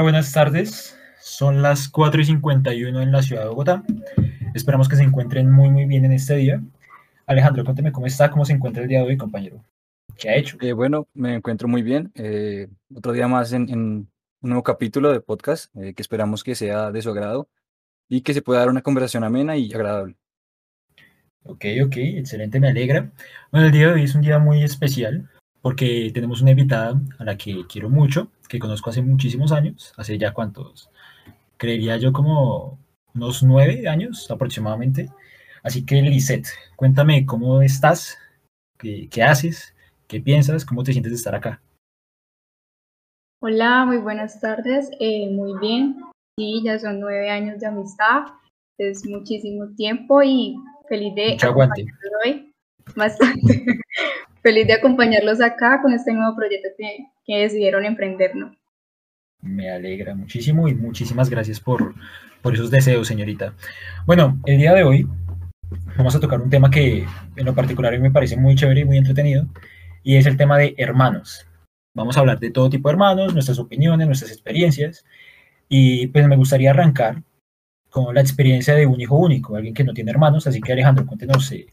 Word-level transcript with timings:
Hola, 0.00 0.12
buenas 0.12 0.32
tardes. 0.32 0.98
Son 1.20 1.60
las 1.60 1.86
4 1.90 2.22
y 2.22 2.24
51 2.24 3.02
en 3.02 3.12
la 3.12 3.20
ciudad 3.20 3.42
de 3.42 3.48
Bogotá. 3.50 3.82
Esperamos 4.54 4.88
que 4.88 4.96
se 4.96 5.02
encuentren 5.02 5.52
muy, 5.52 5.68
muy 5.68 5.84
bien 5.84 6.06
en 6.06 6.12
este 6.14 6.36
día. 6.36 6.62
Alejandro, 7.26 7.64
cuénteme 7.64 7.92
cómo 7.92 8.06
está, 8.06 8.30
cómo 8.30 8.46
se 8.46 8.54
encuentra 8.54 8.82
el 8.82 8.88
día 8.88 9.00
de 9.00 9.04
hoy, 9.04 9.18
compañero. 9.18 9.62
¿Qué 10.16 10.30
ha 10.30 10.36
hecho? 10.36 10.56
Eh, 10.62 10.72
bueno, 10.72 11.06
me 11.12 11.34
encuentro 11.34 11.68
muy 11.68 11.82
bien. 11.82 12.10
Eh, 12.14 12.68
otro 12.96 13.12
día 13.12 13.28
más 13.28 13.52
en, 13.52 13.68
en, 13.68 13.78
un 13.78 14.08
nuevo 14.40 14.62
capítulo 14.62 15.12
de 15.12 15.20
podcast 15.20 15.70
eh, 15.76 15.92
que 15.92 16.00
esperamos 16.00 16.42
que 16.42 16.54
sea 16.54 16.90
de 16.90 17.02
su 17.02 17.10
agrado 17.10 17.50
y 18.08 18.22
que 18.22 18.32
se 18.32 18.40
pueda 18.40 18.60
dar 18.60 18.70
una 18.70 18.80
conversación 18.80 19.22
amena 19.22 19.58
y 19.58 19.70
agradable. 19.70 20.16
Ok, 21.42 21.66
ok, 21.84 21.96
excelente, 21.98 22.58
me 22.58 22.70
alegra. 22.70 23.12
Bueno, 23.52 23.66
el 23.66 23.72
día 23.72 23.88
de 23.88 23.92
hoy 23.92 24.04
es 24.04 24.14
un 24.14 24.22
día 24.22 24.38
muy 24.38 24.62
especial 24.62 25.28
porque 25.62 26.10
tenemos 26.14 26.40
una 26.40 26.52
invitada 26.52 27.00
a 27.18 27.24
la 27.24 27.36
que 27.36 27.66
quiero 27.68 27.90
mucho, 27.90 28.30
que 28.48 28.58
conozco 28.58 28.90
hace 28.90 29.02
muchísimos 29.02 29.52
años, 29.52 29.92
hace 29.96 30.18
ya 30.18 30.32
cuántos, 30.32 30.90
creería 31.56 31.96
yo 31.96 32.12
como 32.12 32.78
unos 33.14 33.42
nueve 33.42 33.86
años 33.88 34.30
aproximadamente. 34.30 35.10
Así 35.62 35.84
que, 35.84 36.00
Lisette, 36.00 36.48
cuéntame 36.76 37.26
cómo 37.26 37.60
estás, 37.60 38.18
qué, 38.78 39.08
qué 39.10 39.22
haces, 39.22 39.74
qué 40.06 40.20
piensas, 40.20 40.64
cómo 40.64 40.82
te 40.82 40.92
sientes 40.92 41.12
de 41.12 41.16
estar 41.16 41.34
acá. 41.34 41.60
Hola, 43.42 43.84
muy 43.86 43.98
buenas 43.98 44.40
tardes, 44.40 44.90
eh, 45.00 45.30
muy 45.30 45.58
bien. 45.60 45.96
Sí, 46.38 46.62
ya 46.64 46.78
son 46.78 47.00
nueve 47.00 47.30
años 47.30 47.58
de 47.60 47.66
amistad, 47.66 48.24
es 48.78 49.06
muchísimo 49.06 49.68
tiempo 49.76 50.22
y 50.22 50.56
feliz 50.88 51.14
de 51.14 51.32
Mucho 51.32 51.46
aguante. 51.48 51.86
hoy. 52.24 52.49
Bastante. 52.94 53.64
feliz 54.42 54.66
de 54.66 54.74
acompañarlos 54.74 55.40
acá 55.40 55.80
con 55.82 55.92
este 55.92 56.12
nuevo 56.12 56.34
proyecto 56.36 56.68
que, 56.76 57.06
que 57.24 57.38
decidieron 57.38 57.84
emprender, 57.84 58.34
¿no? 58.34 58.54
Me 59.42 59.70
alegra 59.70 60.14
muchísimo 60.14 60.68
y 60.68 60.74
muchísimas 60.74 61.30
gracias 61.30 61.60
por, 61.60 61.94
por 62.42 62.54
esos 62.54 62.70
deseos, 62.70 63.08
señorita. 63.08 63.54
Bueno, 64.06 64.38
el 64.44 64.58
día 64.58 64.74
de 64.74 64.82
hoy 64.82 65.06
vamos 65.96 66.14
a 66.14 66.20
tocar 66.20 66.40
un 66.40 66.50
tema 66.50 66.70
que 66.70 67.06
en 67.36 67.46
lo 67.46 67.54
particular 67.54 67.98
me 67.98 68.10
parece 68.10 68.36
muy 68.36 68.54
chévere 68.54 68.80
y 68.80 68.84
muy 68.84 68.98
entretenido, 68.98 69.46
y 70.02 70.16
es 70.16 70.26
el 70.26 70.36
tema 70.36 70.58
de 70.58 70.74
hermanos. 70.76 71.46
Vamos 71.94 72.16
a 72.16 72.20
hablar 72.20 72.38
de 72.38 72.50
todo 72.50 72.70
tipo 72.70 72.88
de 72.88 72.94
hermanos, 72.94 73.32
nuestras 73.32 73.58
opiniones, 73.58 74.06
nuestras 74.06 74.30
experiencias, 74.30 75.04
y 75.68 76.08
pues 76.08 76.26
me 76.26 76.36
gustaría 76.36 76.70
arrancar 76.70 77.22
con 77.90 78.14
la 78.14 78.20
experiencia 78.20 78.74
de 78.74 78.86
un 78.86 79.00
hijo 79.00 79.16
único, 79.16 79.56
alguien 79.56 79.74
que 79.74 79.84
no 79.84 79.92
tiene 79.92 80.12
hermanos, 80.12 80.46
así 80.46 80.60
que 80.60 80.72
Alejandro, 80.72 81.04
cuéntenos 81.04 81.50
eh, 81.52 81.66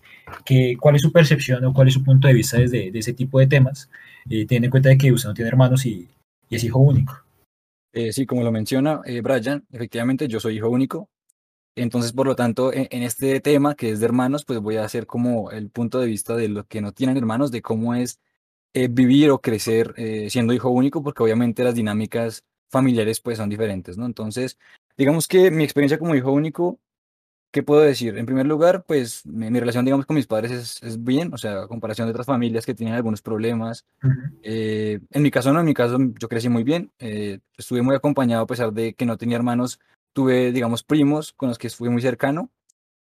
que, 0.43 0.75
cuál 0.79 0.95
es 0.95 1.01
su 1.01 1.11
percepción 1.11 1.63
o 1.65 1.73
cuál 1.73 1.87
es 1.87 1.93
su 1.93 2.03
punto 2.03 2.27
de 2.27 2.33
vista 2.33 2.57
desde 2.57 2.91
de 2.91 2.99
ese 2.99 3.13
tipo 3.13 3.39
de 3.39 3.47
temas, 3.47 3.89
eh, 4.29 4.45
teniendo 4.45 4.65
en 4.65 4.71
cuenta 4.71 4.89
de 4.89 4.97
que 4.97 5.11
usted 5.11 5.29
no 5.29 5.35
tiene 5.35 5.49
hermanos 5.49 5.85
y, 5.85 6.09
y 6.49 6.55
es 6.55 6.63
hijo 6.63 6.79
único. 6.79 7.13
Eh, 7.93 8.11
sí, 8.13 8.25
como 8.25 8.43
lo 8.43 8.51
menciona 8.51 9.01
eh, 9.05 9.21
Brian, 9.21 9.65
efectivamente 9.71 10.27
yo 10.27 10.39
soy 10.39 10.57
hijo 10.57 10.69
único, 10.69 11.09
entonces 11.75 12.11
por 12.13 12.27
lo 12.27 12.35
tanto 12.35 12.73
en, 12.73 12.87
en, 12.91 13.03
este 13.03 13.39
tema 13.39 13.75
que 13.75 13.91
es 13.91 13.99
de 13.99 14.05
hermanos, 14.05 14.45
pues 14.45 14.59
voy 14.59 14.77
a 14.77 14.85
hacer 14.85 15.07
como 15.07 15.51
el 15.51 15.69
punto 15.69 15.99
de 15.99 16.07
vista 16.07 16.35
de 16.35 16.49
los 16.49 16.65
que 16.65 16.81
no 16.81 16.91
tienen 16.91 17.17
hermanos, 17.17 17.51
de 17.51 17.61
cómo 17.61 17.95
es 17.95 18.19
eh, 18.73 18.87
vivir 18.89 19.29
o 19.31 19.41
crecer 19.41 19.93
siendo 20.29 20.53
hijo 20.53 20.69
único, 20.69 21.03
porque 21.03 21.23
obviamente 21.23 21.63
las 21.63 21.75
dinámicas 21.75 22.43
familiares 22.69 23.19
pues 23.21 23.37
son 23.37 23.49
diferentes, 23.49 23.97
¿no? 23.97 24.05
Entonces, 24.05 24.57
digamos 24.97 25.27
que 25.27 25.51
mi 25.51 25.63
experiencia 25.63 25.99
como 25.99 26.15
hijo 26.15 26.31
único, 26.31 26.79
¿qué 27.51 27.63
puedo 27.63 27.81
decir? 27.81 28.17
En 28.17 28.25
primer 28.25 28.45
lugar, 28.45 28.83
pues 28.85 29.25
mi, 29.25 29.49
mi 29.49 29.59
relación, 29.59 29.85
digamos, 29.85 30.05
con 30.05 30.15
mis 30.15 30.27
padres 30.27 30.51
es, 30.51 30.83
es, 30.83 31.03
bien, 31.03 31.33
o 31.33 31.37
sea, 31.37 31.63
a 31.63 31.67
comparación 31.67 32.07
de 32.07 32.11
otras 32.11 32.25
familias 32.25 32.65
que 32.65 32.73
tienen 32.73 32.95
algunos 32.95 33.21
problemas. 33.21 33.85
Uh 34.03 34.07
-huh. 34.07 34.39
eh, 34.43 34.99
en 35.11 35.21
mi 35.23 35.31
caso 35.31 35.53
no, 35.53 35.59
en 35.59 35.65
mi 35.65 35.73
caso 35.73 35.97
yo 36.19 36.27
crecí 36.27 36.49
muy 36.49 36.63
bien, 36.63 36.91
eh, 36.99 37.39
estuve 37.57 37.81
muy 37.81 37.95
acompañado 37.95 38.43
a 38.43 38.47
pesar 38.47 38.73
de 38.73 38.93
que 38.93 39.05
no 39.05 39.17
tenía 39.17 39.37
hermanos, 39.37 39.79
tuve, 40.13 40.51
digamos, 40.51 40.83
primos 40.83 41.33
con 41.33 41.49
los 41.49 41.57
que 41.57 41.69
fui 41.69 41.89
muy 41.89 42.01
cercano. 42.01 42.49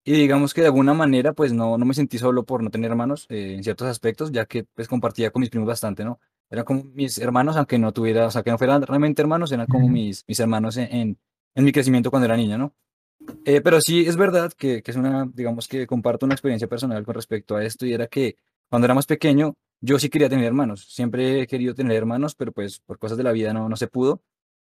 Y 0.05 0.13
digamos 0.13 0.53
que 0.53 0.61
de 0.61 0.67
alguna 0.67 0.93
manera, 0.93 1.33
pues 1.33 1.51
no, 1.51 1.77
no 1.77 1.85
me 1.85 1.93
sentí 1.93 2.17
solo 2.17 2.45
por 2.45 2.63
no 2.63 2.69
tener 2.69 2.91
hermanos 2.91 3.25
eh, 3.27 3.55
en 3.57 3.63
ciertos 3.63 3.87
aspectos, 3.89 4.31
ya 4.31 4.45
que 4.45 4.63
pues 4.63 4.87
compartía 4.87 5.31
con 5.31 5.41
mis 5.41 5.49
primos 5.49 5.67
bastante, 5.67 6.05
¿no? 6.05 6.21
Eran 6.49 6.63
como 6.63 6.83
mis 6.93 7.17
hermanos, 7.17 7.57
aunque 7.57 7.77
no 7.77 7.91
tuviera, 7.91 8.27
o 8.27 8.31
sea, 8.31 8.41
que 8.41 8.51
no 8.51 8.57
fueran 8.57 8.81
realmente 8.83 9.21
hermanos, 9.21 9.51
eran 9.51 9.67
como 9.67 9.89
mis, 9.89 10.23
mis 10.25 10.39
hermanos 10.39 10.77
en, 10.77 10.95
en, 10.95 11.17
en 11.57 11.65
mi 11.65 11.71
crecimiento 11.71 12.11
cuando 12.11 12.25
era 12.25 12.37
niño, 12.37 12.57
¿no? 12.57 12.75
Eh, 13.45 13.61
pero 13.61 13.81
sí 13.81 14.05
es 14.07 14.15
verdad 14.15 14.53
que, 14.53 14.83
que, 14.83 14.91
es 14.91 14.97
una, 14.97 15.27
digamos 15.33 15.67
que 15.67 15.87
comparto 15.87 16.25
una 16.27 16.35
experiencia 16.35 16.67
personal 16.67 17.03
con 17.03 17.15
respecto 17.15 17.55
a 17.55 17.65
esto 17.65 17.85
y 17.87 17.93
era 17.93 18.05
que 18.07 18.37
cuando 18.69 18.85
era 18.85 18.93
más 18.93 19.07
pequeño 19.07 19.55
yo 19.81 19.97
sí 19.97 20.09
quería 20.09 20.29
tener 20.29 20.45
hermanos, 20.45 20.85
siempre 20.87 21.41
he 21.41 21.47
querido 21.47 21.73
tener 21.73 21.97
hermanos, 21.97 22.35
pero 22.35 22.51
pues 22.51 22.79
por 22.79 22.99
cosas 22.99 23.17
de 23.17 23.23
la 23.23 23.31
vida 23.31 23.53
no, 23.53 23.67
no 23.69 23.75
se 23.75 23.87
pudo. 23.87 24.21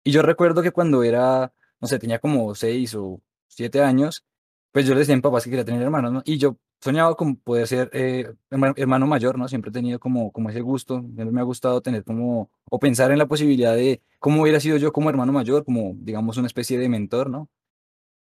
Y 0.03 0.11
yo 0.11 0.23
recuerdo 0.23 0.63
que 0.63 0.71
cuando 0.71 1.03
era, 1.03 1.53
no 1.79 1.87
sé, 1.87 1.99
tenía 1.99 2.19
como 2.19 2.55
seis 2.55 2.95
o 2.95 3.21
siete 3.47 3.83
años, 3.83 4.25
pues 4.71 4.85
yo 4.87 4.93
les 4.93 5.01
decía 5.01 5.13
a 5.13 5.17
mi 5.17 5.21
papá 5.21 5.41
que 5.41 5.49
quería 5.51 5.65
tener 5.65 5.83
hermanos, 5.83 6.11
¿no? 6.11 6.21
Y 6.25 6.37
yo 6.39 6.57
soñaba 6.81 7.15
con 7.15 7.35
poder 7.37 7.67
ser 7.67 7.89
eh, 7.93 8.33
hermano 8.77 9.07
mayor, 9.07 9.37
¿no? 9.37 9.47
Siempre 9.47 9.69
he 9.69 9.73
tenido 9.73 9.99
como, 9.99 10.31
como 10.31 10.49
ese 10.49 10.61
gusto, 10.61 11.01
siempre 11.01 11.31
me 11.31 11.41
ha 11.41 11.43
gustado 11.43 11.81
tener 11.81 12.03
como, 12.03 12.51
o 12.69 12.79
pensar 12.79 13.11
en 13.11 13.17
la 13.19 13.27
posibilidad 13.27 13.75
de 13.75 14.01
cómo 14.19 14.41
hubiera 14.41 14.59
sido 14.59 14.77
yo 14.77 14.91
como 14.93 15.09
hermano 15.09 15.33
mayor, 15.33 15.65
como 15.65 15.93
digamos 15.97 16.37
una 16.37 16.47
especie 16.47 16.77
de 16.79 16.89
mentor, 16.89 17.29
¿no? 17.29 17.49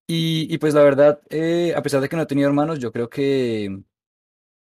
Y, 0.06 0.52
y 0.52 0.58
pues 0.58 0.74
la 0.74 0.82
verdad, 0.82 1.20
eh, 1.30 1.74
a 1.76 1.82
pesar 1.82 2.00
de 2.00 2.08
que 2.08 2.16
no 2.16 2.22
he 2.22 2.26
tenido 2.26 2.48
hermanos, 2.48 2.78
yo 2.78 2.92
creo 2.92 3.08
que, 3.08 3.82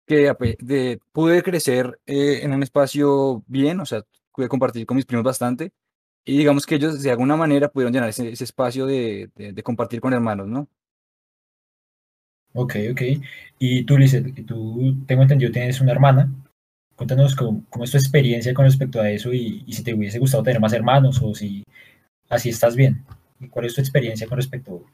que 0.06 0.34
de, 0.60 1.00
pude 1.12 1.42
crecer 1.42 2.00
eh, 2.06 2.40
en 2.42 2.52
un 2.52 2.62
espacio 2.62 3.44
bien, 3.46 3.80
o 3.80 3.86
sea, 3.86 4.02
pude 4.34 4.48
compartir 4.48 4.86
con 4.86 4.96
mis 4.96 5.06
primos 5.06 5.24
bastante, 5.24 5.72
y 6.24 6.38
digamos 6.38 6.66
que 6.66 6.76
ellos 6.76 7.02
de 7.02 7.10
alguna 7.12 7.36
manera 7.36 7.70
pudieron 7.70 7.92
llenar 7.94 8.10
ese, 8.10 8.30
ese 8.32 8.44
espacio 8.44 8.86
de, 8.86 9.30
de, 9.36 9.52
de 9.52 9.62
compartir 9.62 10.00
con 10.00 10.12
hermanos, 10.14 10.48
¿no? 10.48 10.68
Ok, 12.54 12.76
ok. 12.92 13.02
Y 13.58 13.84
tú, 13.84 13.96
Lizeth, 13.96 14.46
tú 14.46 14.94
tengo 15.06 15.22
entendido 15.22 15.52
tienes 15.52 15.80
una 15.80 15.92
hermana. 15.92 16.30
Cuéntanos 16.96 17.34
cómo, 17.34 17.64
cómo, 17.70 17.84
es 17.84 17.90
tu 17.90 17.96
experiencia 17.96 18.52
con 18.54 18.66
respecto 18.66 19.00
a 19.00 19.10
eso 19.10 19.32
y, 19.32 19.64
y, 19.66 19.72
si 19.72 19.82
te 19.82 19.94
hubiese 19.94 20.18
gustado 20.18 20.42
tener 20.42 20.60
más 20.60 20.72
hermanos 20.72 21.20
o 21.22 21.34
si 21.34 21.64
así 22.28 22.50
estás 22.50 22.76
bien. 22.76 23.04
¿Y 23.40 23.48
cuál 23.48 23.66
es 23.66 23.74
tu 23.74 23.80
experiencia 23.80 24.26
con 24.26 24.36
respecto 24.36 24.84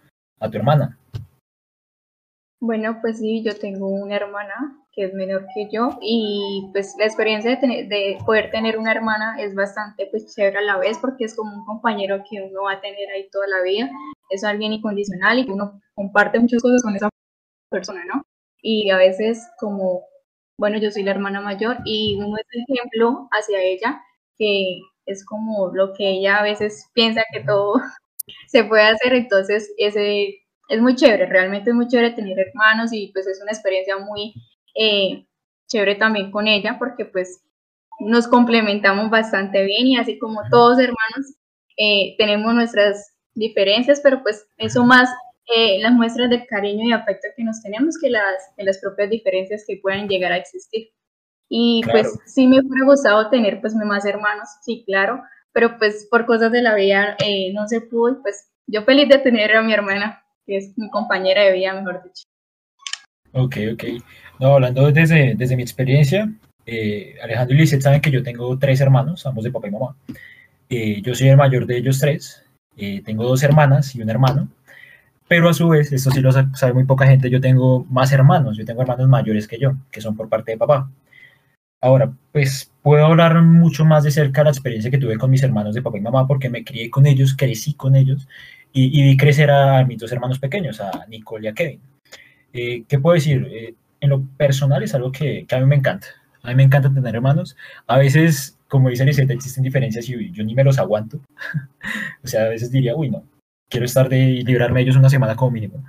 a 0.40 0.48
tu 0.48 0.58
hermana? 0.58 0.96
Bueno, 2.60 2.98
pues 3.00 3.18
sí, 3.18 3.42
yo 3.44 3.56
tengo 3.56 3.88
una 3.88 4.16
hermana 4.16 4.78
que 4.92 5.04
es 5.04 5.14
menor 5.14 5.46
que 5.54 5.68
yo 5.70 5.96
y 6.00 6.68
pues 6.72 6.96
la 6.98 7.04
experiencia 7.04 7.52
de, 7.52 7.56
tener, 7.56 7.88
de 7.88 8.18
poder 8.26 8.50
tener 8.50 8.76
una 8.76 8.90
hermana 8.90 9.36
es 9.40 9.54
bastante 9.54 10.08
pues 10.10 10.34
chévere 10.34 10.58
a 10.58 10.62
la 10.62 10.76
vez 10.76 10.98
porque 10.98 11.24
es 11.24 11.36
como 11.36 11.54
un 11.54 11.64
compañero 11.64 12.24
que 12.28 12.42
uno 12.42 12.64
va 12.64 12.72
a 12.72 12.80
tener 12.80 13.08
ahí 13.14 13.28
toda 13.30 13.46
la 13.46 13.62
vida, 13.62 13.88
es 14.30 14.42
alguien 14.42 14.72
incondicional 14.72 15.38
y 15.38 15.48
uno 15.48 15.80
comparte 15.94 16.40
muchas 16.40 16.60
cosas 16.60 16.82
con 16.82 16.96
esa 16.96 17.08
persona, 17.68 18.04
¿no? 18.04 18.24
Y 18.62 18.90
a 18.90 18.96
veces 18.96 19.46
como, 19.58 20.02
bueno, 20.58 20.78
yo 20.78 20.90
soy 20.90 21.02
la 21.02 21.12
hermana 21.12 21.40
mayor 21.40 21.78
y 21.84 22.16
uno 22.16 22.36
es 22.36 22.46
ejemplo 22.68 23.28
hacia 23.30 23.62
ella, 23.62 24.02
que 24.36 24.80
es 25.06 25.24
como 25.24 25.70
lo 25.74 25.92
que 25.94 26.08
ella 26.10 26.38
a 26.38 26.42
veces 26.42 26.90
piensa 26.94 27.24
que 27.32 27.40
todo 27.40 27.74
se 28.48 28.64
puede 28.64 28.82
hacer, 28.82 29.14
entonces 29.14 29.72
ese 29.78 30.40
es 30.68 30.80
muy 30.80 30.94
chévere, 30.96 31.26
realmente 31.26 31.70
es 31.70 31.76
muy 31.76 31.88
chévere 31.88 32.10
tener 32.10 32.38
hermanos 32.38 32.92
y 32.92 33.10
pues 33.12 33.26
es 33.26 33.40
una 33.40 33.52
experiencia 33.52 33.96
muy 33.98 34.34
eh, 34.74 35.26
chévere 35.66 35.94
también 35.94 36.30
con 36.30 36.46
ella 36.46 36.76
porque 36.78 37.04
pues 37.06 37.42
nos 38.00 38.28
complementamos 38.28 39.10
bastante 39.10 39.64
bien 39.64 39.86
y 39.86 39.96
así 39.96 40.18
como 40.18 40.42
todos 40.50 40.78
hermanos 40.78 41.36
eh, 41.76 42.14
tenemos 42.18 42.54
nuestras 42.54 43.14
diferencias, 43.34 44.00
pero 44.02 44.22
pues 44.22 44.46
eso 44.58 44.84
más 44.84 45.08
eh, 45.54 45.80
las 45.80 45.92
muestras 45.92 46.28
de 46.28 46.46
cariño 46.46 46.84
y 46.86 46.92
afecto 46.92 47.28
que 47.34 47.42
nos 47.42 47.62
tenemos 47.62 47.96
que 47.98 48.10
las, 48.10 48.52
que 48.56 48.64
las 48.64 48.78
propias 48.78 49.08
diferencias 49.08 49.64
que 49.66 49.78
puedan 49.82 50.08
llegar 50.08 50.32
a 50.32 50.36
existir. 50.36 50.88
Y 51.48 51.80
claro. 51.82 52.00
pues 52.00 52.18
sí 52.26 52.46
me 52.46 52.60
hubiera 52.60 52.84
gustado 52.84 53.30
tener 53.30 53.60
pues 53.60 53.74
más 53.74 54.04
hermanos, 54.04 54.48
sí, 54.62 54.84
claro, 54.86 55.22
pero 55.52 55.78
pues 55.78 56.06
por 56.10 56.26
cosas 56.26 56.52
de 56.52 56.60
la 56.60 56.74
vida 56.74 57.16
eh, 57.24 57.52
no 57.54 57.66
se 57.66 57.80
pudo 57.80 58.12
y 58.12 58.22
pues 58.22 58.50
yo 58.66 58.82
feliz 58.84 59.08
de 59.08 59.18
tener 59.18 59.56
a 59.56 59.62
mi 59.62 59.72
hermana, 59.72 60.22
que 60.46 60.58
es 60.58 60.76
mi 60.76 60.90
compañera 60.90 61.42
de 61.42 61.52
vida, 61.52 61.72
mejor 61.72 62.02
dicho. 62.02 62.24
Ok, 63.32 63.56
ok. 63.72 63.84
No, 64.40 64.54
hablando 64.54 64.92
desde, 64.92 65.34
desde 65.34 65.56
mi 65.56 65.62
experiencia, 65.62 66.30
eh, 66.66 67.16
Alejandro 67.22 67.56
y 67.56 67.60
Lizeth 67.60 67.80
saben 67.80 68.02
que 68.02 68.10
yo 68.10 68.22
tengo 68.22 68.58
tres 68.58 68.80
hermanos, 68.82 69.24
ambos 69.24 69.44
de 69.44 69.50
papá 69.50 69.68
y 69.68 69.70
mamá. 69.70 69.96
Eh, 70.68 71.00
yo 71.00 71.14
soy 71.14 71.28
el 71.28 71.38
mayor 71.38 71.64
de 71.64 71.78
ellos 71.78 71.98
tres, 71.98 72.44
tengo 73.04 73.24
dos 73.24 73.42
hermanas 73.42 73.94
y 73.96 74.02
un 74.02 74.10
hermano. 74.10 74.48
Pero 75.28 75.48
a 75.48 75.54
su 75.54 75.68
vez, 75.68 75.92
esto 75.92 76.10
sí 76.10 76.20
lo 76.20 76.32
sabe 76.32 76.72
muy 76.72 76.84
poca 76.84 77.06
gente, 77.06 77.30
yo 77.30 77.40
tengo 77.40 77.84
más 77.90 78.12
hermanos, 78.12 78.56
yo 78.56 78.64
tengo 78.64 78.82
hermanos 78.82 79.08
mayores 79.08 79.46
que 79.46 79.58
yo, 79.58 79.72
que 79.90 80.00
son 80.00 80.16
por 80.16 80.28
parte 80.28 80.52
de 80.52 80.58
papá. 80.58 80.90
Ahora, 81.80 82.12
pues 82.32 82.72
puedo 82.82 83.04
hablar 83.06 83.40
mucho 83.42 83.84
más 83.84 84.04
de 84.04 84.10
cerca 84.10 84.40
de 84.40 84.46
la 84.46 84.50
experiencia 84.50 84.90
que 84.90 84.98
tuve 84.98 85.18
con 85.18 85.30
mis 85.30 85.42
hermanos 85.42 85.74
de 85.74 85.82
papá 85.82 85.98
y 85.98 86.00
mamá, 86.00 86.26
porque 86.26 86.50
me 86.50 86.64
crié 86.64 86.90
con 86.90 87.06
ellos, 87.06 87.36
crecí 87.36 87.74
con 87.74 87.94
ellos 87.94 88.26
y, 88.72 89.00
y 89.00 89.02
vi 89.04 89.16
crecer 89.16 89.50
a 89.50 89.84
mis 89.84 89.98
dos 89.98 90.10
hermanos 90.12 90.38
pequeños, 90.38 90.80
a 90.80 91.06
Nicole 91.08 91.46
y 91.46 91.48
a 91.48 91.54
Kevin. 91.54 91.80
Eh, 92.52 92.84
¿Qué 92.88 92.98
puedo 92.98 93.14
decir? 93.14 93.46
Eh, 93.50 93.74
en 94.00 94.10
lo 94.10 94.24
personal 94.36 94.82
es 94.82 94.94
algo 94.94 95.12
que, 95.12 95.44
que, 95.46 95.54
a 95.54 95.60
mí 95.60 95.66
me 95.66 95.76
encanta. 95.76 96.08
A 96.42 96.48
mí 96.48 96.54
me 96.56 96.62
encanta 96.64 96.92
tener 96.92 97.14
hermanos. 97.14 97.56
A 97.86 97.98
veces 97.98 98.58
como 98.68 98.90
dice 98.90 99.04
Liseta, 99.04 99.32
existen 99.32 99.64
diferencias 99.64 100.08
y 100.08 100.30
yo 100.30 100.44
ni 100.44 100.54
me 100.54 100.64
los 100.64 100.78
aguanto. 100.78 101.20
o 102.22 102.26
sea, 102.26 102.44
a 102.44 102.48
veces 102.48 102.70
diría, 102.70 102.94
uy, 102.94 103.10
no, 103.10 103.24
quiero 103.68 103.86
estar 103.86 104.08
de 104.08 104.42
librarme 104.44 104.80
de 104.80 104.84
ellos 104.84 104.96
una 104.96 105.10
semana 105.10 105.36
como 105.36 105.52
mínimo. 105.52 105.84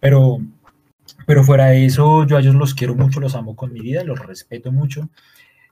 Pero, 0.00 0.38
pero 1.26 1.44
fuera 1.44 1.66
de 1.66 1.84
eso, 1.84 2.26
yo 2.26 2.36
a 2.36 2.40
ellos 2.40 2.54
los 2.54 2.74
quiero 2.74 2.94
mucho, 2.94 3.20
los 3.20 3.34
amo 3.34 3.56
con 3.56 3.72
mi 3.72 3.80
vida, 3.80 4.04
los 4.04 4.18
respeto 4.18 4.72
mucho 4.72 5.08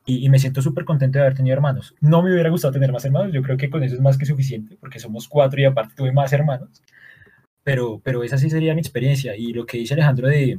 y, 0.06 0.29
me 0.29 0.38
siento 0.38 0.62
súper 0.62 0.85
contento 0.85 1.19
de 1.19 1.25
haber 1.25 1.37
tenido 1.37 1.55
hermanos. 1.55 1.94
No 2.00 2.23
me 2.23 2.32
hubiera 2.32 2.50
gustado 2.50 2.73
tener 2.73 2.93
más 2.93 3.05
hermanos, 3.05 3.32
yo 3.32 3.43
creo 3.43 3.56
que 3.56 3.71
con 3.71 3.82
eso 3.82 3.94
es 3.94 4.00
más 4.00 4.19
que 4.19 4.27
suficiente, 4.27 4.77
porque 4.81 4.99
somos 4.99 5.29
cuatro 5.29 5.61
y 5.61 5.65
aparte 5.65 5.94
tuve 5.97 6.12
más 6.12 6.32
hermanos. 6.32 6.82
Pero, 7.62 8.00
pero 8.03 8.23
esa 8.25 8.38
sí 8.38 8.50
sería 8.50 8.75
mi 8.75 8.81
experiencia. 8.81 9.37
Y 9.37 9.53
lo 9.53 9.67
que 9.67 9.79
dice 9.79 9.94
Alejandro 9.94 10.29
de, 10.29 10.59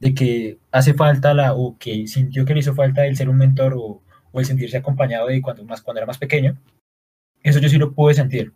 de 0.00 0.14
que 0.14 0.58
hace 0.72 0.94
falta 0.94 1.32
la, 1.34 1.54
o 1.54 1.78
que 1.78 2.06
sintió 2.06 2.44
que 2.44 2.54
le 2.54 2.60
hizo 2.60 2.74
falta 2.74 3.06
el 3.06 3.16
ser 3.16 3.28
un 3.28 3.38
mentor 3.38 3.74
o, 3.74 4.02
o 4.32 4.40
el 4.40 4.46
sentirse 4.46 4.76
acompañado 4.76 5.28
de 5.28 5.40
cuando, 5.40 5.64
más, 5.64 5.80
cuando 5.80 6.00
era 6.00 6.06
más 6.06 6.18
pequeño, 6.18 6.56
eso 7.42 7.60
yo 7.60 7.68
sí 7.68 7.78
lo 7.78 7.92
pude 7.92 8.14
sentir. 8.14 8.52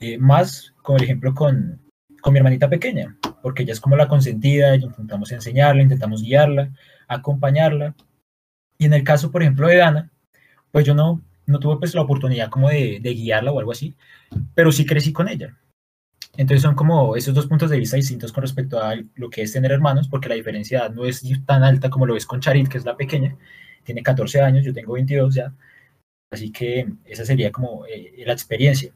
Eh, 0.00 0.16
más 0.16 0.72
con 0.82 0.96
el 0.96 1.04
ejemplo 1.04 1.34
con, 1.34 1.78
con 2.22 2.32
mi 2.32 2.38
hermanita 2.38 2.70
pequeña, 2.70 3.16
porque 3.42 3.62
ella 3.62 3.74
es 3.74 3.80
como 3.80 3.96
la 3.96 4.08
consentida, 4.08 4.74
intentamos 4.74 5.30
enseñarla, 5.30 5.82
intentamos 5.82 6.22
guiarla, 6.22 6.70
acompañarla. 7.06 7.94
Y 8.78 8.86
en 8.86 8.94
el 8.94 9.04
caso, 9.04 9.30
por 9.30 9.42
ejemplo, 9.42 9.68
de 9.68 9.76
Dana, 9.76 10.10
pues 10.72 10.86
yo 10.86 10.94
no, 10.94 11.22
no 11.46 11.58
tuve 11.58 11.76
pues 11.78 11.94
la 11.94 12.00
oportunidad 12.00 12.48
como 12.48 12.70
de, 12.70 12.98
de 13.00 13.14
guiarla 13.14 13.52
o 13.52 13.58
algo 13.58 13.72
así, 13.72 13.94
pero 14.54 14.72
sí 14.72 14.86
crecí 14.86 15.12
con 15.12 15.28
ella. 15.28 15.56
Entonces 16.36 16.62
son 16.62 16.74
como 16.74 17.16
esos 17.16 17.34
dos 17.34 17.46
puntos 17.46 17.70
de 17.70 17.78
vista 17.78 17.96
distintos 17.96 18.32
con 18.32 18.42
respecto 18.42 18.82
a 18.82 18.94
lo 19.16 19.28
que 19.28 19.42
es 19.42 19.52
tener 19.52 19.72
hermanos, 19.72 20.08
porque 20.08 20.28
la 20.28 20.34
diferencia 20.36 20.88
no 20.88 21.04
es 21.04 21.22
tan 21.44 21.62
alta 21.62 21.90
como 21.90 22.06
lo 22.06 22.14
ves 22.14 22.24
con 22.24 22.40
Charit, 22.40 22.68
que 22.68 22.78
es 22.78 22.84
la 22.86 22.96
pequeña, 22.96 23.36
tiene 23.84 24.02
14 24.02 24.40
años, 24.40 24.64
yo 24.64 24.72
tengo 24.72 24.94
22 24.94 25.34
ya, 25.34 25.52
así 26.30 26.50
que 26.52 26.88
esa 27.04 27.24
sería 27.24 27.52
como 27.52 27.84
eh, 27.86 28.22
la 28.24 28.32
experiencia. 28.32 28.92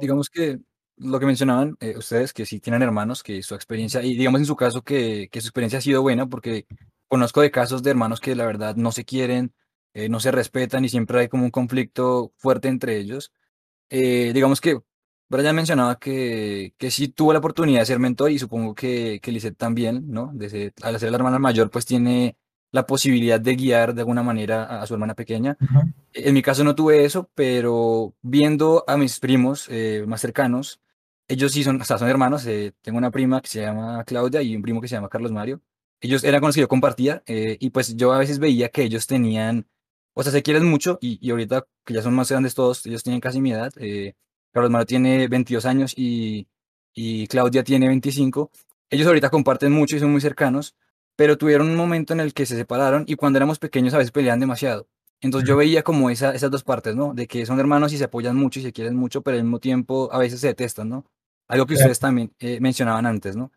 Digamos 0.00 0.30
que 0.30 0.58
lo 0.96 1.20
que 1.20 1.26
mencionaban 1.26 1.76
eh, 1.80 1.96
ustedes, 1.96 2.32
que 2.32 2.46
si 2.46 2.60
tienen 2.60 2.82
hermanos, 2.82 3.22
que 3.22 3.42
su 3.42 3.54
experiencia, 3.54 4.02
y 4.02 4.16
digamos 4.16 4.40
en 4.40 4.46
su 4.46 4.56
caso 4.56 4.82
que, 4.82 5.28
que, 5.30 5.40
su 5.40 5.48
experiencia 5.48 5.78
ha 5.78 5.82
sido 5.82 6.02
buena, 6.02 6.26
porque 6.26 6.66
conozco 7.06 7.40
de 7.40 7.50
casos 7.50 7.82
de 7.82 7.90
hermanos 7.90 8.20
que 8.20 8.34
la 8.34 8.46
verdad 8.46 8.76
no 8.76 8.92
se 8.92 9.04
quieren, 9.04 9.54
eh, 9.94 10.08
no 10.08 10.20
se 10.20 10.32
respetan 10.32 10.84
y 10.84 10.88
siempre 10.88 11.20
hay 11.20 11.28
como 11.28 11.44
un 11.44 11.50
conflicto 11.50 12.32
fuerte 12.36 12.68
entre 12.68 12.98
ellos. 12.98 13.32
digamos 13.90 14.60
que 14.60 14.80
Brian 15.28 15.54
mencionaba 15.56 15.98
que, 15.98 16.74
que 16.78 16.90
sí 16.90 17.08
tuvo 17.08 17.32
la 17.32 17.38
oportunidad 17.40 17.80
de 17.80 17.86
ser 17.86 17.98
mentor 17.98 18.30
y 18.30 18.38
supongo 18.38 18.74
que, 18.74 19.20
que 19.22 19.32
Lisette 19.32 19.56
también, 19.58 20.04
¿no? 20.10 20.30
De 20.34 20.72
al 20.82 20.98
ser 20.98 21.10
la 21.10 21.18
hermana 21.18 21.38
mayor, 21.38 21.70
pues 21.70 21.84
tiene 21.84 22.36
la 22.70 22.86
posibilidad 22.86 23.40
de 23.40 23.56
guiar 23.56 23.94
de 23.94 24.02
alguna 24.02 24.22
manera 24.22 24.80
a, 24.80 24.86
su 24.86 24.94
hermana 24.94 25.14
pequeña. 25.14 25.56
En 26.12 26.34
mi 26.34 26.42
caso 26.42 26.64
no 26.64 26.74
tuve 26.74 27.04
eso, 27.04 27.30
pero 27.34 28.14
viendo 28.22 28.84
a 28.86 28.96
mis 28.96 29.20
primos 29.20 29.66
eh, 29.70 30.04
más 30.06 30.20
cercanos, 30.20 30.80
ellos 31.28 31.52
sí 31.52 31.64
son, 31.64 31.80
o 31.80 31.84
sea, 31.84 31.98
son 31.98 32.08
hermanos. 32.08 32.46
Eh, 32.46 32.72
tengo 32.82 32.98
una 32.98 33.10
prima 33.10 33.40
que 33.40 33.48
se 33.48 33.60
llama 33.62 34.04
Claudia 34.04 34.42
y 34.42 34.54
un 34.54 34.62
primo 34.62 34.80
que 34.80 34.88
se 34.88 34.96
llama 34.96 35.08
Carlos 35.08 35.32
Mario. 35.32 35.62
Ellos 36.00 36.24
eran 36.24 36.40
con 36.40 36.48
los 36.48 36.54
que 36.54 36.60
yo 36.60 36.68
compartía 36.68 37.22
eh, 37.26 37.56
y 37.58 37.70
pues 37.70 37.96
yo 37.96 38.12
a 38.12 38.18
veces 38.18 38.38
veía 38.38 38.68
que 38.68 38.82
ellos 38.82 39.06
tenían, 39.06 39.66
o 40.14 40.22
sea, 40.22 40.30
se 40.32 40.42
quieren 40.42 40.64
mucho 40.66 40.98
y, 41.00 41.18
y 41.26 41.30
ahorita 41.30 41.66
que 41.84 41.94
ya 41.94 42.02
son 42.02 42.14
más 42.14 42.30
grandes 42.30 42.54
todos, 42.54 42.86
ellos 42.86 43.02
tienen 43.02 43.20
casi 43.20 43.40
mi 43.40 43.52
edad. 43.52 43.72
Carlos 44.52 44.70
Mario 44.70 44.86
tiene 44.86 45.28
22 45.28 45.64
años 45.66 45.94
y, 45.96 46.48
y 46.94 47.26
Claudia 47.28 47.64
tiene 47.64 47.88
25. 47.88 48.50
Ellos 48.90 49.06
ahorita 49.06 49.30
comparten 49.30 49.72
mucho 49.72 49.96
y 49.96 50.00
son 50.00 50.12
muy 50.12 50.20
cercanos 50.20 50.76
pero 51.18 51.36
tuvieron 51.36 51.68
un 51.68 51.74
momento 51.74 52.12
en 52.12 52.20
el 52.20 52.32
que 52.32 52.46
se 52.46 52.54
separaron 52.54 53.02
y 53.08 53.16
cuando 53.16 53.38
éramos 53.38 53.58
pequeños 53.58 53.92
a 53.92 53.98
veces 53.98 54.12
peleaban 54.12 54.38
demasiado. 54.38 54.86
Entonces 55.20 55.48
yo 55.48 55.56
veía 55.56 55.82
como 55.82 56.10
esa, 56.10 56.32
esas 56.32 56.48
dos 56.48 56.62
partes, 56.62 56.94
¿no? 56.94 57.12
De 57.12 57.26
que 57.26 57.44
son 57.44 57.58
hermanos 57.58 57.92
y 57.92 57.98
se 57.98 58.04
apoyan 58.04 58.36
mucho 58.36 58.60
y 58.60 58.62
se 58.62 58.72
quieren 58.72 58.94
mucho, 58.94 59.22
pero 59.22 59.36
al 59.36 59.42
mismo 59.42 59.58
tiempo 59.58 60.08
a 60.12 60.18
veces 60.18 60.38
se 60.38 60.46
detestan, 60.46 60.88
¿no? 60.88 61.06
Algo 61.48 61.66
que 61.66 61.74
ustedes 61.74 61.98
también 61.98 62.32
eh, 62.38 62.60
mencionaban 62.60 63.04
antes, 63.04 63.34
¿no? 63.34 63.50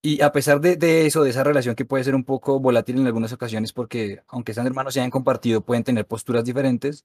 Y 0.00 0.22
a 0.22 0.30
pesar 0.30 0.60
de, 0.60 0.76
de, 0.76 1.06
eso, 1.06 1.24
de 1.24 1.30
esa 1.30 1.42
relación 1.42 1.74
que 1.74 1.84
puede 1.84 2.04
ser 2.04 2.14
un 2.14 2.22
poco 2.22 2.60
volátil 2.60 3.00
en 3.00 3.06
algunas 3.08 3.32
ocasiones, 3.32 3.72
porque 3.72 4.22
aunque 4.28 4.54
sean 4.54 4.68
hermanos 4.68 4.94
y 4.94 5.00
hayan 5.00 5.10
compartido, 5.10 5.60
pueden 5.60 5.82
tener 5.82 6.06
posturas 6.06 6.44
diferentes, 6.44 7.04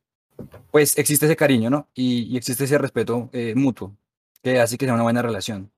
pues 0.69 0.95
existe 0.99 1.25
ese 1.25 1.35
cariño, 1.35 1.71
¿no? 1.71 1.89
Y, 1.95 2.31
y 2.31 2.38
existe 2.38 2.65
ese 2.65 2.77
respeto 2.77 3.31
eh, 3.33 3.55
mutuo, 3.55 3.97
que 4.44 4.59
hace 4.59 4.77
que 4.77 4.85
sea 4.85 4.94
una 4.94 5.01
buena 5.01 5.23
relación. 5.23 5.71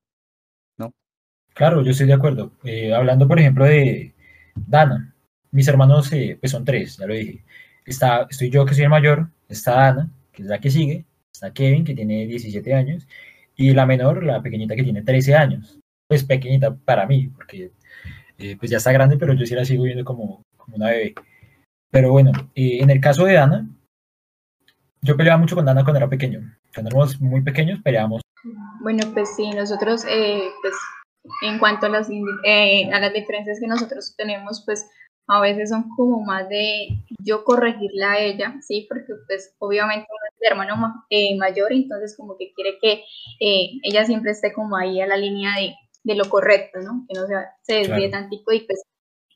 Claro, 1.59 1.83
yo 1.83 1.91
estoy 1.91 2.07
de 2.07 2.13
acuerdo. 2.13 2.53
Eh, 2.63 2.93
hablando, 2.93 3.27
por 3.27 3.37
ejemplo, 3.37 3.65
de 3.65 4.13
Dana, 4.55 5.13
mis 5.51 5.67
hermanos 5.67 6.09
eh, 6.13 6.37
pues 6.39 6.53
son 6.53 6.63
tres, 6.63 6.95
ya 6.95 7.05
lo 7.05 7.13
dije. 7.13 7.43
Está, 7.85 8.27
estoy 8.29 8.49
yo, 8.49 8.65
que 8.65 8.73
soy 8.73 8.85
el 8.85 8.89
mayor, 8.89 9.27
está 9.49 9.73
Dana, 9.73 10.09
que 10.31 10.43
es 10.43 10.47
la 10.47 10.61
que 10.61 10.71
sigue, 10.71 11.03
está 11.33 11.51
Kevin, 11.51 11.83
que 11.83 11.93
tiene 11.93 12.25
17 12.27 12.73
años, 12.73 13.05
y 13.57 13.73
la 13.73 13.85
menor, 13.85 14.23
la 14.23 14.41
pequeñita, 14.41 14.73
que 14.73 14.83
tiene 14.83 15.01
13 15.01 15.35
años. 15.35 15.77
Pues 16.07 16.23
pequeñita 16.23 16.73
para 16.73 17.05
mí, 17.05 17.27
porque 17.27 17.73
eh, 18.37 18.55
pues 18.57 18.71
ya 18.71 18.77
está 18.77 18.93
grande, 18.93 19.17
pero 19.17 19.33
yo 19.33 19.45
sí 19.45 19.53
la 19.53 19.65
sigo 19.65 19.83
viendo 19.83 20.05
como, 20.05 20.45
como 20.55 20.77
una 20.77 20.91
bebé. 20.91 21.13
Pero 21.91 22.13
bueno, 22.13 22.31
en 22.55 22.89
el 22.89 23.01
caso 23.01 23.25
de 23.25 23.33
Dana, 23.33 23.67
yo 25.01 25.17
peleaba 25.17 25.37
mucho 25.37 25.57
con 25.57 25.65
Dana 25.65 25.83
cuando 25.83 25.97
era 25.97 26.09
pequeño. 26.09 26.39
Cuando 26.73 26.87
éramos 26.87 27.19
muy 27.19 27.41
pequeños, 27.41 27.81
peleábamos. 27.83 28.21
Bueno, 28.81 29.03
pues 29.13 29.35
sí, 29.35 29.49
nosotros, 29.49 30.05
pues 30.05 30.73
en 31.41 31.59
cuanto 31.59 31.85
a 31.85 31.89
las, 31.89 32.09
eh, 32.43 32.89
a 32.91 32.99
las 32.99 33.13
diferencias 33.13 33.59
que 33.59 33.67
nosotros 33.67 34.13
tenemos, 34.17 34.63
pues 34.65 34.89
a 35.27 35.39
veces 35.41 35.69
son 35.69 35.89
como 35.95 36.21
más 36.21 36.49
de 36.49 36.87
yo 37.23 37.43
corregirla 37.43 38.13
a 38.13 38.19
ella, 38.19 38.55
¿sí? 38.61 38.87
Porque 38.89 39.13
pues 39.27 39.55
obviamente 39.59 40.07
uno 40.09 40.25
es 40.27 40.41
el 40.41 40.51
hermano 40.51 41.05
eh, 41.09 41.37
mayor, 41.37 41.71
entonces 41.71 42.17
como 42.17 42.35
que 42.35 42.51
quiere 42.53 42.79
que 42.81 43.03
eh, 43.39 43.69
ella 43.83 44.05
siempre 44.05 44.31
esté 44.31 44.53
como 44.53 44.75
ahí 44.75 44.99
a 45.01 45.07
la 45.07 45.17
línea 45.17 45.55
de, 45.55 45.75
de 46.03 46.15
lo 46.15 46.27
correcto, 46.29 46.79
¿no? 46.79 47.05
Que 47.07 47.19
no 47.19 47.27
se 47.61 47.73
desvíe 47.73 48.09
tantico 48.09 48.51
y 48.51 48.61
pues 48.61 48.81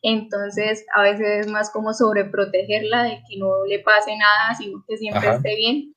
entonces 0.02 0.86
a 0.94 1.02
veces 1.02 1.46
es 1.46 1.48
más 1.48 1.72
como 1.72 1.94
sobreprotegerla 1.94 3.04
de 3.04 3.22
que 3.30 3.38
no 3.38 3.64
le 3.66 3.80
pase 3.80 4.18
nada, 4.18 4.56
sino 4.58 4.84
que 4.88 4.98
siempre 4.98 5.30
esté 5.30 5.56
bien. 5.56 5.94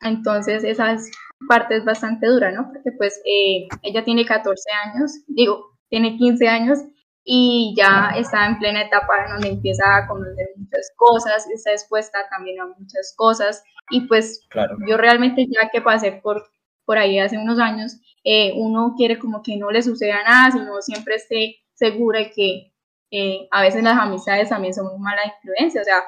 Entonces 0.00 0.64
esa 0.64 0.92
es 0.92 1.10
parte 1.48 1.76
es 1.76 1.84
bastante 1.84 2.26
dura, 2.26 2.50
¿no? 2.52 2.70
Porque 2.72 2.92
pues 2.92 3.20
eh, 3.24 3.66
ella 3.82 4.04
tiene 4.04 4.24
14 4.24 4.70
años, 4.72 5.12
digo, 5.26 5.78
tiene 5.88 6.16
15 6.16 6.48
años 6.48 6.78
y 7.24 7.74
ya 7.76 8.12
está 8.16 8.46
en 8.46 8.58
plena 8.58 8.82
etapa 8.82 9.24
en 9.24 9.32
donde 9.32 9.48
empieza 9.48 9.96
a 9.96 10.06
conocer 10.06 10.48
muchas 10.56 10.92
cosas, 10.96 11.48
está 11.50 11.72
expuesta 11.72 12.18
también 12.30 12.60
a 12.60 12.66
muchas 12.66 13.14
cosas 13.16 13.64
y 13.90 14.02
pues 14.02 14.46
claro. 14.50 14.76
yo 14.86 14.96
realmente 14.96 15.46
ya 15.46 15.70
que 15.70 15.80
pasé 15.80 16.12
por, 16.12 16.44
por 16.84 16.98
ahí 16.98 17.18
hace 17.18 17.38
unos 17.38 17.58
años, 17.58 17.98
eh, 18.24 18.52
uno 18.56 18.94
quiere 18.96 19.18
como 19.18 19.42
que 19.42 19.56
no 19.56 19.70
le 19.70 19.82
suceda 19.82 20.22
nada, 20.22 20.50
sino 20.50 20.80
siempre 20.82 21.16
esté 21.16 21.56
segura 21.72 22.20
de 22.20 22.30
que 22.30 22.72
eh, 23.10 23.48
a 23.50 23.62
veces 23.62 23.82
las 23.82 23.98
amistades 23.98 24.48
también 24.48 24.74
son 24.74 24.86
muy 24.86 24.98
mala 24.98 25.22
influencia, 25.24 25.80
o 25.80 25.84
sea, 25.84 26.02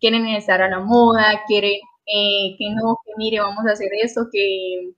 quieren 0.00 0.26
estar 0.28 0.62
a 0.62 0.68
la 0.68 0.80
moda, 0.80 1.42
quieren 1.46 1.78
eh, 2.08 2.56
que 2.56 2.70
no, 2.70 2.96
que 3.04 3.12
mire, 3.16 3.40
vamos 3.40 3.66
a 3.66 3.72
hacer 3.72 3.90
esto, 4.02 4.28
que, 4.32 4.92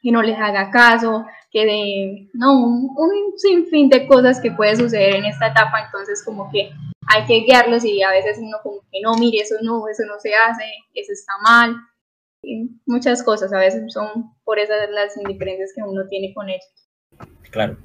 que 0.00 0.10
no 0.10 0.22
les 0.22 0.38
haga 0.38 0.70
caso, 0.70 1.26
que 1.50 1.64
de, 1.64 2.28
no, 2.32 2.58
un, 2.58 2.90
un, 2.96 3.38
sinfín 3.38 3.88
de 3.88 4.06
cosas 4.06 4.40
que 4.40 4.50
puede 4.50 4.76
suceder 4.76 5.16
en 5.16 5.24
esta 5.26 5.48
etapa, 5.48 5.84
entonces 5.84 6.24
como 6.24 6.50
que 6.50 6.70
hay 7.06 7.24
que 7.26 7.40
guiarlos 7.40 7.84
y 7.84 8.02
a 8.02 8.10
veces 8.10 8.38
uno 8.40 8.58
como 8.62 8.80
que 8.90 9.00
no, 9.02 9.14
mire, 9.14 9.40
eso 9.40 9.56
no, 9.62 9.88
eso 9.88 10.04
no 10.06 10.18
se 10.20 10.34
hace, 10.34 10.64
eso 10.94 11.12
está 11.12 11.32
mal, 11.42 11.76
y 12.42 12.70
muchas 12.86 13.22
cosas, 13.22 13.52
a 13.52 13.58
veces 13.58 13.92
son 13.92 14.32
por 14.44 14.58
esas 14.58 14.88
las 14.90 15.16
indiferencias 15.16 15.72
que 15.74 15.82
uno 15.82 16.06
tiene 16.08 16.32
con 16.32 16.48
ellos. 16.48 16.88
Claro. 17.50 17.76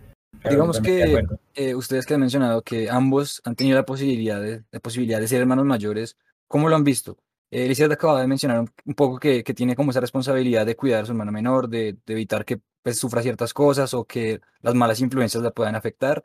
Digamos 0.49 0.81
que 0.81 1.23
eh, 1.55 1.75
ustedes 1.75 2.05
que 2.05 2.15
han 2.15 2.19
mencionado 2.19 2.61
que 2.61 2.89
ambos 2.89 3.41
han 3.45 3.55
tenido 3.55 3.77
la 3.77 3.85
posibilidad 3.85 4.41
de, 4.41 4.63
la 4.71 4.79
posibilidad 4.79 5.19
de 5.19 5.27
ser 5.27 5.41
hermanos 5.41 5.65
mayores, 5.65 6.17
¿cómo 6.47 6.69
lo 6.69 6.75
han 6.75 6.83
visto? 6.83 7.17
Eh, 7.55 7.71
acaba 7.91 8.19
de 8.19 8.27
mencionar 8.27 8.61
un, 8.61 8.93
poco 8.95 9.19
que, 9.19 9.43
que, 9.43 9.53
tiene 9.53 9.75
como 9.75 9.91
esa 9.91 9.99
responsabilidad 9.99 10.65
de 10.65 10.75
cuidar 10.75 11.03
a 11.03 11.05
su 11.05 11.11
hermano 11.11 11.31
menor, 11.31 11.69
de, 11.69 11.97
de 12.03 12.13
evitar 12.13 12.45
que 12.45 12.59
pues, 12.81 12.97
sufra 12.97 13.21
ciertas 13.21 13.53
cosas 13.53 13.93
o 13.93 14.05
que 14.05 14.41
las 14.61 14.73
malas 14.73 14.99
influencias 15.01 15.43
la 15.43 15.51
puedan 15.51 15.75
afectar. 15.75 16.23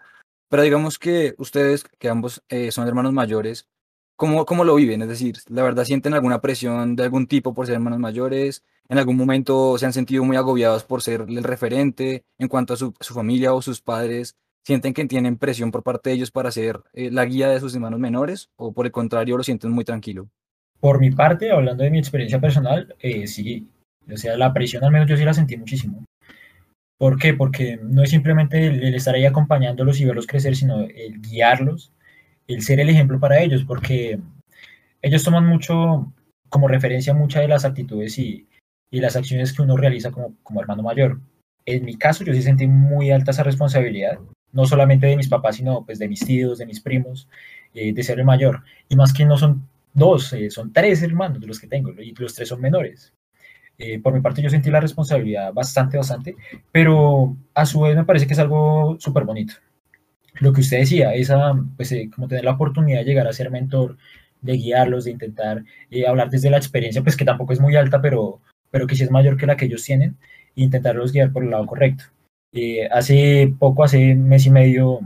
Pero 0.48 0.62
digamos 0.62 0.98
que 0.98 1.34
ustedes, 1.38 1.84
que 1.98 2.08
ambos 2.08 2.42
eh, 2.48 2.72
son 2.72 2.88
hermanos 2.88 3.12
mayores, 3.12 3.68
¿cómo, 4.16 4.46
¿cómo 4.46 4.64
lo 4.64 4.74
viven? 4.76 5.02
Es 5.02 5.08
decir, 5.08 5.36
¿la 5.48 5.62
verdad 5.62 5.84
sienten 5.84 6.14
alguna 6.14 6.40
presión 6.40 6.96
de 6.96 7.04
algún 7.04 7.26
tipo 7.26 7.52
por 7.52 7.66
ser 7.66 7.74
hermanos 7.74 7.98
mayores? 7.98 8.64
¿En 8.88 8.98
algún 8.98 9.16
momento 9.18 9.76
se 9.76 9.84
han 9.84 9.92
sentido 9.92 10.24
muy 10.24 10.36
agobiados 10.38 10.84
por 10.84 11.02
ser 11.02 11.26
el 11.28 11.44
referente 11.44 12.24
en 12.38 12.48
cuanto 12.48 12.72
a 12.72 12.76
su, 12.78 12.94
su 13.00 13.12
familia 13.14 13.52
o 13.52 13.60
sus 13.60 13.82
padres? 13.82 14.36
¿Sienten 14.64 14.94
que 14.94 15.04
tienen 15.06 15.36
presión 15.36 15.72
por 15.72 15.82
parte 15.82 16.10
de 16.10 16.16
ellos 16.16 16.30
para 16.30 16.50
ser 16.52 16.82
eh, 16.94 17.10
la 17.10 17.26
guía 17.26 17.48
de 17.50 17.60
sus 17.60 17.74
hermanos 17.74 18.00
menores? 18.00 18.50
¿O 18.56 18.72
por 18.72 18.86
el 18.86 18.92
contrario 18.92 19.36
lo 19.36 19.44
sienten 19.44 19.72
muy 19.72 19.84
tranquilo? 19.84 20.30
Por 20.80 21.00
mi 21.00 21.10
parte, 21.10 21.50
hablando 21.50 21.84
de 21.84 21.90
mi 21.90 21.98
experiencia 21.98 22.40
personal, 22.40 22.94
eh, 23.00 23.26
sí, 23.26 23.68
o 24.12 24.16
sea, 24.16 24.36
la 24.36 24.52
presión 24.52 24.84
al 24.84 24.92
menos 24.92 25.08
yo 25.08 25.16
sí 25.16 25.24
la 25.24 25.34
sentí 25.34 25.56
muchísimo. 25.56 26.04
¿Por 26.98 27.18
qué? 27.18 27.34
Porque 27.34 27.78
no 27.82 28.02
es 28.02 28.10
simplemente 28.10 28.66
el, 28.66 28.94
estar 28.94 29.14
ahí 29.14 29.24
acompañándolos 29.24 30.00
y 30.00 30.04
verlos 30.04 30.26
crecer, 30.26 30.56
sino 30.56 30.80
el 30.80 31.20
guiarlos, 31.20 31.92
el 32.48 32.62
ser 32.62 32.80
el 32.80 32.88
ejemplo 32.90 33.20
para 33.20 33.40
ellos, 33.40 33.64
porque 33.64 34.18
ellos 35.02 35.22
toman 35.22 35.46
mucho 35.46 36.12
como 36.48 36.68
referencia 36.68 37.14
muchas 37.14 37.42
de 37.42 37.48
las 37.48 37.64
actitudes 37.64 38.18
y, 38.18 38.48
y 38.90 39.00
las 39.00 39.16
acciones 39.16 39.52
que 39.52 39.62
uno 39.62 39.76
realiza 39.76 40.10
como, 40.10 40.34
como 40.42 40.60
hermano 40.60 40.82
mayor. 40.82 41.20
En 41.66 41.84
mi 41.84 41.96
caso, 41.96 42.24
yo 42.24 42.32
sí 42.32 42.42
sentí 42.42 42.66
muy 42.66 43.10
alta 43.10 43.30
esa 43.30 43.42
responsabilidad, 43.42 44.18
no 44.52 44.64
solamente 44.66 45.06
de 45.06 45.16
mis 45.16 45.28
papás, 45.28 45.56
sino 45.56 45.84
pues 45.84 45.98
de 45.98 46.08
mis 46.08 46.24
tíos, 46.24 46.58
de 46.58 46.66
mis 46.66 46.80
primos, 46.80 47.28
eh, 47.74 47.92
de 47.92 48.02
ser 48.02 48.18
el 48.18 48.24
mayor. 48.24 48.64
Y 48.88 48.96
más 48.96 49.12
que 49.12 49.24
no 49.24 49.36
son 49.36 49.68
dos, 49.92 50.32
eh, 50.32 50.50
son 50.50 50.72
tres 50.72 51.02
hermanos 51.02 51.40
de 51.40 51.46
los 51.46 51.60
que 51.60 51.66
tengo, 51.66 51.90
y 52.00 52.14
los 52.14 52.34
tres 52.34 52.48
son 52.48 52.60
menores. 52.60 53.12
Eh, 53.78 54.00
por 54.00 54.12
mi 54.12 54.20
parte, 54.20 54.42
yo 54.42 54.50
sentí 54.50 54.70
la 54.70 54.80
responsabilidad 54.80 55.52
bastante, 55.52 55.96
bastante, 55.96 56.34
pero 56.72 57.36
a 57.54 57.64
su 57.66 57.80
vez 57.80 57.96
me 57.96 58.04
parece 58.04 58.26
que 58.26 58.32
es 58.32 58.38
algo 58.38 58.96
súper 58.98 59.24
bonito. 59.24 59.54
Lo 60.40 60.52
que 60.52 60.60
usted 60.60 60.78
decía, 60.78 61.14
esa, 61.14 61.54
pues, 61.76 61.94
como 62.14 62.28
tener 62.28 62.44
la 62.44 62.52
oportunidad 62.52 63.00
de 63.00 63.04
llegar 63.04 63.26
a 63.26 63.32
ser 63.32 63.50
mentor, 63.50 63.96
de 64.40 64.52
guiarlos, 64.54 65.04
de 65.04 65.12
intentar 65.12 65.64
hablar 66.06 66.30
desde 66.30 66.50
la 66.50 66.58
experiencia, 66.58 67.02
pues 67.02 67.16
que 67.16 67.24
tampoco 67.24 67.52
es 67.52 67.60
muy 67.60 67.76
alta, 67.76 68.00
pero, 68.00 68.40
pero 68.70 68.86
que 68.86 68.94
sí 68.94 69.02
es 69.04 69.10
mayor 69.10 69.36
que 69.36 69.46
la 69.46 69.56
que 69.56 69.66
ellos 69.66 69.84
tienen, 69.84 70.16
e 70.56 70.62
intentarlos 70.62 71.12
guiar 71.12 71.32
por 71.32 71.44
el 71.44 71.50
lado 71.50 71.66
correcto. 71.66 72.04
Eh, 72.52 72.88
hace 72.90 73.52
poco, 73.58 73.84
hace 73.84 74.14
mes 74.14 74.46
y 74.46 74.50
medio, 74.50 75.00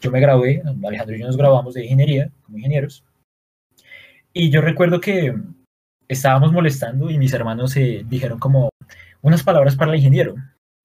yo 0.00 0.10
me 0.10 0.20
gradué, 0.20 0.62
Alejandro 0.84 1.16
y 1.16 1.20
yo 1.20 1.26
nos 1.26 1.36
graduamos 1.36 1.74
de 1.74 1.84
ingeniería 1.84 2.30
como 2.44 2.58
ingenieros, 2.58 3.04
y 4.34 4.50
yo 4.50 4.60
recuerdo 4.60 5.00
que 5.00 5.34
estábamos 6.08 6.52
molestando 6.52 7.10
y 7.10 7.16
mis 7.16 7.32
hermanos 7.32 7.74
eh, 7.76 8.04
dijeron 8.06 8.38
como 8.38 8.68
unas 9.22 9.42
palabras 9.42 9.76
para 9.76 9.92
el 9.92 9.96
ingeniero, 9.96 10.34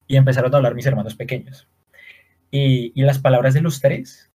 y 0.06 0.16
empezaron 0.16 0.52
a 0.52 0.56
hablar 0.56 0.74
mis 0.74 0.86
hermanos 0.86 1.14
pequeños. 1.14 1.68
Y, 2.50 2.92
y 2.94 3.04
las 3.04 3.18
palabras 3.18 3.54
de 3.54 3.60
los 3.60 3.80
tres, 3.80 4.30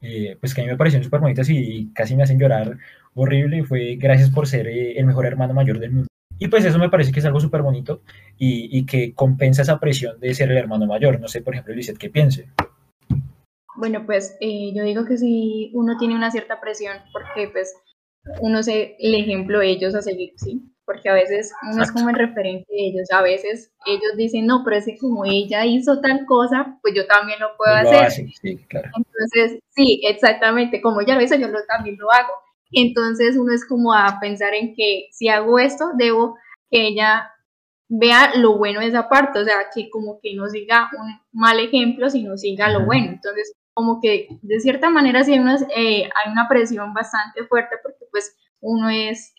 eh, 0.00 0.36
pues 0.38 0.54
que 0.54 0.60
a 0.60 0.64
mí 0.64 0.70
me 0.70 0.76
parecieron 0.76 1.04
súper 1.04 1.20
bonitas 1.20 1.48
y 1.50 1.90
casi 1.94 2.14
me 2.14 2.22
hacen 2.22 2.38
llorar 2.38 2.78
horrible, 3.14 3.64
fue 3.64 3.96
gracias 3.96 4.30
por 4.30 4.46
ser 4.46 4.68
el 4.68 5.04
mejor 5.04 5.26
hermano 5.26 5.52
mayor 5.52 5.78
del 5.78 5.90
mundo. 5.92 6.06
Y 6.38 6.48
pues 6.48 6.64
eso 6.64 6.78
me 6.78 6.88
parece 6.88 7.12
que 7.12 7.18
es 7.18 7.26
algo 7.26 7.40
súper 7.40 7.62
bonito 7.62 8.02
y, 8.38 8.86
que 8.86 9.14
compensa 9.14 9.62
esa 9.62 9.78
presión 9.78 10.18
de 10.20 10.32
ser 10.32 10.50
el 10.50 10.56
hermano 10.56 10.86
mayor. 10.86 11.20
No 11.20 11.28
sé, 11.28 11.42
por 11.42 11.54
ejemplo, 11.54 11.74
Lizeth, 11.74 11.98
¿qué 11.98 12.08
piense? 12.08 12.48
Bueno, 13.76 14.06
pues 14.06 14.36
eh, 14.40 14.72
yo 14.74 14.82
digo 14.84 15.04
que 15.04 15.18
si 15.18 15.70
uno 15.74 15.98
tiene 15.98 16.14
una 16.14 16.30
cierta 16.30 16.60
presión, 16.60 16.96
porque 17.12 17.48
pues 17.48 17.74
uno 18.40 18.58
es 18.60 18.68
el 18.68 19.14
ejemplo 19.14 19.60
de 19.60 19.70
ellos 19.70 19.94
a 19.94 20.02
seguir, 20.02 20.32
¿sí? 20.36 20.62
Porque 20.84 21.08
a 21.08 21.14
veces 21.14 21.52
uno 21.70 21.82
es 21.82 21.92
como 21.92 22.10
el 22.10 22.16
referente 22.16 22.66
de 22.68 22.86
ellos, 22.88 23.08
a 23.12 23.22
veces 23.22 23.70
ellos 23.86 24.16
dicen, 24.16 24.46
no, 24.46 24.62
pero 24.64 24.76
es 24.76 24.86
que 24.86 24.98
como 24.98 25.24
ella 25.24 25.64
hizo 25.64 26.00
tal 26.00 26.26
cosa, 26.26 26.78
pues 26.82 26.94
yo 26.94 27.06
también 27.06 27.38
lo 27.38 27.56
puedo 27.56 27.74
hacer. 27.74 28.10
sí, 28.10 28.56
claro. 28.68 28.90
Entonces, 28.96 29.60
sí, 29.70 30.00
exactamente, 30.04 30.80
como 30.80 31.00
ella 31.00 31.14
lo 31.14 31.22
hizo, 31.22 31.36
yo 31.36 31.48
lo, 31.48 31.64
también 31.66 31.96
lo 31.98 32.10
hago. 32.10 32.32
Entonces 32.72 33.36
uno 33.36 33.52
es 33.52 33.64
como 33.66 33.92
a 33.94 34.18
pensar 34.20 34.54
en 34.54 34.74
que 34.74 35.08
si 35.10 35.28
hago 35.28 35.58
esto, 35.58 35.90
debo 35.96 36.36
que 36.70 36.88
ella 36.88 37.30
vea 37.88 38.36
lo 38.36 38.56
bueno 38.56 38.80
de 38.80 38.86
esa 38.86 39.08
parte, 39.08 39.40
o 39.40 39.44
sea, 39.44 39.66
que 39.74 39.90
como 39.90 40.20
que 40.22 40.34
no 40.34 40.48
siga 40.48 40.88
un 40.96 41.20
mal 41.32 41.58
ejemplo, 41.58 42.08
sino 42.08 42.36
siga 42.36 42.70
lo 42.70 42.86
bueno. 42.86 43.10
Entonces, 43.10 43.52
como 43.80 43.98
que 43.98 44.28
de 44.42 44.60
cierta 44.60 44.90
manera 44.90 45.24
sí 45.24 45.32
hay, 45.32 45.40
eh, 45.74 46.04
hay 46.04 46.30
una 46.30 46.46
presión 46.50 46.92
bastante 46.92 47.46
fuerte 47.46 47.76
porque 47.82 48.04
pues 48.10 48.36
uno 48.60 48.90
es 48.90 49.32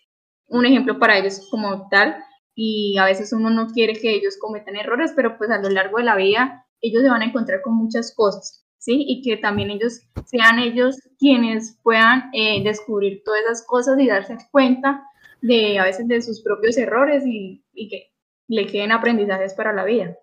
un 0.48 0.66
ejemplo 0.66 0.98
para 0.98 1.16
ellos 1.16 1.46
como 1.48 1.88
tal 1.88 2.16
y 2.56 2.98
a 2.98 3.04
veces 3.04 3.32
uno 3.32 3.50
no 3.50 3.68
quiere 3.68 3.92
que 3.92 4.12
ellos 4.12 4.36
cometan 4.40 4.74
errores, 4.74 5.12
pero 5.14 5.38
pues 5.38 5.48
a 5.52 5.58
lo 5.58 5.68
largo 5.68 5.98
de 5.98 6.02
la 6.02 6.16
vida 6.16 6.66
ellos 6.80 7.04
se 7.04 7.08
van 7.08 7.22
a 7.22 7.26
encontrar 7.26 7.62
con 7.62 7.76
muchas 7.76 8.12
cosas. 8.16 8.66
¿sí? 8.78 9.04
Y 9.06 9.22
que 9.22 9.36
también 9.36 9.70
ellos 9.70 10.00
sean 10.24 10.58
ellos 10.58 10.96
quienes 11.20 11.78
puedan 11.84 12.28
eh, 12.32 12.64
descubrir 12.64 13.22
todas 13.24 13.42
esas 13.42 13.64
cosas 13.64 13.96
y 14.00 14.08
darse 14.08 14.36
cuenta 14.50 15.04
de 15.40 15.78
a 15.78 15.84
veces 15.84 16.08
de 16.08 16.20
sus 16.20 16.42
propios 16.42 16.76
errores 16.76 17.22
y, 17.24 17.62
que 17.88 18.10
le 18.48 18.66
queden 18.66 18.90
aprendizajes 18.90 19.54
para 19.54 19.72
la 19.72 19.84
vida. 19.84 20.16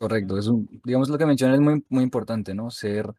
Correcto, 0.00 0.38
es 0.38 0.46
un, 0.46 0.80
digamos 0.82 1.10
lo 1.10 1.18
que 1.18 1.26
menciona 1.26 1.52
es 1.52 1.60
muy, 1.60 1.84
muy 1.90 2.02
importante, 2.02 2.54
¿no? 2.54 2.70
Ser, 2.70 3.12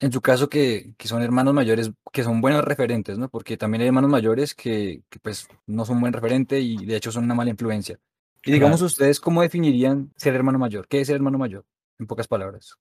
en 0.00 0.12
su 0.12 0.20
caso, 0.20 0.50
que, 0.50 0.92
que, 0.98 1.08
son 1.08 1.22
hermanos 1.22 1.54
mayores, 1.54 1.92
que 2.12 2.22
son 2.22 2.42
buenos 2.42 2.62
referentes, 2.62 3.16
¿no? 3.16 3.30
Porque 3.30 3.56
también 3.56 3.80
hay 3.80 3.86
hermanos 3.86 4.10
mayores 4.10 4.54
que, 4.54 5.02
que 5.08 5.18
pues 5.18 5.48
no 5.66 5.86
son 5.86 5.98
buen 5.98 6.12
referente 6.12 6.60
y 6.60 6.84
de 6.84 6.96
hecho 6.96 7.10
son 7.10 7.24
una 7.24 7.34
mala 7.34 7.48
influencia. 7.48 7.98
Y 8.44 8.52
digamos 8.52 8.82
ustedes, 8.82 9.18
¿cómo 9.18 9.40
definirían 9.40 10.12
ser 10.14 10.34
hermano 10.34 10.58
mayor? 10.58 10.86
¿Qué 10.88 11.00
es 11.00 11.06
ser 11.06 11.16
hermano 11.16 11.38
mayor? 11.38 11.64
En 11.98 12.06
pocas 12.06 12.28
palabras 12.28 12.76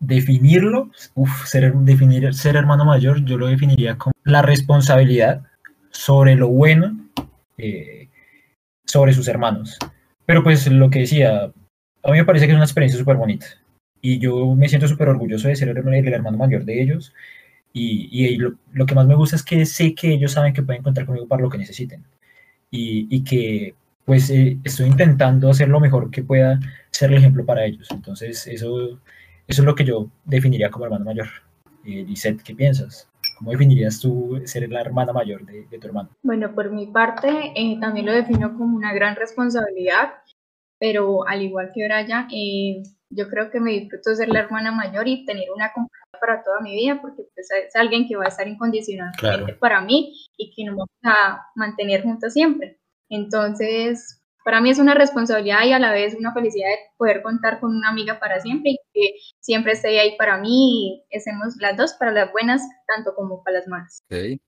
definirlo, 0.00 0.90
uf, 1.14 1.46
ser, 1.46 1.74
definir 1.74 2.32
ser 2.34 2.56
hermano 2.56 2.84
mayor, 2.84 3.24
yo 3.24 3.36
lo 3.36 3.48
definiría 3.48 3.98
como 3.98 4.12
la 4.24 4.42
responsabilidad 4.42 5.42
sobre 5.90 6.36
lo 6.36 6.48
bueno 6.48 6.96
eh, 7.56 8.08
sobre 8.84 9.12
sus 9.12 9.28
hermanos. 9.28 9.76
Pero 10.24 10.42
pues 10.42 10.66
lo 10.70 10.90
que 10.90 11.00
decía, 11.00 11.52
a 12.02 12.10
mí 12.10 12.18
me 12.18 12.24
parece 12.24 12.46
que 12.46 12.52
es 12.52 12.56
una 12.56 12.64
experiencia 12.64 12.98
súper 12.98 13.16
bonita. 13.16 13.46
Y 14.00 14.18
yo 14.18 14.54
me 14.54 14.68
siento 14.68 14.88
súper 14.88 15.08
orgulloso 15.08 15.48
de 15.48 15.56
ser 15.56 15.68
el, 15.68 15.76
hermano 16.12 16.38
mayor 16.38 16.64
de 16.64 16.82
ellos. 16.82 17.14
Y, 17.72 18.08
y 18.10 18.36
lo, 18.36 18.54
lo, 18.72 18.86
que 18.86 18.94
más 18.94 19.06
me 19.06 19.14
gusta 19.14 19.36
es 19.36 19.42
que 19.42 19.66
sé 19.66 19.94
que 19.94 20.12
ellos 20.12 20.32
saben 20.32 20.54
que 20.54 20.62
pueden 20.62 20.82
contar 20.82 21.06
conmigo 21.06 21.28
para 21.28 21.42
lo 21.42 21.50
que 21.50 21.58
necesiten. 21.58 22.04
Y, 22.70 23.08
y 23.10 23.24
que 23.24 23.74
pues 24.04 24.30
eh, 24.30 24.58
estoy 24.64 24.86
intentando 24.86 25.50
hacer 25.50 25.68
lo 25.68 25.80
mejor 25.80 26.10
que 26.10 26.22
pueda 26.22 26.58
ser 26.90 27.10
el 27.12 27.18
ejemplo 27.18 27.44
para 27.44 27.64
ellos. 27.64 27.88
Entonces 27.90 28.46
eso 28.46 28.98
eso 29.48 29.62
es 29.62 29.66
lo 29.66 29.74
que 29.74 29.84
yo 29.84 30.10
definiría 30.26 30.70
como 30.70 30.84
hermano 30.84 31.06
mayor. 31.06 31.26
Eh, 31.84 32.06
¿qué 32.44 32.54
piensas? 32.54 33.08
¿Cómo 33.38 33.50
definirías 33.50 33.98
tú 33.98 34.42
ser 34.44 34.68
la 34.70 34.82
hermana 34.82 35.12
mayor 35.14 35.46
de, 35.46 35.78
tu 35.78 35.86
hermano? 35.86 36.10
Bueno, 36.22 36.54
por 36.54 36.70
mi 36.70 36.86
parte, 36.86 37.52
eh, 37.54 37.78
también 37.80 38.04
lo 38.04 38.12
defino 38.12 38.56
como 38.58 38.76
una 38.76 38.92
gran 38.92 39.16
responsabilidad, 39.16 40.10
pero 40.78 41.26
al 41.26 41.42
igual 41.42 41.70
que 41.74 41.84
Brian, 41.84 42.28
eh, 42.32 42.82
yo 43.10 43.28
creo 43.28 43.50
que 43.50 43.60
me 43.60 43.72
disfruto 43.72 44.14
ser 44.14 44.28
la 44.28 44.40
hermana 44.40 44.70
mayor 44.70 45.08
y 45.08 45.24
tener 45.24 45.50
una 45.54 45.72
compañía 45.72 45.98
para 46.20 46.42
toda 46.42 46.60
mi 46.60 46.74
vida, 46.74 47.00
porque 47.00 47.22
pues, 47.34 47.48
es 47.50 47.74
alguien 47.76 48.06
que 48.06 48.16
va 48.16 48.24
a 48.24 48.28
estar 48.28 48.46
incondicionalmente 48.46 49.54
para 49.54 49.80
mí 49.80 50.14
y 50.36 50.52
que 50.54 50.64
nos 50.64 50.76
vamos 50.76 50.90
a 51.04 51.46
mantener 51.54 52.02
juntos 52.02 52.32
siempre. 52.32 52.78
Entonces, 53.08 54.22
para 54.44 54.60
mí 54.60 54.70
es 54.70 54.78
una 54.78 54.94
responsabilidad 54.94 55.64
y 55.64 55.72
a 55.72 55.78
la 55.78 55.92
vez 55.92 56.14
una 56.14 56.32
felicidad 56.32 56.68
de 56.68 56.78
poder 56.96 57.22
contar 57.22 57.60
con 57.60 57.74
una 57.76 57.90
amiga 57.90 58.18
para 58.18 58.40
siempre 58.40 58.72
y 58.72 58.78
que 58.92 59.18
siempre 59.40 59.72
esté 59.72 59.98
ahí 59.98 60.16
para 60.16 60.38
mí 60.38 60.48
y 60.50 61.04
estemos 61.10 61.56
las 61.60 61.76
dos 61.76 61.94
para 61.94 62.12
las 62.12 62.32
buenas, 62.32 62.62
tanto 62.86 63.14
como 63.14 63.42
para 63.42 63.58
las 63.58 63.68
malas. 63.68 64.02
Okay. 64.06 64.40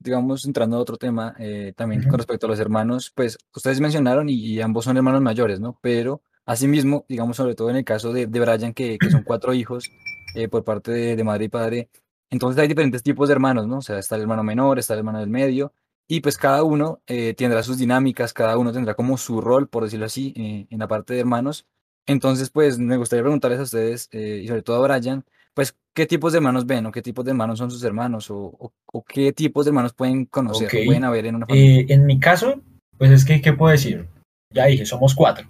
Digamos, 0.00 0.44
entrando 0.46 0.76
a 0.76 0.80
otro 0.80 0.96
tema, 0.96 1.34
eh, 1.38 1.72
también 1.76 2.02
con 2.08 2.18
respecto 2.18 2.46
a 2.46 2.50
los 2.50 2.60
hermanos, 2.60 3.12
pues 3.14 3.38
ustedes 3.54 3.80
mencionaron 3.80 4.28
y, 4.28 4.60
ambos 4.60 4.84
son 4.84 4.96
hermanos 4.96 5.22
mayores, 5.22 5.60
¿no? 5.60 5.78
Pero 5.82 6.22
asimismo, 6.46 7.04
digamos, 7.08 7.36
sobre 7.36 7.54
todo 7.54 7.70
en 7.70 7.76
el 7.76 7.84
caso 7.84 8.12
de, 8.12 8.26
de 8.26 8.40
Brian, 8.40 8.72
que, 8.74 8.98
que 8.98 9.10
son 9.10 9.22
cuatro 9.24 9.54
hijos 9.54 9.90
eh, 10.34 10.48
por 10.48 10.64
parte 10.64 10.92
de, 10.92 11.16
de 11.16 11.24
madre 11.24 11.46
y 11.46 11.48
padre, 11.48 11.90
entonces 12.30 12.60
hay 12.60 12.68
diferentes 12.68 13.02
tipos 13.02 13.28
de 13.28 13.32
hermanos, 13.32 13.66
¿no? 13.66 13.78
O 13.78 13.82
sea, 13.82 13.98
está 13.98 14.16
el 14.16 14.22
hermano 14.22 14.42
menor, 14.44 14.78
está 14.78 14.94
el 14.94 15.00
hermano 15.00 15.20
del 15.20 15.30
medio, 15.30 15.72
y 16.06 16.20
pues 16.20 16.38
cada 16.38 16.62
uno 16.62 17.02
eh, 17.06 17.34
tendrá 17.34 17.62
sus 17.62 17.78
dinámicas, 17.78 18.32
cada 18.32 18.56
uno 18.58 18.72
tendrá 18.72 18.94
como 18.94 19.18
su 19.18 19.40
rol, 19.42 19.68
por 19.68 19.84
decirlo 19.84 20.06
así, 20.06 20.32
eh, 20.36 20.66
en 20.70 20.78
la 20.78 20.88
parte 20.88 21.14
de 21.14 21.20
hermanos. 21.20 21.66
Entonces, 22.06 22.50
pues 22.50 22.78
me 22.78 22.96
gustaría 22.96 23.22
preguntarles 23.22 23.60
a 23.60 23.64
ustedes, 23.64 24.08
eh, 24.12 24.40
y 24.42 24.48
sobre 24.48 24.62
todo 24.62 24.82
a 24.82 24.98
Brian, 24.98 25.26
pues 25.58 25.74
qué 25.92 26.06
tipos 26.06 26.30
de 26.30 26.36
hermanos 26.36 26.66
ven 26.66 26.86
o 26.86 26.92
qué 26.92 27.02
tipos 27.02 27.24
de 27.24 27.32
hermanos 27.32 27.58
son 27.58 27.68
sus 27.68 27.82
hermanos 27.82 28.30
o, 28.30 28.72
o, 28.92 29.02
qué 29.02 29.32
tipos 29.32 29.64
de 29.64 29.70
hermanos 29.70 29.92
pueden 29.92 30.24
conocer 30.26 30.68
o 30.68 30.84
pueden 30.86 31.02
haber 31.02 31.26
en 31.26 31.34
una 31.34 31.46
familia. 31.46 31.84
en 31.88 32.06
mi 32.06 32.20
caso, 32.20 32.62
pues 32.96 33.10
es 33.10 33.24
que, 33.24 33.40
¿qué 33.40 33.52
puedo 33.52 33.72
decir? 33.72 34.06
Ya 34.54 34.66
dije, 34.66 34.86
somos 34.86 35.16
cuatro. 35.16 35.48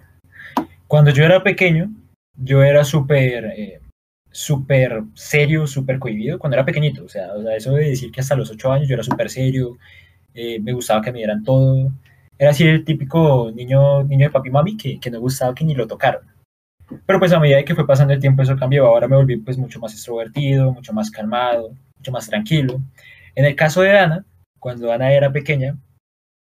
Cuando 0.87 1.11
yo 1.11 1.23
era 1.23 1.43
pequeño, 1.43 1.91
yo 2.35 2.63
era 2.63 2.83
súper 2.85 3.53
súper 4.31 5.03
serio, 5.13 5.67
súper 5.67 5.99
cohibido 5.99 6.39
cuando 6.39 6.55
era 6.55 6.65
pequeñito. 6.65 7.05
O 7.05 7.07
sea, 7.07 7.31
o 7.35 7.43
sea, 7.43 7.55
eso 7.55 7.73
de 7.73 7.89
decir 7.89 8.11
que 8.11 8.21
hasta 8.21 8.35
los 8.35 8.49
ocho 8.49 8.71
años 8.71 8.87
yo 8.87 8.95
era 8.95 9.03
súper 9.03 9.29
serio, 9.29 9.77
eh, 10.33 10.59
me 10.59 10.73
gustaba 10.73 11.03
que 11.03 11.11
me 11.11 11.19
dieran 11.19 11.43
todo. 11.43 11.91
Era 12.35 12.49
así 12.49 12.63
el 12.63 12.83
típico 12.83 13.51
niño, 13.53 14.01
niño 14.01 14.25
de 14.25 14.31
papi 14.31 14.49
y 14.49 14.51
mami 14.51 14.75
que, 14.75 14.99
que 14.99 15.11
no 15.11 15.19
gustaba 15.19 15.53
que 15.53 15.65
ni 15.65 15.75
lo 15.75 15.85
tocaron. 15.85 16.23
Pero 17.05 17.19
pues 17.19 17.31
a 17.33 17.39
medida 17.39 17.63
que 17.63 17.75
fue 17.75 17.87
pasando 17.87 18.13
el 18.13 18.19
tiempo 18.19 18.41
eso 18.41 18.55
cambió. 18.55 18.85
Ahora 18.85 19.07
me 19.07 19.15
volví 19.15 19.37
pues 19.37 19.57
mucho 19.57 19.79
más 19.79 19.93
extrovertido, 19.93 20.71
mucho 20.71 20.93
más 20.93 21.11
calmado, 21.11 21.71
mucho 21.97 22.11
más 22.11 22.27
tranquilo. 22.27 22.81
En 23.35 23.45
el 23.45 23.55
caso 23.55 23.81
de 23.81 23.97
Ana, 23.97 24.25
cuando 24.59 24.91
Ana 24.91 25.11
era 25.11 25.31
pequeña, 25.31 25.77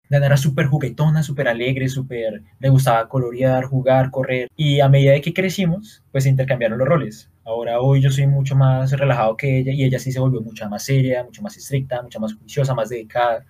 Ana 0.10 0.26
era 0.26 0.38
súper 0.38 0.68
juguetona, 0.68 1.22
súper 1.24 1.48
alegre, 1.48 1.90
súper... 1.90 2.42
Le 2.60 2.70
gustaba 2.70 3.10
colorear, 3.10 3.66
jugar, 3.66 4.10
correr. 4.10 4.48
Y 4.56 4.80
a 4.80 4.90
medida 4.90 5.12
de 5.12 5.22
que 5.22 5.34
crecimos, 5.34 6.04
pues 6.12 6.24
se 6.24 6.30
intercambiaron 6.30 6.78
los 6.78 6.88
roles. 6.88 7.30
Ahora 7.44 7.80
hoy 7.80 8.02
yo 8.02 8.10
soy 8.10 8.28
mucho 8.28 8.56
más 8.56 8.92
relajado 8.92 9.38
que 9.38 9.60
ella 9.60 9.72
y 9.74 9.84
ella 9.84 10.00
sí 10.00 10.12
se 10.12 10.20
volvió 10.20 10.42
mucho 10.42 10.68
más 10.70 10.84
seria, 10.84 11.24
mucho 11.24 11.42
más 11.42 11.56
estricta, 11.58 12.02
mucho 12.02 12.20
más 12.20 12.34
juiciosa, 12.36 12.74
más 12.74 12.90
dedicada. 12.90 13.46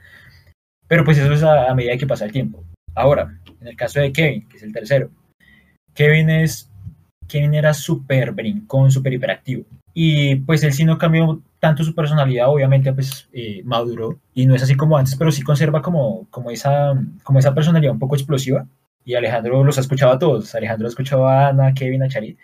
Pero 0.87 1.03
pues 1.03 1.17
eso 1.17 1.31
es 1.33 1.43
a, 1.43 1.73
medida 1.75 1.97
que 1.97 2.07
pasa 2.07 2.25
el 2.25 2.31
tiempo. 2.31 2.63
Ahora, 2.95 3.39
en 3.61 3.67
el 3.67 3.75
caso 3.75 3.99
de 3.99 4.11
Kevin, 4.11 4.47
que 4.47 4.57
es 4.57 4.63
el 4.63 4.71
tercero, 4.71 5.09
Kevin 5.93 6.29
es 6.29 6.66
Kevin 7.27 7.53
era 7.53 7.73
súper 7.73 8.31
brincón, 8.31 8.91
súper 8.91 9.13
hiperactivo. 9.13 9.65
Y 9.93 10.35
pues 10.35 10.63
él 10.63 10.73
sí 10.73 10.85
no 10.85 10.97
cambió 10.97 11.41
tanto 11.59 11.83
su 11.83 11.95
personalidad, 11.95 12.49
obviamente, 12.49 12.93
pues 12.93 13.27
eh, 13.33 13.61
maduró 13.65 14.19
y 14.33 14.45
no 14.45 14.55
es 14.55 14.63
así 14.63 14.75
como 14.75 14.97
antes, 14.97 15.15
pero 15.15 15.31
sí 15.31 15.41
conserva 15.41 15.81
como, 15.81 16.27
como, 16.29 16.51
esa, 16.51 16.93
como 17.23 17.39
esa 17.39 17.53
personalidad 17.53 17.93
un 17.93 17.99
poco 17.99 18.15
explosiva. 18.15 18.67
Y 19.03 19.15
Alejandro 19.15 19.63
los 19.63 19.77
ha 19.77 19.81
escuchado 19.81 20.11
a 20.11 20.19
todos. 20.19 20.53
Alejandro 20.53 20.87
ha 20.87 20.89
escuchado 20.89 21.27
a 21.27 21.47
Ana, 21.47 21.73
Kevin, 21.73 22.03
a 22.03 22.09
Charit, 22.09 22.37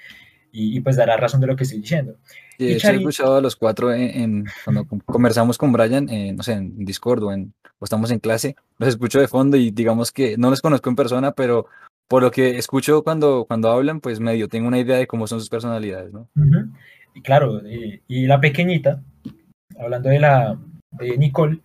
y, 0.51 0.79
pues 0.81 0.95
dará 0.95 1.17
razón 1.17 1.41
de 1.41 1.47
lo 1.47 1.55
que 1.55 1.63
estoy 1.63 1.79
diciendo. 1.79 2.15
Sí, 2.57 2.65
de 2.65 2.73
hecho, 2.73 2.89
he 2.89 2.95
escuchado 2.95 3.35
a 3.37 3.41
los 3.41 3.55
cuatro 3.55 3.91
en, 3.91 4.45
cuando 4.63 4.87
conversamos 5.05 5.57
con 5.57 5.73
Brian, 5.73 6.07
no 6.35 6.43
sé, 6.43 6.53
en 6.53 6.85
Discord 6.85 7.23
o, 7.23 7.33
en, 7.33 7.53
o 7.79 7.85
estamos 7.85 8.11
en 8.11 8.19
clase, 8.19 8.55
los 8.77 8.89
escucho 8.89 9.19
de 9.19 9.27
fondo 9.27 9.57
y 9.57 9.71
digamos 9.71 10.11
que 10.11 10.37
no 10.37 10.51
los 10.51 10.61
conozco 10.61 10.89
en 10.89 10.95
persona, 10.95 11.31
pero 11.31 11.65
por 12.07 12.21
lo 12.21 12.31
que 12.31 12.57
escucho 12.57 13.03
cuando, 13.03 13.45
cuando 13.45 13.71
hablan, 13.71 13.99
pues 13.99 14.19
medio 14.19 14.47
tengo 14.47 14.67
una 14.67 14.79
idea 14.79 14.97
de 14.97 15.07
cómo 15.07 15.27
son 15.27 15.39
sus 15.39 15.49
personalidades, 15.49 16.13
¿no? 16.13 16.29
Y 17.15 17.21
claro, 17.21 17.61
y 17.65 18.25
la 18.25 18.39
pequeñita, 18.39 19.01
hablando 19.79 20.09
de 20.09 20.19
la 20.19 20.59
de 20.91 21.17
Nicole, 21.17 21.61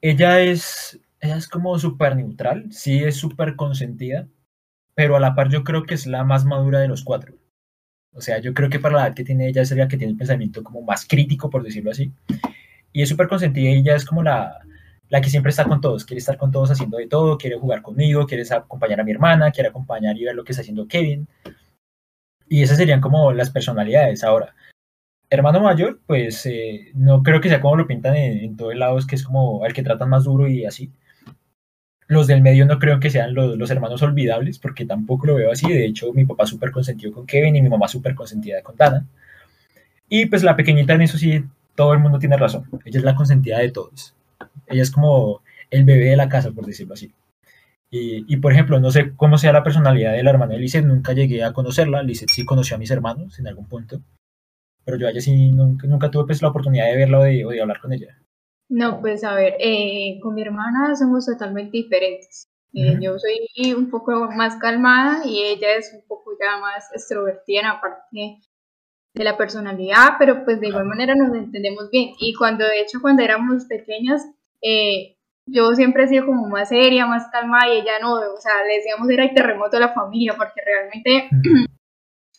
ella 0.00 0.40
es, 0.40 0.98
ella 1.20 1.36
es 1.36 1.48
como 1.48 1.78
súper 1.78 2.16
neutral, 2.16 2.66
sí 2.70 2.98
es 3.04 3.16
súper 3.16 3.56
consentida, 3.56 4.28
pero 4.94 5.16
a 5.16 5.20
la 5.20 5.34
par 5.34 5.50
yo 5.50 5.64
creo 5.64 5.84
que 5.84 5.94
es 5.94 6.06
la 6.06 6.24
más 6.24 6.44
madura 6.44 6.80
de 6.80 6.88
los 6.88 7.02
cuatro. 7.02 7.34
O 8.12 8.20
sea, 8.20 8.38
yo 8.38 8.54
creo 8.54 8.70
que 8.70 8.80
para 8.80 8.96
la 8.96 9.06
edad 9.06 9.14
que 9.14 9.24
tiene 9.24 9.48
ella 9.48 9.62
es 9.62 9.70
la 9.70 9.88
que 9.88 9.96
tiene 9.96 10.12
el 10.12 10.18
pensamiento 10.18 10.64
como 10.64 10.82
más 10.82 11.06
crítico, 11.06 11.48
por 11.48 11.62
decirlo 11.62 11.90
así. 11.90 12.12
Y 12.92 13.02
es 13.02 13.08
súper 13.08 13.28
consentida 13.28 13.70
y 13.70 13.78
ella 13.78 13.94
es 13.94 14.04
como 14.04 14.22
la, 14.22 14.60
la 15.10 15.20
que 15.20 15.28
siempre 15.28 15.50
está 15.50 15.64
con 15.64 15.80
todos, 15.80 16.04
quiere 16.04 16.20
estar 16.20 16.38
con 16.38 16.52
todos 16.52 16.70
haciendo 16.70 16.96
de 16.96 17.08
todo, 17.08 17.36
quiere 17.36 17.58
jugar 17.58 17.82
conmigo, 17.82 18.26
quiere 18.26 18.44
acompañar 18.50 19.00
a 19.00 19.04
mi 19.04 19.10
hermana, 19.10 19.50
quiere 19.50 19.68
acompañar 19.68 20.16
y 20.16 20.24
ver 20.24 20.34
lo 20.36 20.44
que 20.44 20.52
está 20.52 20.62
haciendo 20.62 20.86
Kevin. 20.88 21.28
Y 22.48 22.62
esas 22.62 22.78
serían 22.78 23.00
como 23.00 23.32
las 23.32 23.50
personalidades. 23.50 24.24
Ahora, 24.24 24.54
hermano 25.28 25.60
mayor, 25.60 26.00
pues 26.06 26.46
eh, 26.46 26.90
no 26.94 27.22
creo 27.22 27.40
que 27.40 27.48
sea 27.48 27.60
como 27.60 27.76
lo 27.76 27.86
pintan 27.86 28.16
en, 28.16 28.38
en 28.44 28.56
todos 28.56 28.74
lados, 28.76 29.06
que 29.06 29.16
es 29.16 29.24
como 29.24 29.64
al 29.64 29.72
que 29.72 29.82
tratan 29.82 30.10
más 30.10 30.24
duro 30.24 30.48
y 30.48 30.64
así. 30.64 30.92
Los 32.06 32.26
del 32.28 32.42
medio 32.42 32.66
no 32.66 32.78
creo 32.78 33.00
que 33.00 33.10
sean 33.10 33.34
los, 33.34 33.70
hermanos 33.70 34.02
olvidables, 34.02 34.58
porque 34.58 34.84
tampoco 34.84 35.26
lo 35.26 35.36
veo 35.36 35.50
así. 35.52 35.72
De 35.72 35.86
hecho, 35.86 36.12
mi 36.12 36.24
papá 36.24 36.46
súper 36.46 36.70
consentido 36.72 37.12
con 37.12 37.26
Kevin 37.26 37.56
y 37.56 37.62
mi 37.62 37.68
mamá 37.68 37.88
súper 37.88 38.14
consentida 38.14 38.62
con 38.62 38.76
Dana. 38.76 39.06
Y 40.08 40.26
pues 40.26 40.42
la 40.42 40.56
pequeñita 40.56 40.94
en 40.94 41.02
eso 41.02 41.18
sí, 41.18 41.44
todo 41.74 41.94
el 41.94 42.00
mundo 42.00 42.18
tiene 42.18 42.36
razón. 42.36 42.64
Ella 42.84 42.98
es 42.98 43.04
la 43.04 43.14
consentida 43.14 43.58
de 43.58 43.70
todos. 43.70 44.14
Ella 44.66 44.82
es 44.82 44.90
como 44.90 45.42
el 45.70 45.84
bebé 45.84 46.06
de 46.06 46.16
la 46.16 46.28
casa, 46.28 46.52
por 46.52 46.66
decirlo 46.66 46.94
así. 46.94 47.12
Y, 47.92 48.36
por 48.36 48.52
ejemplo, 48.52 48.78
no 48.78 48.92
sé 48.92 49.16
cómo 49.16 49.36
sea 49.36 49.52
la 49.52 49.64
personalidad 49.64 50.12
de 50.12 50.22
la 50.22 50.30
hermana 50.30 50.52
de 50.52 50.60
Lizeth, 50.60 50.84
nunca 50.84 51.12
llegué 51.12 51.42
a 51.42 51.52
conocerla. 51.52 52.04
Lizeth 52.04 52.28
sí 52.30 52.44
conoció 52.44 52.76
a 52.76 52.78
mis 52.78 52.90
hermanos 52.92 53.38
en 53.40 53.48
algún 53.48 53.66
punto, 53.66 54.00
pero 54.84 54.96
yo 54.96 55.08
a 55.08 55.10
ella 55.10 55.20
sí 55.20 55.50
nunca, 55.50 56.08
tuve 56.08 56.26
pues, 56.26 56.40
la 56.40 56.48
oportunidad 56.48 56.86
de 56.86 56.96
verla 56.96 57.18
o 57.18 57.22
de 57.24 57.60
hablar 57.60 57.80
con 57.80 57.92
ella. 57.92 58.16
No, 58.68 59.00
pues 59.00 59.24
a 59.24 59.34
ver, 59.34 59.56
eh, 59.58 60.20
con 60.22 60.34
mi 60.34 60.42
hermana 60.42 60.94
somos 60.94 61.26
totalmente 61.26 61.78
diferentes. 61.78 62.48
Eh, 62.72 62.96
yo 63.00 63.18
soy 63.18 63.72
un 63.74 63.90
poco 63.90 64.30
más 64.30 64.54
calmada 64.56 65.26
y 65.26 65.42
ella 65.42 65.74
es 65.74 65.92
un 65.92 66.06
poco 66.06 66.30
ya 66.40 66.60
más 66.60 66.88
extrovertida 66.92 67.62
en 67.62 67.66
la 67.66 67.80
parte 67.80 68.38
de 69.14 69.24
la 69.24 69.36
personalidad, 69.36 70.14
pero 70.18 70.44
pues 70.44 70.60
de 70.60 70.68
igual 70.68 70.86
manera 70.86 71.14
nos 71.14 71.34
entendemos 71.36 71.90
bien. 71.90 72.12
Y 72.18 72.34
cuando, 72.34 72.64
de 72.64 72.80
hecho, 72.80 73.00
cuando 73.00 73.22
éramos 73.22 73.64
pequeñas, 73.64 74.24
eh, 74.62 75.16
yo 75.46 75.72
siempre 75.74 76.04
he 76.04 76.08
sido 76.08 76.26
como 76.26 76.46
más 76.48 76.68
seria, 76.68 77.06
más 77.06 77.28
calmada 77.32 77.68
y 77.68 77.78
ella 77.78 77.98
no, 78.00 78.14
o 78.14 78.40
sea, 78.40 78.52
le 78.66 78.76
decíamos 78.76 79.08
era 79.10 79.24
el 79.24 79.34
terremoto 79.34 79.76
de 79.76 79.80
la 79.80 79.92
familia, 79.92 80.34
porque 80.36 80.60
realmente 80.64 81.28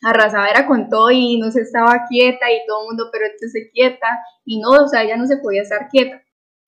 arrasaba 0.03 0.49
era 0.49 0.65
con 0.65 0.89
todo 0.89 1.11
y 1.11 1.37
no 1.37 1.51
se 1.51 1.61
estaba 1.61 2.05
quieta 2.09 2.51
y 2.51 2.65
todo 2.67 2.81
el 2.81 2.87
mundo, 2.87 3.09
pero 3.11 3.25
se 3.37 3.69
quieta 3.71 4.07
y 4.45 4.59
no, 4.59 4.69
o 4.69 4.87
sea, 4.87 5.03
ella 5.03 5.17
no 5.17 5.25
se 5.27 5.37
podía 5.37 5.61
estar 5.61 5.89
quieta. 5.89 6.15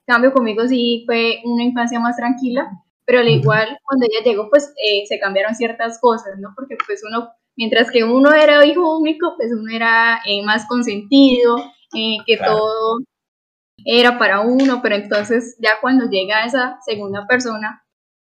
En 0.05 0.13
cambio, 0.15 0.33
conmigo 0.33 0.67
sí 0.67 1.03
fue 1.05 1.39
una 1.45 1.63
infancia 1.63 1.99
más 1.99 2.17
tranquila, 2.17 2.69
pero 3.05 3.19
al 3.19 3.29
igual 3.29 3.77
cuando 3.83 4.05
ella 4.05 4.23
llegó, 4.23 4.49
pues 4.49 4.73
eh, 4.85 5.05
se 5.07 5.19
cambiaron 5.19 5.55
ciertas 5.55 5.99
cosas, 5.99 6.39
¿no? 6.39 6.53
Porque 6.55 6.75
pues 6.85 7.01
uno, 7.07 7.29
mientras 7.55 7.91
que 7.91 8.03
uno 8.03 8.33
era 8.33 8.65
hijo 8.65 8.97
único, 8.97 9.35
pues 9.37 9.51
uno 9.51 9.71
era 9.73 10.19
eh, 10.25 10.43
más 10.43 10.67
consentido, 10.67 11.57
eh, 11.95 12.17
que 12.25 12.37
todo 12.37 12.99
era 13.85 14.17
para 14.17 14.41
uno, 14.41 14.81
pero 14.81 14.95
entonces 14.95 15.57
ya 15.59 15.71
cuando 15.81 16.09
llega 16.09 16.45
esa 16.45 16.77
segunda 16.85 17.25
persona, 17.27 17.83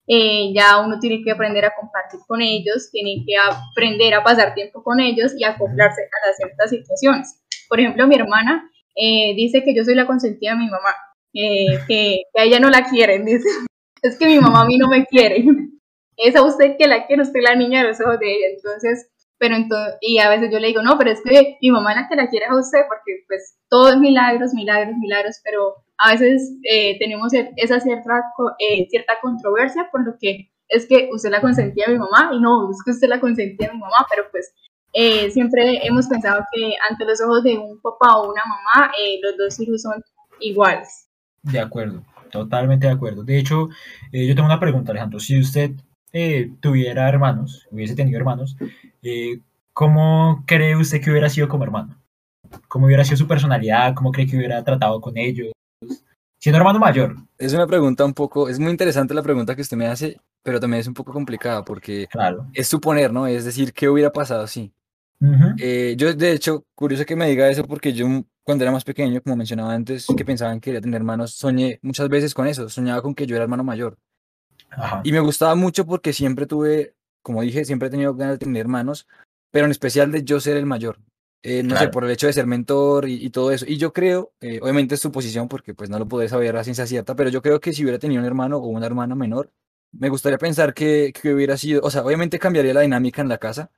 eh, 0.10 0.54
ya 0.54 0.80
uno 0.80 1.00
tiene 1.00 1.22
que 1.22 1.32
aprender 1.32 1.66
a 1.66 1.74
compartir 1.76 2.22
con 2.28 2.42
ellos, 2.42 2.90
tiene 2.92 3.26
que 3.26 3.34
aprender 3.36 4.14
a 4.14 4.24
pasar 4.24 4.54
tiempo 4.54 4.82
con 4.82 5.02
ellos 5.02 5.34
y 5.38 5.44
acoplarse 5.44 6.02
a 6.02 6.28
las 6.28 6.38
ciertas 6.38 6.70
situaciones. 6.70 7.42
Por 7.68 7.82
ejemplo, 7.82 8.08
mi 8.08 8.16
hermana 8.16 8.72
eh, 8.96 9.34
dice 9.36 9.64
que 9.64 9.76
yo 9.76 9.84
soy 9.84 9.96
la 9.96 10.08
consentida 10.08 10.52
de 10.52 10.60
mi 10.60 10.70
mamá, 10.70 10.96
eh, 11.34 11.80
que, 11.88 12.22
a 12.38 12.44
ella 12.44 12.60
no 12.60 12.70
la 12.70 12.88
quieren, 12.88 13.26
dice, 13.26 13.48
es 14.02 14.18
que 14.18 14.28
mi 14.28 14.40
mamá 14.40 14.62
a 14.62 14.66
mí 14.66 14.78
no 14.78 14.88
me 14.88 15.06
quiere, 15.06 15.44
es 16.18 16.36
a 16.36 16.44
usted 16.44 16.78
que 16.78 16.88
la 16.88 17.06
quiere, 17.06 17.24
usted 17.24 17.42
la 17.42 17.56
niña 17.56 17.82
de 17.82 17.90
los 17.90 18.00
ojos 18.00 18.18
de 18.20 18.32
ella, 18.32 18.48
entonces, 18.56 19.10
pero 19.40 19.56
entonces, 19.56 19.96
y 20.02 20.18
a 20.20 20.30
veces 20.30 20.50
yo 20.52 20.60
le 20.60 20.68
digo, 20.68 20.82
no, 20.82 20.98
pero 20.98 21.12
es 21.12 21.22
que 21.22 21.58
mi 21.62 21.72
mamá 21.72 21.94
la 21.94 22.08
que 22.08 22.16
la 22.16 22.30
quiere 22.30 22.46
a 22.48 22.56
usted, 22.56 22.80
porque 22.88 23.24
pues 23.28 23.58
todo 23.70 23.90
es 23.90 23.98
milagros, 23.98 24.54
milagros, 24.54 24.96
milagros, 24.98 25.40
pero 25.44 25.76
a 25.98 26.12
veces 26.12 26.54
eh, 26.64 26.98
tenemos 27.00 27.34
e-, 27.34 27.52
esa 27.58 27.80
cierta, 27.80 28.24
eh, 28.60 28.88
cierta 28.90 29.14
controversia 29.22 29.90
por 29.92 30.06
lo 30.06 30.18
que 30.20 30.50
es 30.70 30.86
que 30.86 31.10
usted 31.14 31.30
la 31.30 31.40
consentía 31.40 31.86
a 31.88 31.92
mi 31.92 31.98
mamá 31.98 32.32
y 32.34 32.40
no, 32.40 32.70
es 32.72 32.84
que 32.84 32.92
usted 32.92 33.08
la 33.08 33.20
consentía 33.20 33.70
a 33.70 33.74
mi 33.74 33.80
mamá, 33.80 34.06
pero 34.10 34.30
pues 34.32 34.54
eh, 34.92 35.30
siempre 35.32 35.86
hemos 35.86 36.08
pensado 36.08 36.44
que 36.52 36.74
ante 36.90 37.06
los 37.06 37.22
ojos 37.22 37.44
de 37.44 37.58
un 37.58 37.80
papá 37.80 38.18
o 38.18 38.32
una 38.32 38.42
mamá, 38.46 38.92
los 39.22 39.38
dos 39.38 39.60
hijos 39.60 39.82
son 39.82 40.04
iguales. 40.40 41.08
De 41.44 41.60
acuerdo, 41.60 42.04
totalmente 42.32 42.88
de 42.88 42.94
acuerdo. 42.94 43.24
De 43.24 43.38
hecho, 43.38 43.70
yo 44.12 44.36
tengo 44.36 44.46
una 44.46 44.60
pregunta, 44.60 44.92
Alejandro. 44.92 45.20
Si 45.22 45.40
usted 45.40 45.72
tuviera 46.60 47.08
hermanos, 47.08 47.68
hubiese 47.72 47.96
tenido 47.96 48.18
hermanos, 48.18 48.58
¿cómo 49.74 50.44
cree 50.46 50.76
usted 50.76 51.02
que 51.02 51.12
hubiera 51.12 51.30
sido 51.30 51.48
como 51.48 51.64
hermano? 51.64 51.98
¿Cómo 52.68 52.86
hubiera 52.86 53.04
sido 53.04 53.18
su 53.18 53.28
personalidad? 53.28 53.94
¿Cómo 53.94 54.12
cree 54.12 54.28
que 54.28 54.38
hubiera 54.38 54.64
tratado 54.64 55.02
con 55.02 55.18
ellos? 55.18 55.52
siendo 56.40 56.58
hermano 56.58 56.80
mayor? 56.80 57.16
Es 57.38 57.54
una 57.54 57.68
pregunta 57.68 58.06
un 58.06 58.14
poco, 58.14 58.50
es 58.50 58.60
muy 58.60 58.72
interesante 58.72 59.14
la 59.14 59.24
pregunta 59.24 59.56
que 59.56 59.62
usted 59.62 59.78
me 59.78 59.88
hace, 59.88 60.20
pero 60.44 60.60
también 60.60 60.82
es 60.82 60.88
un 60.88 60.94
poco 60.94 61.14
complicada 61.14 61.64
porque 61.64 62.08
es 62.54 62.68
suponer, 62.68 63.12
¿no? 63.12 63.28
Es 63.28 63.46
decir, 63.46 63.74
¿qué 63.74 63.90
hubiera 63.90 64.12
pasado 64.12 64.48
si? 64.48 64.72
Eh, 65.60 65.96
yo, 65.98 66.14
de 66.14 66.32
hecho, 66.32 66.64
curioso 66.76 67.06
que 67.06 67.16
me 67.16 67.28
diga 67.28 67.50
eso 67.50 67.66
porque 67.66 67.92
yo 67.92 68.08
cuando 68.44 68.64
era 68.64 68.72
más 68.72 68.84
pequeño, 68.84 69.22
como 69.22 69.36
mencionaba 69.36 69.74
antes, 69.74 70.06
que 70.16 70.24
pensaba 70.24 70.54
que 70.54 70.62
quería 70.62 70.82
tener 70.82 71.02
hermanos, 71.02 71.34
soñé 71.34 71.80
muchas 71.82 72.08
veces 72.08 72.34
con 72.34 72.48
eso, 72.48 72.70
soñaba 72.70 73.02
con 73.02 73.16
que 73.16 73.26
yo 73.26 73.36
era 73.36 73.44
hermano 73.44 73.64
mayor. 73.64 73.98
Y 75.04 75.12
me 75.12 75.20
gustaba 75.20 75.56
mucho 75.56 75.86
porque 75.86 76.14
siempre 76.14 76.46
tuve, 76.46 76.96
como 77.22 77.42
dije, 77.42 77.66
siempre 77.66 77.88
he 77.88 77.92
tenido 77.92 78.16
ganas 78.16 78.36
de 78.36 78.46
tener 78.46 78.62
hermanos, 78.62 79.08
pero 79.52 79.66
en 79.66 79.72
especial 79.72 80.12
de 80.12 80.24
yo 80.24 80.40
ser 80.40 80.58
el 80.58 80.66
mayor. 80.66 81.00
Eh, 81.44 81.64
no 81.64 81.78
sé, 81.78 81.88
por 81.88 82.04
el 82.04 82.12
hecho 82.12 82.28
de 82.28 82.34
ser 82.34 82.48
mentor 82.48 83.08
y, 83.08 83.30
todo 83.30 83.52
eso. 83.52 83.66
Y 83.68 83.78
yo 83.78 83.94
creo, 83.94 84.34
eh, 84.42 84.60
obviamente 84.62 84.96
es 84.96 85.02
su 85.02 85.12
posición 85.12 85.48
porque 85.48 85.74
pues 85.74 85.90
no 85.90 86.00
lo 86.00 86.08
puedes 86.08 86.32
saber 86.32 86.58
a 86.58 86.64
ciencia 86.64 86.86
cierta, 86.88 87.16
pero 87.16 87.30
yo 87.30 87.42
creo 87.42 87.60
que 87.60 87.74
si 87.74 87.84
hubiera 87.84 88.00
tenido 88.00 88.22
un 88.22 88.26
hermano 88.28 88.58
o 88.58 88.68
una 88.68 88.86
hermana 88.86 89.16
menor, 89.16 89.52
me 89.92 90.10
gustaría 90.10 90.38
pensar 90.38 90.74
que, 90.74 91.14
que 91.14 91.34
hubiera 91.34 91.56
sido, 91.56 91.82
o 91.84 91.92
sea, 91.92 92.04
obviamente 92.04 92.40
cambiaría 92.40 92.74
la 92.74 92.82
dinámica 92.82 93.22
en 93.22 93.30
la 93.30 93.38
casa, 93.38 93.72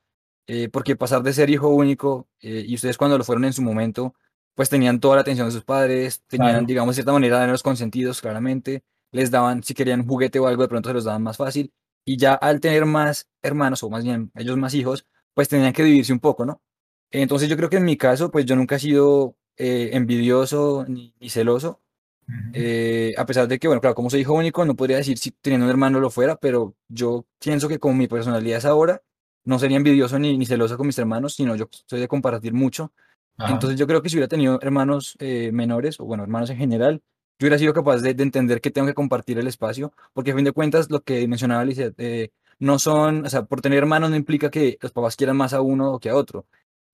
eh, 0.46 0.68
porque 0.68 0.96
pasar 0.96 1.22
de 1.22 1.32
ser 1.32 1.50
hijo 1.50 1.68
único, 1.68 2.28
y 2.40 2.74
ustedes 2.74 2.98
cuando 2.98 3.16
lo 3.16 3.24
fueron 3.24 3.44
en 3.44 3.52
su 3.52 3.62
momento, 3.62 4.14
pues 4.56 4.68
tenían 4.68 4.98
toda 4.98 5.16
la 5.16 5.20
atención 5.22 5.46
de 5.46 5.52
sus 5.52 5.62
padres, 5.62 6.22
tenían, 6.26 6.66
digamos, 6.66 6.96
cierta 6.96 7.12
manera 7.12 7.40
de 7.40 7.46
los 7.46 7.62
consentidos, 7.62 8.20
claramente, 8.20 8.82
les 9.12 9.30
daban, 9.30 9.62
si 9.62 9.74
querían 9.74 10.00
un 10.00 10.06
juguete 10.06 10.38
o 10.38 10.46
algo, 10.46 10.62
de 10.62 10.68
pronto 10.68 10.88
se 10.88 10.94
los 10.94 11.04
daban 11.04 11.22
más 11.22 11.36
fácil, 11.36 11.72
y 12.04 12.16
ya 12.16 12.34
al 12.34 12.60
tener 12.60 12.86
más 12.86 13.28
hermanos, 13.42 13.82
o 13.82 13.90
más 13.90 14.04
bien 14.04 14.30
ellos 14.34 14.56
más 14.56 14.74
hijos, 14.74 15.06
pues 15.34 15.48
tenían 15.48 15.72
que 15.72 15.84
dividirse 15.84 16.12
un 16.12 16.20
poco, 16.20 16.44
¿no? 16.44 16.60
Entonces 17.10 17.48
yo 17.48 17.56
creo 17.56 17.70
que 17.70 17.76
en 17.78 17.84
mi 17.84 17.96
caso, 17.96 18.30
pues 18.30 18.46
yo 18.46 18.56
nunca 18.56 18.76
he 18.76 18.78
sido 18.78 19.36
eh, 19.56 19.90
envidioso 19.92 20.84
ni, 20.88 21.12
celoso, 21.28 21.80
eh, 22.52 23.12
a 23.16 23.26
pesar 23.26 23.48
de 23.48 23.58
que, 23.58 23.66
bueno, 23.66 23.80
claro, 23.80 23.96
como 23.96 24.08
soy 24.08 24.20
hijo 24.20 24.34
único, 24.34 24.64
no 24.64 24.76
podría 24.76 24.98
decir 24.98 25.18
si 25.18 25.32
teniendo 25.32 25.66
un 25.66 25.70
hermano 25.70 25.98
lo 25.98 26.10
fuera, 26.10 26.36
pero 26.36 26.76
yo 26.88 27.26
pienso 27.40 27.68
que 27.68 27.80
como 27.80 27.94
mi 27.94 28.06
personalidad 28.06 28.58
es 28.58 28.64
ahora, 28.64 29.02
no 29.44 29.58
sería 29.58 29.76
envidioso 29.76 30.18
ni, 30.18 30.38
ni 30.38 30.46
celoso 30.46 30.76
con 30.76 30.86
mis 30.86 30.98
hermanos, 30.98 31.34
sino 31.34 31.56
yo 31.56 31.68
soy 31.86 32.00
de 32.00 32.08
compartir 32.08 32.52
mucho. 32.52 32.92
Entonces 33.38 33.78
yo 33.78 33.86
creo 33.86 34.02
que 34.02 34.10
si 34.10 34.16
hubiera 34.16 34.28
tenido 34.28 34.58
hermanos 34.60 35.16
eh, 35.18 35.50
menores, 35.52 35.98
o 35.98 36.04
bueno, 36.04 36.22
hermanos 36.22 36.50
en 36.50 36.58
general, 36.58 37.02
yo 37.40 37.46
hubiera 37.46 37.58
sido 37.58 37.72
capaz 37.74 37.98
de, 38.02 38.10
entender 38.10 38.60
que 38.60 38.70
tengo 38.70 38.86
que 38.86 38.94
compartir 38.94 39.38
el 39.38 39.48
espacio, 39.48 39.92
porque 40.12 40.32
a 40.32 40.36
fin 40.36 40.44
de 40.44 40.52
cuentas, 40.52 40.90
lo 40.90 41.02
que 41.02 41.26
mencionaba 41.26 41.62
Alicia, 41.62 41.92
no 42.60 42.78
son, 42.78 43.26
o 43.26 43.30
sea, 43.30 43.44
por 43.44 43.60
tener 43.62 43.78
hermanos 43.78 44.10
no 44.10 44.16
implica 44.16 44.50
que 44.50 44.78
los 44.80 44.92
papás 44.92 45.16
quieran 45.16 45.36
más 45.36 45.54
a 45.54 45.62
uno 45.62 45.92
o 45.94 45.98
que 46.00 46.10
a 46.10 46.16
otro 46.16 46.46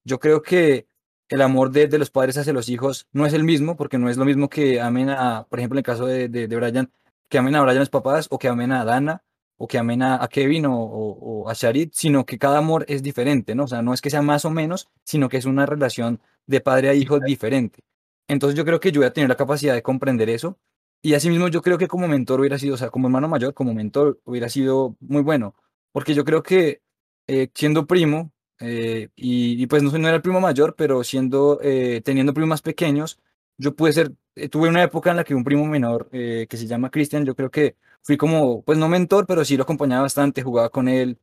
yo 0.07 0.21
creo 0.21 0.41
que 0.43 0.89
el 1.29 1.43
amor 1.43 1.73
de, 1.73 1.89
los 1.99 2.11
padres 2.11 2.39
hacia 2.39 2.53
los 2.53 2.69
hijos 2.69 3.09
no 3.13 3.27
es 3.27 3.35
el 3.35 3.45
mismo, 3.45 3.77
porque 3.77 3.99
no 3.99 4.09
es 4.09 4.17
lo 4.17 4.25
mismo 4.25 4.49
que 4.49 4.81
amen 4.81 5.11
a, 5.11 5.47
por 5.51 5.59
ejemplo, 5.59 5.77
en 5.77 5.81
el 5.81 5.85
caso 5.85 6.07
de, 6.07 6.29
de, 6.29 6.47
Brian, 6.47 6.91
que 7.29 7.39
amen 7.39 7.57
a 7.57 7.63
Brian 7.63 7.81
los 7.81 7.91
papás, 7.91 8.29
o 8.31 8.39
que 8.39 8.49
amen 8.49 8.71
a 8.73 8.85
Dana, 8.85 9.25
o 9.57 9.67
que 9.67 9.79
amen 9.79 10.03
a, 10.03 10.27
Kevin 10.29 10.67
o, 10.69 11.45
a 11.49 11.55
Sharit, 11.55 11.93
sino 11.93 12.25
que 12.25 12.39
cada 12.39 12.59
amor 12.59 12.85
es 12.89 13.03
diferente, 13.03 13.55
¿no? 13.57 13.65
O 13.65 13.69
sea, 13.69 13.83
no 13.83 13.95
es 13.95 14.01
que 14.01 14.11
sea 14.11 14.23
más 14.23 14.45
o 14.45 14.51
menos, 14.51 14.89
sino 15.03 15.29
que 15.29 15.39
es 15.39 15.45
una 15.45 15.67
relación 15.67 16.21
de 16.47 16.61
padre 16.61 16.91
a 16.91 16.95
hijo 16.95 17.19
diferente. 17.19 17.83
Entonces 18.29 18.57
yo 18.57 18.65
creo 18.65 18.81
que 18.81 18.93
yo 18.93 19.01
voy 19.01 19.09
a 19.09 19.13
tener 19.13 19.29
la 19.29 19.37
capacidad 19.37 19.75
de 19.75 19.83
comprender 19.83 20.29
eso. 20.31 20.59
Y 21.03 21.15
asimismo 21.15 21.49
yo 21.49 21.63
creo 21.63 21.79
que 21.79 21.89
como 21.89 22.09
mentor 22.09 22.41
hubiera 22.41 22.59
sido, 22.59 22.75
o 22.75 22.77
sea, 22.79 22.91
como 22.91 23.09
hermano 23.09 23.29
mayor, 23.29 23.55
como 23.55 23.75
mentor 23.75 24.21
hubiera 24.25 24.49
sido 24.49 24.97
muy 25.01 25.23
bueno. 25.23 25.55
Porque 25.93 26.15
yo 26.15 26.25
creo 26.25 26.43
que 26.43 26.83
eh, 27.27 27.49
siendo 27.55 27.87
primo, 27.87 28.33
eh, 28.61 29.09
y, 29.17 29.67
pues 29.67 29.83
no, 29.83 29.91
no 29.91 30.09
era 30.09 30.17
el 30.17 30.23
primo 30.23 30.41
mayor, 30.41 30.75
pero 30.77 31.05
siendo, 31.05 31.61
eh, 31.63 32.01
teniendo 32.05 32.33
primos 32.35 32.49
más 32.51 32.63
pequeños, 32.63 33.21
yo 33.59 33.75
pude 33.75 33.93
ser, 33.93 34.13
tuve 34.51 34.69
una 34.69 34.83
época 34.83 35.11
en 35.11 35.17
la 35.17 35.25
que 35.25 35.35
un 35.35 35.45
primo 35.45 35.67
menor 35.67 36.09
que 36.11 36.47
se 36.51 36.67
llama 36.67 36.91
Cristian, 36.91 37.25
yo 37.25 37.35
creo 37.35 37.51
que 37.51 37.77
fui 38.03 38.17
como, 38.17 38.63
pues 38.63 38.79
no 38.79 38.89
mentor, 38.89 39.27
pero 39.27 39.45
sí 39.45 39.57
lo 39.57 39.63
acompañaba 39.65 40.03
bastante, 40.03 40.43
jugaba 40.43 40.69
con 40.71 40.89
él, 40.89 41.19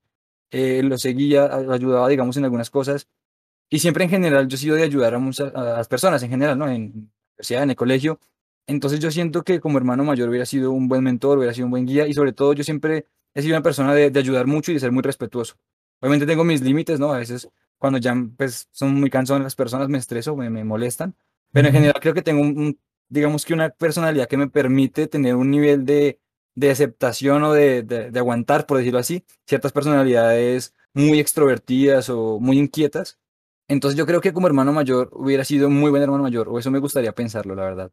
lo 0.51 0.97
seguía, 0.97 1.47
lo 1.59 1.73
ayudaba, 1.73 2.09
digamos, 2.09 2.37
en 2.37 2.45
algunas 2.45 2.69
cosas. 2.69 3.07
Y 3.69 3.80
siempre 3.80 4.04
en 4.04 4.10
general 4.10 4.47
yo 4.47 4.56
he 4.56 4.60
sido 4.60 4.76
de 4.76 4.84
ayudar 4.84 5.15
a 5.15 5.19
muchas 5.19 5.54
a 5.56 5.63
las 5.63 5.88
personas 5.88 6.21
en 6.23 6.30
general, 6.30 6.58
¿no? 6.58 6.69
En 6.69 7.12
universidad, 7.34 7.63
en 7.63 7.71
el 7.71 7.76
colegio. 7.76 8.19
Entonces 8.67 8.99
yo 8.99 9.12
siento 9.12 9.43
que 9.43 9.60
como 9.60 9.78
hermano 9.78 10.04
mayor 10.04 10.30
hubiera 10.30 10.45
sido 10.45 10.71
un 10.71 10.88
buen 10.88 11.04
mentor, 11.04 11.38
hubiera 11.38 11.54
sido 11.54 11.65
un 11.65 11.71
buen 11.71 11.86
guía 11.86 12.08
y 12.08 12.13
sobre 12.13 12.34
todo 12.34 12.54
yo 12.54 12.63
siempre 12.63 13.08
he 13.34 13.41
sido 13.41 13.56
una 13.56 13.63
persona 13.63 13.93
de, 13.93 14.12
de 14.12 14.19
ayudar 14.19 14.47
mucho 14.47 14.71
y 14.71 14.76
de 14.76 14.80
ser 14.80 14.91
muy 14.91 15.04
respetuoso. 15.04 15.56
Obviamente 15.99 16.26
tengo 16.26 16.43
mis 16.43 16.62
límites, 16.62 16.99
¿no? 16.99 17.13
A 17.13 17.17
veces 17.17 17.49
cuando 17.84 17.99
ya 17.99 18.15
pues, 18.38 18.69
son 18.71 18.95
muy 18.95 19.10
cansones 19.10 19.43
las 19.43 19.56
personas 19.56 19.89
me 19.89 19.97
estreso, 19.97 20.38
me, 20.38 20.49
me 20.49 20.63
molestan, 20.63 21.15
pero 21.52 21.67
en 21.67 21.73
general 21.73 21.95
creo 21.99 22.13
que 22.13 22.21
tengo 22.21 22.41
un, 22.41 22.80
digamos 23.10 23.45
que 23.45 23.54
una 23.54 23.69
personalidad 23.71 24.28
que 24.30 24.38
me 24.38 24.49
permite 24.49 25.08
tener 25.08 25.36
un 25.36 25.52
nivel 25.52 25.86
de, 25.86 26.19
de 26.56 26.71
aceptación 26.71 27.43
o 27.43 27.54
de, 27.54 27.84
de, 27.84 28.19
aguantar, 28.19 28.65
por 28.65 28.78
decirlo 28.78 28.99
así, 28.99 29.26
ciertas 29.45 29.73
personalidades 29.73 30.73
muy 30.93 31.19
extrovertidas 31.19 32.10
o 32.10 32.39
muy 32.39 32.58
inquietas. 32.58 33.19
Entonces 33.67 33.97
yo 33.97 34.06
creo 34.06 34.21
que 34.21 34.34
como 34.34 34.47
hermano 34.47 34.73
mayor 34.73 35.10
hubiera 35.13 35.43
sido 35.43 35.69
muy 35.69 35.89
buen 35.89 36.04
hermano 36.04 36.23
mayor, 36.23 36.49
o 36.49 36.60
eso 36.60 36.71
me 36.71 36.80
gustaría 36.80 37.13
pensarlo, 37.13 37.56
la 37.56 37.63
verdad. 37.63 37.91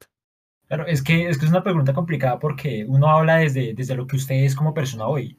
Claro, 0.66 0.87
es 0.87 1.02
que 1.02 1.28
es, 1.28 1.38
que 1.38 1.46
es 1.46 1.50
una 1.50 1.64
pregunta 1.64 1.92
complicada 1.92 2.38
porque 2.38 2.85
uno 2.88 3.09
habla 3.09 3.38
desde, 3.38 3.74
desde 3.74 3.96
lo 3.96 4.06
que 4.06 4.16
usted 4.16 4.37
es 4.37 4.54
como 4.54 4.72
persona 4.72 5.06
hoy. 5.06 5.38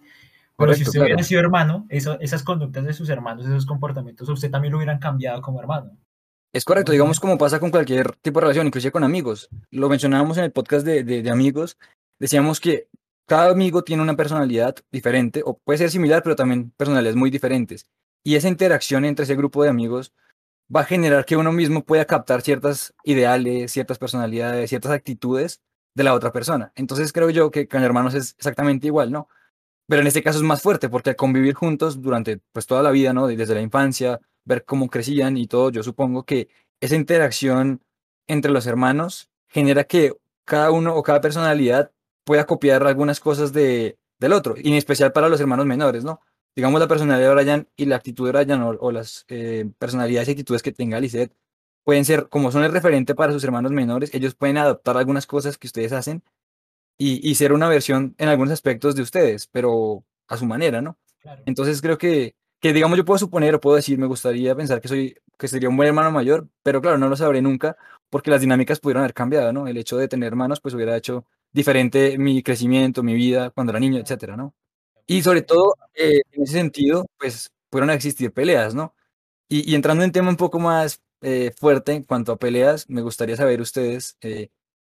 Pero 0.58 0.74
si 0.74 0.84
usted 0.84 1.02
hubiera 1.02 1.24
sido 1.24 1.40
hermano, 1.40 1.88
esas 1.90 2.44
conductas 2.44 2.86
de 2.86 2.94
sus 2.94 3.10
hermanos, 3.10 3.46
esos 3.46 3.66
comportamientos, 3.66 4.30
usted 4.30 4.52
también 4.52 4.72
lo 4.72 4.78
hubieran 4.78 5.00
cambiado 5.00 5.42
como 5.42 5.60
hermano. 5.60 5.98
Es 6.54 6.66
correcto, 6.66 6.92
digamos 6.92 7.20
como 7.20 7.38
pasa 7.38 7.60
con 7.60 7.72
cualquier 7.72 8.12
tipo 8.18 8.40
de 8.40 8.42
relación, 8.42 8.68
inclusive 8.68 8.92
con 8.92 9.04
amigos. 9.04 9.50
Lo 9.72 9.90
mencionábamos 9.90 10.38
en 10.38 10.44
el 10.44 10.52
podcast 10.52 10.86
de, 10.86 11.04
de, 11.04 11.24
de 11.24 11.30
amigos, 11.32 11.78
decíamos 12.20 12.60
que 12.60 12.88
cada 13.26 13.52
amigo 13.52 13.84
tiene 13.84 14.04
una 14.04 14.18
personalidad 14.18 14.76
diferente, 14.92 15.42
o 15.46 15.58
puede 15.58 15.78
ser 15.78 15.90
similar, 15.90 16.22
pero 16.22 16.36
también 16.36 16.72
personalidades 16.76 17.16
muy 17.16 17.32
diferentes. 17.32 17.88
Y 18.24 18.36
esa 18.36 18.48
interacción 18.48 19.06
entre 19.06 19.24
ese 19.24 19.36
grupo 19.36 19.64
de 19.64 19.70
amigos 19.70 20.14
va 20.74 20.82
a 20.82 20.86
generar 20.86 21.26
que 21.26 21.38
uno 21.38 21.52
mismo 21.52 21.84
pueda 21.84 22.06
captar 22.06 22.42
ciertas 22.42 22.94
ideales, 23.04 23.72
ciertas 23.72 23.98
personalidades, 23.98 24.70
ciertas 24.70 24.92
actitudes 24.92 25.62
de 25.96 26.04
la 26.04 26.14
otra 26.14 26.32
persona. 26.32 26.72
Entonces 26.76 27.12
creo 27.12 27.30
yo 27.30 27.52
que 27.52 27.68
con 27.68 27.84
hermanos 27.84 28.14
es 28.14 28.36
exactamente 28.38 28.88
igual, 28.88 29.12
¿no? 29.12 29.28
Pero 29.88 30.02
en 30.02 30.08
este 30.08 30.24
caso 30.24 30.38
es 30.40 30.44
más 30.44 30.62
fuerte 30.62 30.90
porque 30.90 31.10
al 31.12 31.16
convivir 31.16 31.54
juntos 31.56 32.02
durante 32.02 32.40
pues 32.54 32.66
toda 32.68 32.84
la 32.84 32.92
vida, 32.92 33.14
¿no? 33.14 33.28
Desde 33.28 33.56
la 33.56 33.62
infancia, 33.62 34.22
ver 34.46 34.64
cómo 34.66 34.90
crecían 34.90 35.38
y 35.38 35.48
todo, 35.48 35.70
yo 35.72 35.84
supongo 35.84 36.24
que 36.24 36.50
esa 36.80 36.96
interacción 36.96 37.82
entre 38.28 38.52
los 38.52 38.68
hermanos 38.68 39.30
genera 39.48 39.84
que 39.84 40.14
cada 40.46 40.72
uno 40.72 40.96
o 40.96 41.04
cada 41.04 41.22
personalidad 41.22 41.92
pueda 42.24 42.46
copiar 42.46 42.86
algunas 42.88 43.20
cosas 43.20 43.52
de, 43.54 43.98
del 44.20 44.34
otro, 44.34 44.56
y 44.58 44.70
en 44.70 44.76
especial 44.76 45.12
para 45.12 45.30
los 45.30 45.42
hermanos 45.42 45.66
menores, 45.66 46.04
¿no? 46.04 46.22
Digamos 46.56 46.80
la 46.80 46.88
personalidad 46.88 47.30
de 47.30 47.36
Brian 47.36 47.68
y 47.76 47.86
la 47.86 47.96
actitud 47.96 48.26
de 48.26 48.32
Brian 48.32 48.62
o, 48.62 48.92
las 48.92 49.26
eh, 49.30 49.70
personalidades 49.80 50.28
y 50.28 50.32
actitudes 50.32 50.62
que 50.62 50.72
tenga 50.72 51.00
Lisette 51.00 51.34
pueden 51.84 52.06
ser, 52.06 52.30
como 52.30 52.52
son 52.52 52.64
el 52.64 52.72
referente 52.72 53.16
para 53.16 53.34
sus 53.34 53.44
hermanos 53.44 53.72
menores, 53.72 54.14
ellos 54.14 54.36
pueden 54.36 54.58
adaptar 54.58 54.98
algunas 54.98 55.28
cosas 55.28 55.58
que 55.58 55.68
ustedes 55.68 55.94
hacen 55.94 56.24
y, 56.98 57.34
ser 57.36 57.52
una 57.54 57.68
versión 57.68 58.16
en 58.20 58.30
algunos 58.30 58.54
aspectos 58.54 58.96
de 58.96 59.02
ustedes, 59.02 59.48
pero 59.48 60.06
a 60.28 60.38
su 60.38 60.46
manera, 60.46 60.82
¿no? 60.82 61.00
Entonces 61.46 61.82
creo 61.82 61.98
que, 61.98 62.36
que, 62.60 62.74
digamos, 62.74 62.98
yo 62.98 63.06
puedo 63.06 63.18
suponer 63.18 63.56
o 63.56 63.60
puedo 63.60 63.76
decir, 63.76 63.98
me 63.98 64.06
gustaría 64.06 64.56
pensar 64.56 64.82
que 64.82 64.88
soy, 64.88 65.16
que 65.38 65.48
sería 65.48 65.70
un 65.70 65.78
buen 65.78 65.88
hermano 65.88 66.12
mayor, 66.12 66.48
pero 66.62 66.80
claro, 66.82 67.00
no 67.00 67.10
lo 67.10 67.16
sabré 67.16 67.42
nunca 67.42 67.76
porque 68.12 68.30
las 68.30 68.42
dinámicas 68.42 68.80
pudieron 68.80 69.02
haber 69.02 69.16
cambiado, 69.16 69.52
¿no? 69.52 69.68
El 69.68 69.78
hecho 69.78 69.98
de 69.98 70.08
tener 70.08 70.28
hermanos, 70.28 70.62
pues 70.62 70.76
hubiera 70.76 70.96
hecho 70.96 71.26
diferente 71.52 72.18
mi 72.20 72.44
crecimiento, 72.44 73.04
mi 73.04 73.16
vida 73.16 73.50
cuando 73.50 73.72
era 73.72 73.80
niño, 73.80 74.00
etcétera, 74.00 74.38
¿no? 74.38 74.54
Y 75.12 75.24
sobre 75.24 75.42
todo, 75.42 75.76
eh, 75.94 76.22
en 76.32 76.44
ese 76.44 76.54
sentido, 76.54 77.06
pues 77.20 77.52
pudieron 77.70 77.90
existir 77.90 78.32
peleas, 78.32 78.74
¿no? 78.74 78.96
Y, 79.50 79.70
y 79.70 79.76
entrando 79.76 80.06
en 80.06 80.14
tema 80.14 80.30
un 80.30 80.38
poco 80.38 80.58
más 80.58 81.02
eh, 81.22 81.52
fuerte 81.60 81.92
en 81.92 82.04
cuanto 82.04 82.32
a 82.32 82.40
peleas, 82.40 82.90
me 82.90 83.02
gustaría 83.02 83.36
saber 83.36 83.60
ustedes 83.60 84.16
eh, 84.22 84.52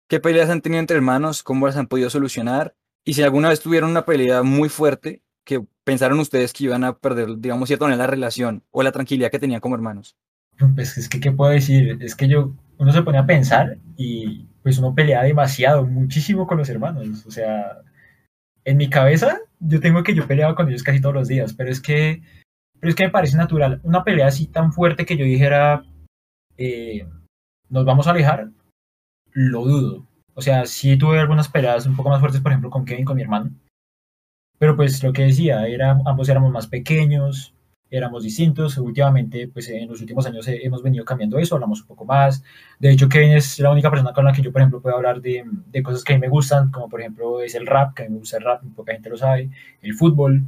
qué 0.07 0.19
peleas 0.19 0.49
han 0.49 0.61
tenido 0.61 0.79
entre 0.79 0.97
hermanos, 0.97 1.43
cómo 1.43 1.67
las 1.67 1.77
han 1.77 1.85
podido 1.85 2.09
solucionar 2.09 2.75
y 3.05 3.13
si 3.13 3.21
alguna 3.21 3.49
vez 3.49 3.59
tuvieron 3.59 3.91
una 3.91 4.05
pelea 4.05 4.41
muy 4.41 4.69
fuerte 4.69 5.21
que 5.43 5.63
pensaron 5.83 6.19
ustedes 6.19 6.51
que 6.51 6.63
iban 6.63 6.83
a 6.83 6.97
perder, 6.97 7.37
digamos, 7.37 7.69
cierta 7.69 7.85
manera 7.85 8.05
la 8.05 8.09
relación 8.09 8.63
o 8.71 8.81
la 8.81 8.91
tranquilidad 8.91 9.29
que 9.29 9.37
tenían 9.37 9.61
como 9.61 9.75
hermanos. 9.75 10.17
Pues 10.73 10.97
es 10.97 11.09
que, 11.09 11.19
¿qué 11.19 11.31
puedo 11.31 11.51
decir? 11.51 11.99
Es 12.01 12.15
que 12.15 12.27
yo, 12.27 12.55
uno 12.79 12.91
se 12.91 13.03
pone 13.03 13.19
a 13.19 13.27
pensar 13.27 13.77
y 13.95 14.47
pues 14.63 14.79
uno 14.79 14.95
pelea 14.95 15.21
demasiado, 15.21 15.85
muchísimo 15.85 16.47
con 16.47 16.57
los 16.57 16.69
hermanos. 16.69 17.23
O 17.27 17.29
sea, 17.29 17.83
en 18.67 18.75
mi 18.75 18.89
cabeza 18.89 19.39
yo 19.59 19.79
tengo 19.79 20.03
que 20.03 20.13
yo 20.13 20.27
peleaba 20.27 20.53
con 20.53 20.67
ellos 20.67 20.83
casi 20.83 20.99
todos 20.99 21.15
los 21.15 21.29
días, 21.29 21.53
pero 21.53 21.71
es 21.71 21.81
que, 21.81 22.21
pero 22.79 22.89
es 22.89 22.95
que 22.95 23.05
me 23.05 23.11
parece 23.11 23.37
natural. 23.37 23.79
Una 23.83 24.03
pelea 24.03 24.27
así 24.27 24.47
tan 24.47 24.73
fuerte 24.73 25.05
que 25.05 25.15
yo 25.15 25.23
dijera, 25.23 25.83
eh, 26.57 27.07
nos 27.69 27.85
vamos 27.85 28.07
a 28.07 28.11
alejar, 28.11 28.49
lo 29.31 29.63
dudo. 29.63 30.05
O 30.33 30.41
sea, 30.41 30.65
sí 30.65 30.97
tuve 30.97 31.17
algunas 31.17 31.47
peleas 31.47 31.87
un 31.87 31.95
poco 31.95 32.09
más 32.09 32.19
fuertes, 32.19 32.41
por 32.41 32.51
ejemplo, 32.51 32.69
con 32.69 32.83
Kevin, 32.83 33.05
con 33.05 33.15
mi 33.15 33.23
hermano. 33.23 33.51
Pero 34.59 34.75
pues 34.75 35.01
lo 35.01 35.13
que 35.13 35.23
decía, 35.23 35.65
era, 35.65 36.01
ambos 36.05 36.27
éramos 36.27 36.51
más 36.51 36.67
pequeños, 36.67 37.55
éramos 37.89 38.23
distintos. 38.23 38.77
Últimamente, 38.77 39.47
pues 39.47 39.69
en 39.69 39.87
los 39.87 40.01
últimos 40.01 40.25
años 40.25 40.47
hemos 40.47 40.83
venido 40.83 41.05
cambiando 41.05 41.39
eso, 41.39 41.55
hablamos 41.55 41.81
un 41.81 41.87
poco 41.87 42.05
más. 42.05 42.43
De 42.79 42.91
hecho, 42.91 43.09
Kevin 43.09 43.31
es 43.31 43.59
la 43.59 43.71
única 43.71 43.89
persona 43.89 44.13
con 44.13 44.25
la 44.25 44.33
que 44.33 44.41
yo, 44.41 44.51
por 44.51 44.61
ejemplo, 44.61 44.81
puedo 44.81 44.95
hablar 44.95 45.21
de, 45.21 45.43
de 45.67 45.83
cosas 45.83 46.03
que 46.03 46.13
a 46.13 46.17
mí 46.17 46.21
me 46.21 46.29
gustan, 46.29 46.71
como 46.71 46.89
por 46.89 47.01
ejemplo 47.01 47.41
es 47.41 47.55
el 47.55 47.67
rap, 47.67 47.93
que 47.95 48.03
a 48.03 48.05
mí 48.05 48.13
me 48.13 48.19
gusta 48.19 48.37
el 48.37 48.43
rap, 48.43 48.63
poca 48.75 48.93
gente 48.93 49.09
lo 49.09 49.17
sabe, 49.17 49.49
el 49.81 49.93
fútbol, 49.93 50.43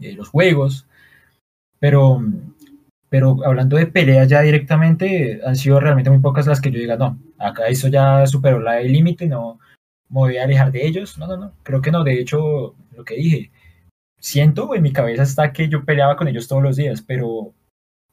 eh, 0.00 0.12
los 0.14 0.28
juegos. 0.28 0.86
Pero 1.78 2.22
pero 3.08 3.36
hablando 3.44 3.76
de 3.76 3.86
peleas 3.86 4.28
ya 4.28 4.40
directamente, 4.40 5.40
han 5.44 5.56
sido 5.56 5.78
realmente 5.80 6.08
muy 6.10 6.20
pocas 6.20 6.46
las 6.46 6.62
que 6.62 6.70
yo 6.70 6.78
diga, 6.78 6.96
no, 6.96 7.18
acá 7.38 7.66
eso 7.68 7.88
ya 7.88 8.26
superó 8.26 8.58
la 8.58 8.80
el 8.80 8.90
límite, 8.92 9.26
no 9.26 9.58
me 10.12 10.20
voy 10.20 10.36
a 10.36 10.44
alejar 10.44 10.70
de 10.72 10.86
ellos. 10.86 11.18
No, 11.18 11.26
no, 11.26 11.36
no, 11.36 11.52
creo 11.62 11.80
que 11.82 11.90
no. 11.90 12.04
De 12.04 12.20
hecho, 12.20 12.74
lo 12.96 13.04
que 13.04 13.16
dije, 13.16 13.50
siento 14.22 14.74
en 14.74 14.82
mi 14.82 14.92
cabeza 14.92 15.24
está 15.24 15.52
que 15.52 15.68
yo 15.68 15.84
peleaba 15.84 16.16
con 16.16 16.28
ellos 16.28 16.46
todos 16.46 16.62
los 16.62 16.76
días, 16.76 17.02
pero 17.02 17.52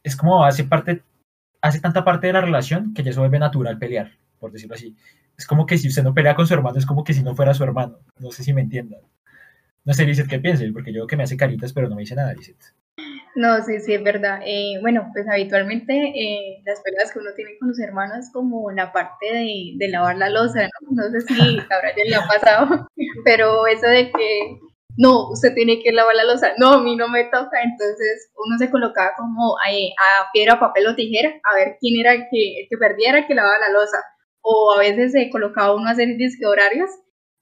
es 0.04 0.15
como 0.15 0.43
hace 0.43 0.63
parte, 0.63 1.04
hace 1.62 1.80
tanta 1.80 2.04
parte 2.04 2.28
de 2.28 2.34
la 2.34 2.41
relación 2.41 2.93
que 2.93 3.04
ya 3.04 3.13
se 3.13 3.19
vuelve 3.19 3.38
natural 3.38 3.78
pelear, 3.78 4.12
por 4.39 4.52
decirlo 4.52 4.76
así. 4.76 4.95
Es 5.38 5.45
como 5.45 5.65
que 5.65 5.78
si 5.78 5.88
usted 5.88 6.04
no 6.04 6.13
pelea 6.13 6.36
con 6.36 6.48
su 6.48 6.54
hermano, 6.54 6.78
es 6.78 6.86
como 6.86 7.04
que 7.04 7.13
si 7.13 7.22
no 7.24 7.36
fuera 7.36 7.54
su 7.54 7.63
hermano. 7.63 8.00
No 8.17 8.32
sé 8.32 8.43
si 8.43 8.54
me 8.54 8.62
entiendan. 8.62 9.02
No 9.86 9.93
sé, 9.93 10.06
Lizeth, 10.06 10.28
qué 10.28 10.39
piense, 10.39 10.69
porque 10.74 10.91
yo 10.91 11.08
que 11.08 11.15
me 11.15 11.24
hace 11.24 11.38
caritas, 11.38 11.72
pero 11.74 11.88
no 11.88 11.95
me 11.95 12.02
dice 12.02 12.15
nada, 12.15 12.34
Lizeth. 12.34 12.74
No, 13.36 13.63
sí, 13.63 13.80
sí, 13.80 13.93
es 13.93 14.04
verdad. 14.04 14.41
Eh, 14.45 14.80
bueno, 14.82 15.10
pues 15.13 15.28
habitualmente 15.30 15.93
eh, 15.93 16.62
las 16.65 16.82
peleas 16.82 17.13
que 17.13 17.19
uno 17.19 17.30
tiene 17.36 17.52
con 17.60 17.69
los 17.69 17.80
hermanos 17.80 18.17
es 18.17 18.32
como 18.34 18.72
la 18.72 18.91
parte 18.91 19.28
de, 19.32 19.74
de 19.78 19.88
lavar 19.89 20.17
la 20.17 20.30
losa, 20.30 20.67
¿no? 20.82 21.04
No 21.04 21.10
sé 21.12 21.22
si 21.22 21.34
a 21.60 21.80
Brian 21.82 22.10
le 22.10 22.15
ha 22.15 22.28
pasado, 22.28 22.89
pero 23.24 23.67
eso 23.67 23.88
de 23.88 24.12
que 24.12 24.60
no, 24.99 25.29
usted 25.29 25.53
tiene 25.55 25.81
que 25.81 25.93
lavar 25.93 26.13
la 26.13 26.25
losa, 26.25 26.51
no, 26.57 26.73
a 26.73 26.83
mí 26.83 26.97
no 26.97 27.07
me 27.07 27.23
toca, 27.23 27.62
entonces 27.63 28.31
uno 28.35 28.57
se 28.57 28.69
colocaba 28.69 29.12
como 29.17 29.55
a, 29.57 29.69
a 29.69 30.31
piedra, 30.33 30.59
papel 30.59 30.88
o 30.88 30.95
tijera, 30.95 31.39
a 31.49 31.55
ver 31.55 31.77
quién 31.79 31.97
era 32.01 32.12
el 32.13 32.23
que, 32.29 32.62
el 32.62 32.67
que 32.69 32.77
perdiera, 32.77 33.19
el 33.19 33.27
que 33.27 33.33
lavaba 33.33 33.59
la 33.59 33.71
losa, 33.71 33.97
o 34.41 34.73
a 34.75 34.79
veces 34.79 35.13
se 35.13 35.29
colocaba 35.29 35.73
uno 35.73 35.88
a 35.88 35.91
hacer 35.91 36.17
disque 36.17 36.45
horarios 36.45 36.89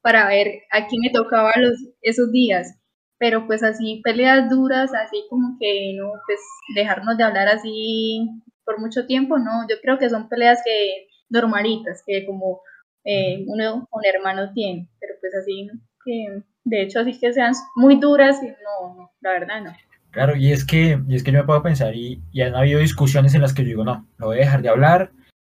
para 0.03 0.27
ver 0.27 0.61
a 0.71 0.85
quién 0.85 1.01
le 1.01 1.09
tocaba 1.09 1.51
los, 1.57 1.73
esos 2.01 2.31
días. 2.31 2.77
Pero 3.17 3.47
pues 3.47 3.63
así 3.63 4.01
peleas 4.03 4.49
duras, 4.51 4.91
así 4.93 5.25
como 5.27 5.57
que 5.59 5.93
no, 5.97 6.11
pues 6.27 6.39
dejarnos 6.75 7.17
de 7.17 7.23
hablar 7.23 7.47
así 7.47 8.19
por 8.65 8.79
mucho 8.79 9.07
tiempo, 9.07 9.39
no, 9.39 9.67
yo 9.67 9.77
creo 9.81 9.97
que 9.97 10.11
son 10.11 10.29
peleas 10.29 10.61
que 10.63 11.07
normalitas, 11.29 12.03
que 12.05 12.23
como 12.27 12.61
eh, 13.03 13.43
uno 13.47 13.87
con 13.89 14.05
hermanos 14.05 14.51
tiene, 14.53 14.89
pero 14.99 15.15
pues 15.19 15.33
así 15.33 15.67
que 16.05 16.43
de 16.69 16.83
hecho 16.83 16.99
así 16.99 17.19
que 17.19 17.33
sean 17.33 17.53
muy 17.75 17.99
duras, 17.99 18.37
no, 18.41 18.95
no 18.95 19.11
la 19.21 19.31
verdad 19.31 19.61
no. 19.63 19.73
Claro, 20.11 20.35
y 20.35 20.51
es 20.51 20.65
que, 20.65 20.99
y 21.07 21.15
es 21.15 21.23
que 21.23 21.31
yo 21.31 21.39
me 21.39 21.45
puedo 21.45 21.61
pensar, 21.61 21.95
y, 21.95 22.21
y 22.31 22.41
han 22.41 22.55
habido 22.55 22.79
discusiones 22.79 23.35
en 23.35 23.41
las 23.41 23.53
que 23.53 23.63
yo 23.63 23.69
digo, 23.69 23.83
no, 23.83 24.07
no 24.17 24.27
voy 24.27 24.37
a 24.37 24.39
dejar 24.41 24.61
de 24.61 24.69
hablar, 24.69 25.11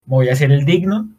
me 0.06 0.15
voy 0.15 0.30
a 0.30 0.34
hacer 0.34 0.52
el 0.52 0.65
digno, 0.65 1.10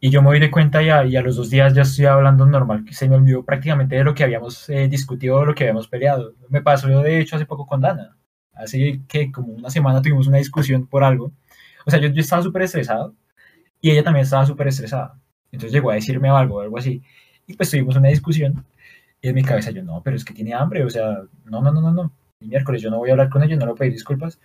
y 0.00 0.10
yo 0.10 0.22
me 0.22 0.28
doy 0.28 0.38
de 0.38 0.50
cuenta 0.50 0.82
y 0.82 0.90
a, 0.90 1.04
y 1.04 1.16
a, 1.16 1.22
los 1.22 1.36
dos 1.36 1.50
días 1.50 1.74
ya 1.74 1.82
estoy 1.82 2.06
hablando 2.06 2.46
normal, 2.46 2.84
que 2.84 2.94
se 2.94 3.08
me 3.08 3.16
olvidó 3.16 3.44
prácticamente 3.44 3.96
de 3.96 4.04
lo 4.04 4.14
que 4.14 4.22
habíamos 4.22 4.68
eh, 4.70 4.86
discutido, 4.88 5.44
lo 5.44 5.54
que 5.54 5.64
habíamos 5.64 5.88
peleado. 5.88 6.34
Me 6.50 6.62
pasó 6.62 6.88
yo 6.88 7.02
de 7.02 7.20
hecho 7.20 7.36
hace 7.36 7.46
poco 7.46 7.66
con 7.66 7.80
Dana, 7.80 8.16
así 8.52 9.02
que 9.08 9.32
como 9.32 9.52
una 9.54 9.70
semana 9.70 10.00
tuvimos 10.00 10.28
una 10.28 10.38
discusión 10.38 10.86
por 10.86 11.02
algo. 11.02 11.32
O 11.84 11.90
sea, 11.90 11.98
yo, 12.00 12.08
yo 12.08 12.20
estaba 12.20 12.42
súper 12.42 12.62
estresado 12.62 13.14
y 13.80 13.90
ella 13.90 14.04
también 14.04 14.24
estaba 14.24 14.46
súper 14.46 14.68
estresada. 14.68 15.18
Entonces 15.50 15.72
llegó 15.72 15.90
a 15.90 15.94
decirme 15.94 16.28
algo, 16.28 16.60
algo 16.60 16.78
así. 16.78 17.02
Y 17.46 17.54
pues 17.54 17.70
tuvimos 17.70 17.96
una 17.96 18.08
discusión 18.08 18.64
y 19.20 19.28
en 19.28 19.34
mi 19.34 19.42
cabeza 19.42 19.70
yo, 19.70 19.82
no, 19.82 20.02
pero 20.02 20.16
es 20.16 20.24
que 20.24 20.34
tiene 20.34 20.54
hambre, 20.54 20.84
o 20.84 20.90
sea, 20.90 21.22
no, 21.44 21.60
no, 21.60 21.72
no, 21.72 21.80
no, 21.80 21.92
no. 21.92 22.12
El 22.40 22.48
miércoles 22.48 22.82
yo 22.82 22.90
no 22.90 22.98
voy 22.98 23.10
a 23.10 23.12
hablar 23.12 23.30
con 23.30 23.42
ella, 23.42 23.56
no 23.56 23.66
le 23.66 23.74
pedir 23.74 23.92
disculpas. 23.92 24.38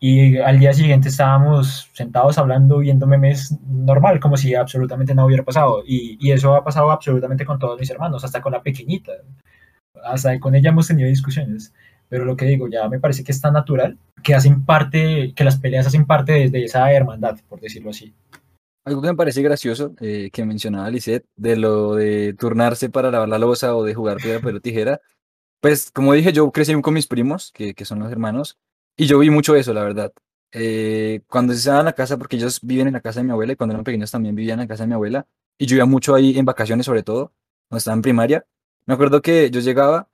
Y 0.00 0.38
al 0.38 0.60
día 0.60 0.72
siguiente 0.72 1.08
estábamos 1.08 1.90
sentados 1.92 2.38
hablando, 2.38 2.78
viendo 2.78 3.06
memes 3.06 3.58
normal, 3.66 4.20
como 4.20 4.36
si 4.36 4.54
absolutamente 4.54 5.14
no 5.14 5.26
hubiera 5.26 5.44
pasado. 5.44 5.82
Y, 5.86 6.16
y, 6.20 6.32
eso 6.32 6.54
ha 6.54 6.64
pasado 6.64 6.90
absolutamente 6.90 7.44
con 7.44 7.58
todos 7.58 7.78
mis 7.80 7.90
hermanos, 7.90 8.24
hasta 8.24 8.40
con 8.40 8.52
la 8.52 8.62
pequeñita. 8.62 9.12
Hasta 10.04 10.38
con 10.40 10.54
ella 10.54 10.70
hemos 10.70 10.86
tenido 10.86 11.08
discusiones. 11.08 11.74
Pero 12.08 12.24
lo 12.24 12.36
que 12.36 12.46
digo, 12.46 12.68
ya 12.68 12.88
me 12.88 13.00
parece 13.00 13.24
que 13.24 13.32
es 13.32 13.40
tan 13.40 13.54
natural 13.54 13.98
que 14.22 14.34
hacen 14.34 14.64
parte, 14.64 15.34
que 15.34 15.44
las 15.44 15.58
peleas 15.58 15.86
hacen 15.86 16.06
parte 16.06 16.32
de, 16.32 16.50
de 16.50 16.64
esa 16.64 16.90
hermandad, 16.92 17.38
por 17.48 17.60
decirlo 17.60 17.90
así. 17.90 18.14
Algo 18.88 19.02
que 19.02 19.08
me 19.08 19.16
parece 19.16 19.42
gracioso 19.42 19.94
eh, 20.00 20.30
que 20.32 20.46
mencionaba 20.46 20.88
Lisette, 20.90 21.26
de 21.36 21.56
lo 21.56 21.94
de 21.94 22.32
turnarse 22.32 22.88
para 22.88 23.10
lavar 23.10 23.28
la 23.28 23.38
losa 23.38 23.76
o 23.76 23.84
de 23.84 23.94
jugar 23.94 24.16
piedra, 24.16 24.40
pero 24.42 24.62
tijera. 24.62 25.02
Pues, 25.60 25.90
como 25.90 26.14
dije, 26.14 26.32
yo 26.32 26.50
crecí 26.52 26.80
con 26.80 26.94
mis 26.94 27.06
primos, 27.06 27.52
que, 27.52 27.74
que 27.74 27.84
son 27.84 27.98
los 27.98 28.10
hermanos, 28.10 28.58
y 28.96 29.04
yo 29.04 29.18
vi 29.18 29.28
mucho 29.28 29.56
eso, 29.56 29.74
la 29.74 29.82
verdad. 29.82 30.10
Eh, 30.52 31.20
cuando 31.28 31.52
se 31.52 31.58
estaban 31.58 31.80
en 31.80 31.84
la 31.86 31.92
casa, 31.92 32.16
porque 32.16 32.36
ellos 32.36 32.60
viven 32.62 32.86
en 32.86 32.94
la 32.94 33.02
casa 33.02 33.20
de 33.20 33.24
mi 33.24 33.32
abuela, 33.32 33.52
y 33.52 33.56
cuando 33.56 33.74
eran 33.74 33.84
pequeños 33.84 34.10
también 34.10 34.34
vivían 34.34 34.58
en 34.58 34.64
la 34.64 34.68
casa 34.68 34.84
de 34.84 34.88
mi 34.88 34.94
abuela, 34.94 35.26
y 35.58 35.66
yo 35.66 35.76
iba 35.76 35.84
mucho 35.84 36.14
ahí 36.14 36.38
en 36.38 36.46
vacaciones, 36.46 36.86
sobre 36.86 37.02
todo, 37.02 37.34
cuando 37.68 37.78
estaba 37.78 37.94
en 37.96 38.02
primaria. 38.02 38.46
Me 38.86 38.94
acuerdo 38.94 39.20
que 39.20 39.50
yo 39.50 39.60
llegaba 39.60 40.08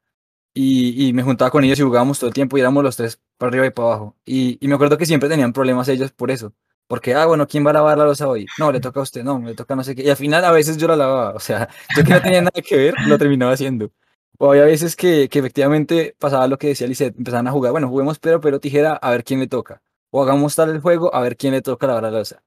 y, 0.53 1.09
y 1.09 1.13
me 1.13 1.23
juntaba 1.23 1.53
con 1.53 1.63
ellos 1.63 1.79
y 1.79 1.83
jugábamos 1.83 2.19
todo 2.19 2.29
el 2.29 2.35
tiempo 2.35 2.59
y 2.59 2.61
éramos 2.61 2.83
los 2.83 2.97
tres 2.97 3.21
para 3.39 3.51
arriba 3.51 3.67
y 3.67 3.71
para 3.71 3.89
abajo. 3.89 4.17
Y, 4.25 4.59
y 4.61 4.69
me 4.69 4.75
acuerdo 4.75 4.99
que 4.99 5.07
siempre 5.07 5.29
tenían 5.29 5.53
problemas 5.53 5.89
ellos 5.89 6.11
por 6.13 6.33
eso 6.33 6.55
porque, 6.87 7.15
ah, 7.15 7.27
bueno, 7.27 7.47
¿quién 7.47 7.65
va 7.67 7.71
a 7.71 7.75
lavar 7.75 7.99
la 7.99 8.05
losa 8.05 8.29
hoy? 8.29 8.47
No, 8.59 8.71
le 8.71 8.81
toca 8.81 9.01
a 9.01 9.03
usted, 9.03 9.25
no, 9.25 9.39
le 9.41 9.55
toca 9.55 9.75
no 9.75 9.85
sé 9.85 9.95
qué. 9.95 10.03
Y 10.03 10.11
al 10.11 10.17
final 10.17 10.45
a 10.45 10.53
veces 10.53 10.77
yo 10.77 10.87
la 10.89 10.97
lavaba, 10.97 11.31
o 11.35 11.41
sea, 11.41 11.69
yo 11.97 12.05
que 12.05 12.11
no 12.11 12.23
tenía 12.23 12.43
nada 12.43 12.63
que 12.63 12.77
ver, 12.77 12.95
lo 13.07 13.19
terminaba 13.19 13.53
haciendo. 13.53 13.91
O 14.39 14.51
había 14.51 14.65
veces 14.65 14.97
que, 14.97 15.29
que 15.29 15.39
efectivamente 15.39 16.17
pasaba 16.19 16.49
lo 16.49 16.59
que 16.59 16.69
decía 16.69 16.87
Lisette, 16.87 17.17
empezaban 17.17 17.47
a 17.47 17.53
jugar, 17.53 17.73
bueno, 17.73 17.89
juguemos 17.89 18.19
pero, 18.19 18.41
pero 18.41 18.61
tijera, 18.61 18.95
a 18.95 19.11
ver 19.11 19.25
quién 19.25 19.41
le 19.41 19.47
toca. 19.47 19.83
O 20.11 20.23
hagamos 20.23 20.55
tal 20.57 20.71
el 20.71 20.81
juego, 20.81 21.15
a 21.15 21.21
ver 21.23 21.37
quién 21.37 21.53
le 21.55 21.63
toca 21.63 21.87
lavar 21.87 22.03
la 22.05 22.11
losa. 22.11 22.43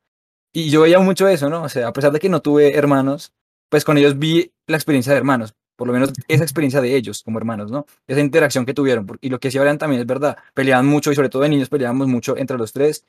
Y 0.54 0.70
yo 0.70 0.82
veía 0.82 1.00
mucho 1.00 1.28
eso, 1.28 1.50
¿no? 1.50 1.64
O 1.64 1.70
sea, 1.70 1.88
a 1.88 1.94
pesar 1.94 2.12
de 2.12 2.20
que 2.20 2.30
no 2.30 2.42
tuve 2.42 2.76
hermanos, 2.78 3.34
pues 3.70 3.86
con 3.86 3.98
ellos 3.98 4.18
vi 4.18 4.52
la 4.68 4.78
experiencia 4.78 5.14
de 5.14 5.18
hermanos, 5.20 5.54
por 5.76 5.88
lo 5.88 5.94
menos 5.94 6.12
esa 6.28 6.44
experiencia 6.44 6.82
de 6.82 6.96
ellos 6.96 7.24
como 7.24 7.38
hermanos, 7.38 7.72
¿no? 7.72 7.86
Esa 8.08 8.22
interacción 8.22 8.66
que 8.66 8.74
tuvieron. 8.74 9.08
Y 9.22 9.30
lo 9.30 9.40
que 9.40 9.50
decía 9.50 9.62
Brian 9.62 9.78
también 9.78 10.02
es 10.02 10.08
verdad, 10.08 10.38
peleaban 10.54 10.86
mucho 10.86 11.12
y 11.12 11.16
sobre 11.16 11.30
todo 11.30 11.44
de 11.44 11.50
niños 11.50 11.70
peleábamos 11.70 12.08
mucho 12.08 12.38
entre 12.38 12.58
los 12.58 12.74
tres 12.74 13.06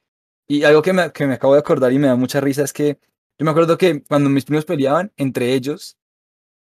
y 0.49 0.65
algo 0.65 0.83
que 0.83 0.93
me, 0.93 1.13
que 1.13 1.27
me 1.27 1.35
acabo 1.35 1.53
de 1.55 1.61
acordar 1.61 1.93
y 1.93 1.99
me 1.99 2.09
da 2.09 2.17
mucha 2.17 2.41
risa 2.41 2.63
es 2.65 2.73
que 2.73 2.99
yo 3.39 3.45
me 3.45 3.51
acuerdo 3.51 3.79
que 3.79 4.03
cuando 4.03 4.31
mis 4.31 4.45
primos 4.45 4.65
peleaban 4.65 5.13
entre 5.17 5.55
ellos, 5.55 5.97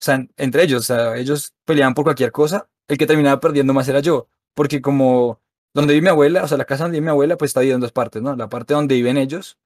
o 0.00 0.04
sea, 0.04 0.26
entre 0.36 0.62
ellos, 0.62 0.82
o 0.82 0.84
sea, 0.84 1.16
ellos 1.16 1.54
peleaban 1.64 1.94
por 1.94 2.04
cualquier 2.04 2.32
cosa, 2.32 2.68
el 2.88 2.96
que 2.98 3.06
terminaba 3.06 3.40
perdiendo 3.40 3.74
más 3.74 3.88
era 3.88 4.00
yo, 4.00 4.28
porque 4.54 4.80
como 4.80 5.40
donde 5.74 5.94
vive 5.94 6.04
mi 6.04 6.10
abuela, 6.10 6.44
o 6.44 6.48
sea, 6.48 6.58
la 6.58 6.64
casa 6.64 6.84
donde 6.84 6.98
vive 6.98 7.06
mi 7.06 7.10
abuela, 7.10 7.36
pues 7.36 7.50
está 7.50 7.60
dividida 7.60 7.76
en 7.76 7.80
dos 7.82 7.92
partes, 7.92 8.22
¿no? 8.22 8.36
La 8.36 8.48
parte 8.48 8.74
donde 8.74 8.94
viven 8.94 9.16
ellos 9.18 9.58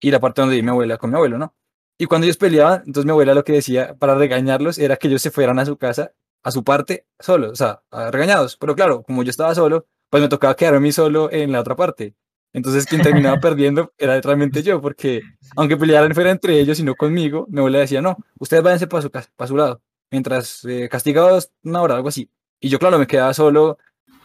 y 0.00 0.10
la 0.10 0.20
parte 0.20 0.42
donde 0.42 0.56
vive 0.56 0.64
mi 0.64 0.70
abuela 0.70 0.98
con 0.98 1.10
mi 1.10 1.16
abuelo, 1.16 1.38
¿no? 1.38 1.54
Y 1.98 2.06
cuando 2.06 2.26
ellos 2.26 2.36
peleaban, 2.36 2.82
entonces 2.86 3.06
mi 3.06 3.12
abuela 3.12 3.34
lo 3.34 3.44
que 3.44 3.52
decía 3.52 3.96
para 3.98 4.14
regañarlos 4.16 4.78
era 4.78 4.96
que 4.96 5.08
ellos 5.08 5.22
se 5.22 5.30
fueran 5.30 5.58
a 5.58 5.66
su 5.66 5.78
casa, 5.78 6.12
a 6.42 6.50
su 6.50 6.62
parte, 6.64 7.06
solos, 7.18 7.52
o 7.52 7.56
sea, 7.56 7.82
regañados. 8.10 8.56
Pero 8.58 8.74
claro, 8.74 9.02
como 9.02 9.22
yo 9.22 9.30
estaba 9.30 9.54
solo, 9.54 9.86
pues 10.10 10.22
me 10.22 10.28
tocaba 10.28 10.56
quedarme 10.56 10.92
solo 10.92 11.30
en 11.32 11.52
la 11.52 11.60
otra 11.60 11.76
parte. 11.76 12.14
Entonces 12.52 12.86
quien 12.86 13.02
terminaba 13.02 13.38
perdiendo 13.40 13.92
era 13.98 14.20
realmente 14.20 14.62
yo, 14.62 14.80
porque 14.80 15.22
aunque 15.56 15.76
pelearan 15.76 16.14
fuera 16.14 16.30
entre 16.30 16.58
ellos 16.58 16.80
y 16.80 16.82
no 16.82 16.94
conmigo, 16.94 17.46
mi 17.50 17.58
abuela 17.58 17.78
decía, 17.78 18.00
no, 18.00 18.16
ustedes 18.38 18.62
váyanse 18.62 18.86
para 18.86 19.02
su, 19.02 19.10
para 19.10 19.48
su 19.48 19.56
lado, 19.56 19.82
mientras 20.10 20.64
eh, 20.64 20.88
castigados 20.90 21.50
una 21.62 21.82
hora, 21.82 21.96
algo 21.96 22.08
así. 22.08 22.30
Y 22.60 22.68
yo, 22.68 22.78
claro, 22.78 22.98
me 22.98 23.06
quedaba 23.06 23.34
solo 23.34 23.78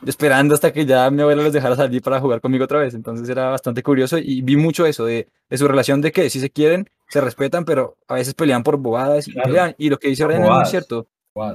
esperando 0.05 0.55
hasta 0.55 0.71
que 0.71 0.85
ya 0.85 1.09
mi 1.11 1.21
abuela 1.21 1.43
los 1.43 1.53
dejara 1.53 1.75
salir 1.75 2.01
para 2.01 2.19
jugar 2.19 2.41
conmigo 2.41 2.63
otra 2.63 2.79
vez. 2.79 2.93
Entonces 2.93 3.27
era 3.29 3.49
bastante 3.49 3.83
curioso 3.83 4.17
y 4.17 4.41
vi 4.41 4.55
mucho 4.55 4.85
eso 4.85 5.05
de, 5.05 5.27
de 5.49 5.57
su 5.57 5.67
relación 5.67 6.01
de 6.01 6.11
que 6.11 6.29
si 6.29 6.39
se 6.39 6.49
quieren, 6.49 6.89
se 7.09 7.21
respetan, 7.21 7.65
pero 7.65 7.97
a 8.07 8.15
veces 8.15 8.33
pelean 8.33 8.63
por 8.63 8.77
bobadas 8.77 9.27
y 9.27 9.33
pelean. 9.33 9.75
Y 9.77 9.89
lo 9.89 9.99
que 9.99 10.07
dice 10.07 10.25
Brian 10.25 10.43
es 10.43 10.49
muy 10.49 10.65
cierto. 10.65 11.07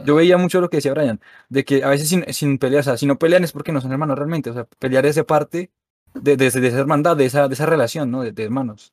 Yo 0.04 0.14
veía 0.14 0.38
mucho 0.38 0.60
lo 0.60 0.70
que 0.70 0.78
decía 0.78 0.94
Brian, 0.94 1.20
de 1.48 1.64
que 1.64 1.84
a 1.84 1.88
veces 1.88 2.08
sin, 2.08 2.24
sin 2.32 2.58
pelear, 2.58 2.80
o 2.80 2.84
sea, 2.84 2.96
si 2.96 3.04
no 3.04 3.18
pelean 3.18 3.44
es 3.44 3.52
porque 3.52 3.72
no 3.72 3.80
son 3.80 3.92
hermanos 3.92 4.16
realmente. 4.16 4.50
O 4.50 4.54
sea, 4.54 4.66
pelear 4.78 5.04
esa 5.04 5.24
parte 5.24 5.70
de, 6.22 6.36
de, 6.36 6.46
esa 6.46 6.78
hermandad, 6.78 7.16
de 7.16 7.26
esa, 7.26 7.48
de 7.48 7.54
esa 7.54 7.66
relación, 7.66 8.10
¿no? 8.10 8.22
De, 8.22 8.42
hermanos. 8.42 8.92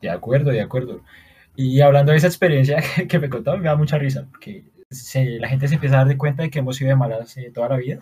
De 0.00 0.10
acuerdo, 0.10 0.50
de 0.50 0.60
acuerdo. 0.60 1.00
Y 1.56 1.80
hablando 1.80 2.12
de 2.12 2.18
esa 2.18 2.26
experiencia 2.26 2.82
que, 3.08 3.18
me 3.18 3.28
contó, 3.28 3.56
me 3.56 3.64
da 3.64 3.76
mucha 3.76 3.98
risa, 3.98 4.26
porque 4.30 4.64
la 5.14 5.48
gente 5.48 5.68
se 5.68 5.74
empieza 5.74 5.96
a 5.96 5.98
dar 5.98 6.08
de 6.08 6.18
cuenta 6.18 6.42
de 6.42 6.50
que 6.50 6.58
hemos 6.60 6.76
sido 6.76 6.88
de 6.88 6.96
malas 6.96 7.36
eh, 7.36 7.50
toda 7.52 7.70
la 7.70 7.76
vida. 7.76 8.00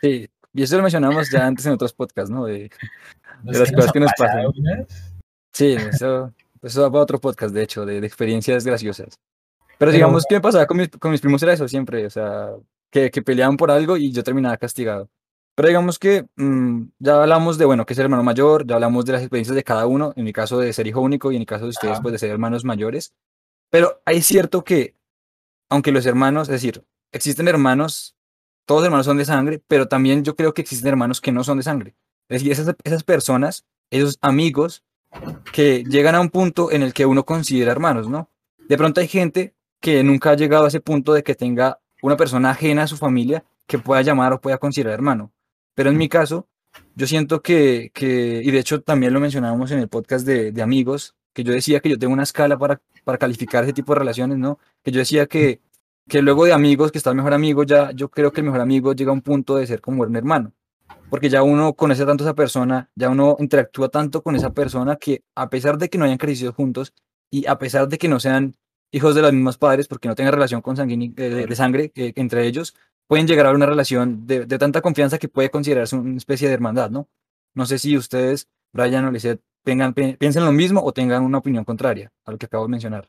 Sí, 0.00 0.28
y 0.52 0.62
eso 0.62 0.76
lo 0.76 0.82
mencionamos 0.82 1.30
ya 1.30 1.46
antes 1.46 1.66
en 1.66 1.72
otros 1.72 1.92
podcasts, 1.92 2.30
¿no? 2.30 2.44
De, 2.44 2.70
las 3.44 3.72
cosas 3.72 3.92
que 3.92 4.00
nos 4.00 4.12
pasan. 4.16 4.46
Sí, 5.52 5.72
eso, 5.72 6.32
eso 6.62 6.82
va 6.82 6.90
para 6.90 7.02
otro 7.02 7.20
podcast, 7.20 7.54
de 7.54 7.62
hecho, 7.62 7.84
de, 7.84 7.98
experiencias 7.98 8.64
graciosas. 8.64 9.18
Pero, 9.78 9.90
digamos, 9.90 10.24
¿qué 10.28 10.36
me 10.36 10.40
pasaba 10.40 10.66
con 10.66 10.76
mis, 10.76 10.88
con 10.88 11.10
mis 11.10 11.20
primos? 11.20 11.42
Era 11.42 11.52
eso 11.52 11.66
siempre, 11.66 12.06
o 12.06 12.10
sea, 12.10 12.50
que, 12.90 13.10
que 13.10 13.22
peleaban 13.22 13.56
por 13.56 13.70
algo 13.70 13.96
y 13.96 14.12
yo 14.12 14.22
terminaba 14.22 14.56
castigado. 14.56 15.10
Pero 15.54 15.68
digamos 15.68 15.98
que 15.98 16.26
mm, 16.36 16.82
ya 16.98 17.22
hablamos 17.22 17.58
de, 17.58 17.64
bueno, 17.64 17.86
que 17.86 17.92
es 17.92 17.98
el 17.98 18.04
hermano 18.04 18.24
mayor, 18.24 18.66
ya 18.66 18.74
hablamos 18.74 19.04
de 19.04 19.12
las 19.12 19.22
experiencias 19.22 19.54
de 19.54 19.62
cada 19.62 19.86
uno, 19.86 20.12
en 20.16 20.24
mi 20.24 20.32
caso 20.32 20.58
de 20.58 20.72
ser 20.72 20.86
hijo 20.86 21.00
único 21.00 21.30
y 21.30 21.36
en 21.36 21.42
el 21.42 21.46
caso 21.46 21.64
de 21.64 21.70
ustedes, 21.70 22.00
pues 22.00 22.12
de 22.12 22.18
ser 22.18 22.30
hermanos 22.30 22.64
mayores. 22.64 23.14
Pero 23.70 24.02
hay 24.04 24.22
cierto 24.22 24.64
que, 24.64 24.96
aunque 25.68 25.92
los 25.92 26.06
hermanos, 26.06 26.48
es 26.48 26.52
decir, 26.52 26.84
existen 27.12 27.46
hermanos, 27.46 28.16
todos 28.66 28.84
hermanos 28.84 29.06
son 29.06 29.18
de 29.18 29.24
sangre, 29.24 29.62
pero 29.68 29.86
también 29.86 30.24
yo 30.24 30.34
creo 30.34 30.54
que 30.54 30.62
existen 30.62 30.88
hermanos 30.88 31.20
que 31.20 31.32
no 31.32 31.44
son 31.44 31.58
de 31.58 31.62
sangre. 31.62 31.94
Es 32.28 32.40
decir, 32.40 32.52
esas, 32.52 32.74
esas 32.82 33.04
personas, 33.04 33.64
esos 33.90 34.18
amigos 34.22 34.82
que 35.52 35.84
llegan 35.84 36.16
a 36.16 36.20
un 36.20 36.30
punto 36.30 36.72
en 36.72 36.82
el 36.82 36.92
que 36.92 37.06
uno 37.06 37.24
considera 37.24 37.70
hermanos, 37.70 38.08
¿no? 38.08 38.28
De 38.68 38.76
pronto 38.76 39.00
hay 39.00 39.08
gente 39.08 39.54
que 39.80 40.02
nunca 40.02 40.30
ha 40.30 40.36
llegado 40.36 40.64
a 40.64 40.68
ese 40.68 40.80
punto 40.80 41.12
de 41.12 41.22
que 41.22 41.34
tenga 41.34 41.80
una 42.02 42.16
persona 42.16 42.50
ajena 42.50 42.84
a 42.84 42.86
su 42.86 42.96
familia 42.96 43.44
que 43.66 43.78
pueda 43.78 44.02
llamar 44.02 44.32
o 44.32 44.40
pueda 44.40 44.58
considerar 44.58 44.94
hermano. 44.94 45.32
Pero 45.74 45.90
en 45.90 45.96
mi 45.96 46.08
caso, 46.08 46.48
yo 46.94 47.06
siento 47.06 47.42
que, 47.42 47.90
que 47.94 48.40
y 48.44 48.50
de 48.50 48.58
hecho 48.58 48.82
también 48.82 49.12
lo 49.12 49.20
mencionábamos 49.20 49.70
en 49.70 49.80
el 49.80 49.88
podcast 49.88 50.26
de, 50.26 50.52
de, 50.52 50.62
amigos, 50.62 51.14
que 51.32 51.44
yo 51.44 51.52
decía 51.52 51.80
que 51.80 51.88
yo 51.90 51.98
tengo 51.98 52.12
una 52.12 52.22
escala 52.22 52.58
para, 52.58 52.80
para 53.04 53.18
calificar 53.18 53.64
ese 53.64 53.72
tipo 53.72 53.92
de 53.92 54.00
relaciones, 54.00 54.38
¿no? 54.38 54.58
Que 54.82 54.92
yo 54.92 55.00
decía 55.00 55.26
que, 55.26 55.60
que 56.08 56.22
luego 56.22 56.44
de 56.44 56.52
amigos, 56.52 56.92
que 56.92 56.98
está 56.98 57.10
el 57.10 57.16
mejor 57.16 57.34
amigo, 57.34 57.64
ya 57.64 57.90
yo 57.92 58.08
creo 58.10 58.32
que 58.32 58.40
el 58.40 58.46
mejor 58.46 58.60
amigo 58.60 58.92
llega 58.92 59.10
a 59.10 59.14
un 59.14 59.22
punto 59.22 59.56
de 59.56 59.66
ser 59.66 59.80
como 59.80 60.02
un 60.02 60.16
hermano. 60.16 60.52
Porque 61.10 61.28
ya 61.28 61.42
uno 61.42 61.74
conoce 61.74 62.04
tanto 62.04 62.24
a 62.24 62.28
esa 62.28 62.34
persona, 62.34 62.90
ya 62.94 63.08
uno 63.08 63.36
interactúa 63.38 63.88
tanto 63.88 64.22
con 64.22 64.36
esa 64.36 64.52
persona 64.52 64.96
que 64.96 65.22
a 65.34 65.48
pesar 65.48 65.78
de 65.78 65.88
que 65.88 65.98
no 65.98 66.04
hayan 66.04 66.18
crecido 66.18 66.52
juntos 66.52 66.92
y 67.30 67.46
a 67.46 67.58
pesar 67.58 67.88
de 67.88 67.98
que 67.98 68.08
no 68.08 68.20
sean 68.20 68.54
hijos 68.90 69.14
de 69.14 69.22
los 69.22 69.32
mismos 69.32 69.58
padres, 69.58 69.88
porque 69.88 70.08
no 70.08 70.14
tengan 70.14 70.34
relación 70.34 70.60
con 70.60 70.76
de, 70.76 71.46
de, 71.46 71.56
sangre 71.56 71.92
eh, 71.96 72.12
entre 72.16 72.46
ellos, 72.46 72.74
pueden 73.06 73.26
llegar 73.26 73.46
a 73.46 73.52
una 73.52 73.66
relación 73.66 74.26
de, 74.26 74.46
de, 74.46 74.58
tanta 74.58 74.80
confianza 74.80 75.18
que 75.18 75.28
puede 75.28 75.50
considerarse 75.50 75.96
una 75.96 76.16
especie 76.16 76.48
de 76.48 76.54
hermandad, 76.54 76.90
¿no? 76.90 77.08
No 77.54 77.66
sé 77.66 77.78
si 77.78 77.96
ustedes, 77.96 78.48
Brian 78.72 79.04
o 79.04 79.10
Lisette, 79.10 79.40
tengan, 79.64 79.94
piensen 79.94 80.44
lo 80.44 80.52
mismo 80.52 80.82
o 80.82 80.92
tengan 80.92 81.22
una 81.22 81.38
opinión 81.38 81.64
contraria 81.64 82.12
a 82.24 82.32
lo 82.32 82.38
que 82.38 82.46
acabo 82.46 82.64
de 82.64 82.70
mencionar. 82.70 83.08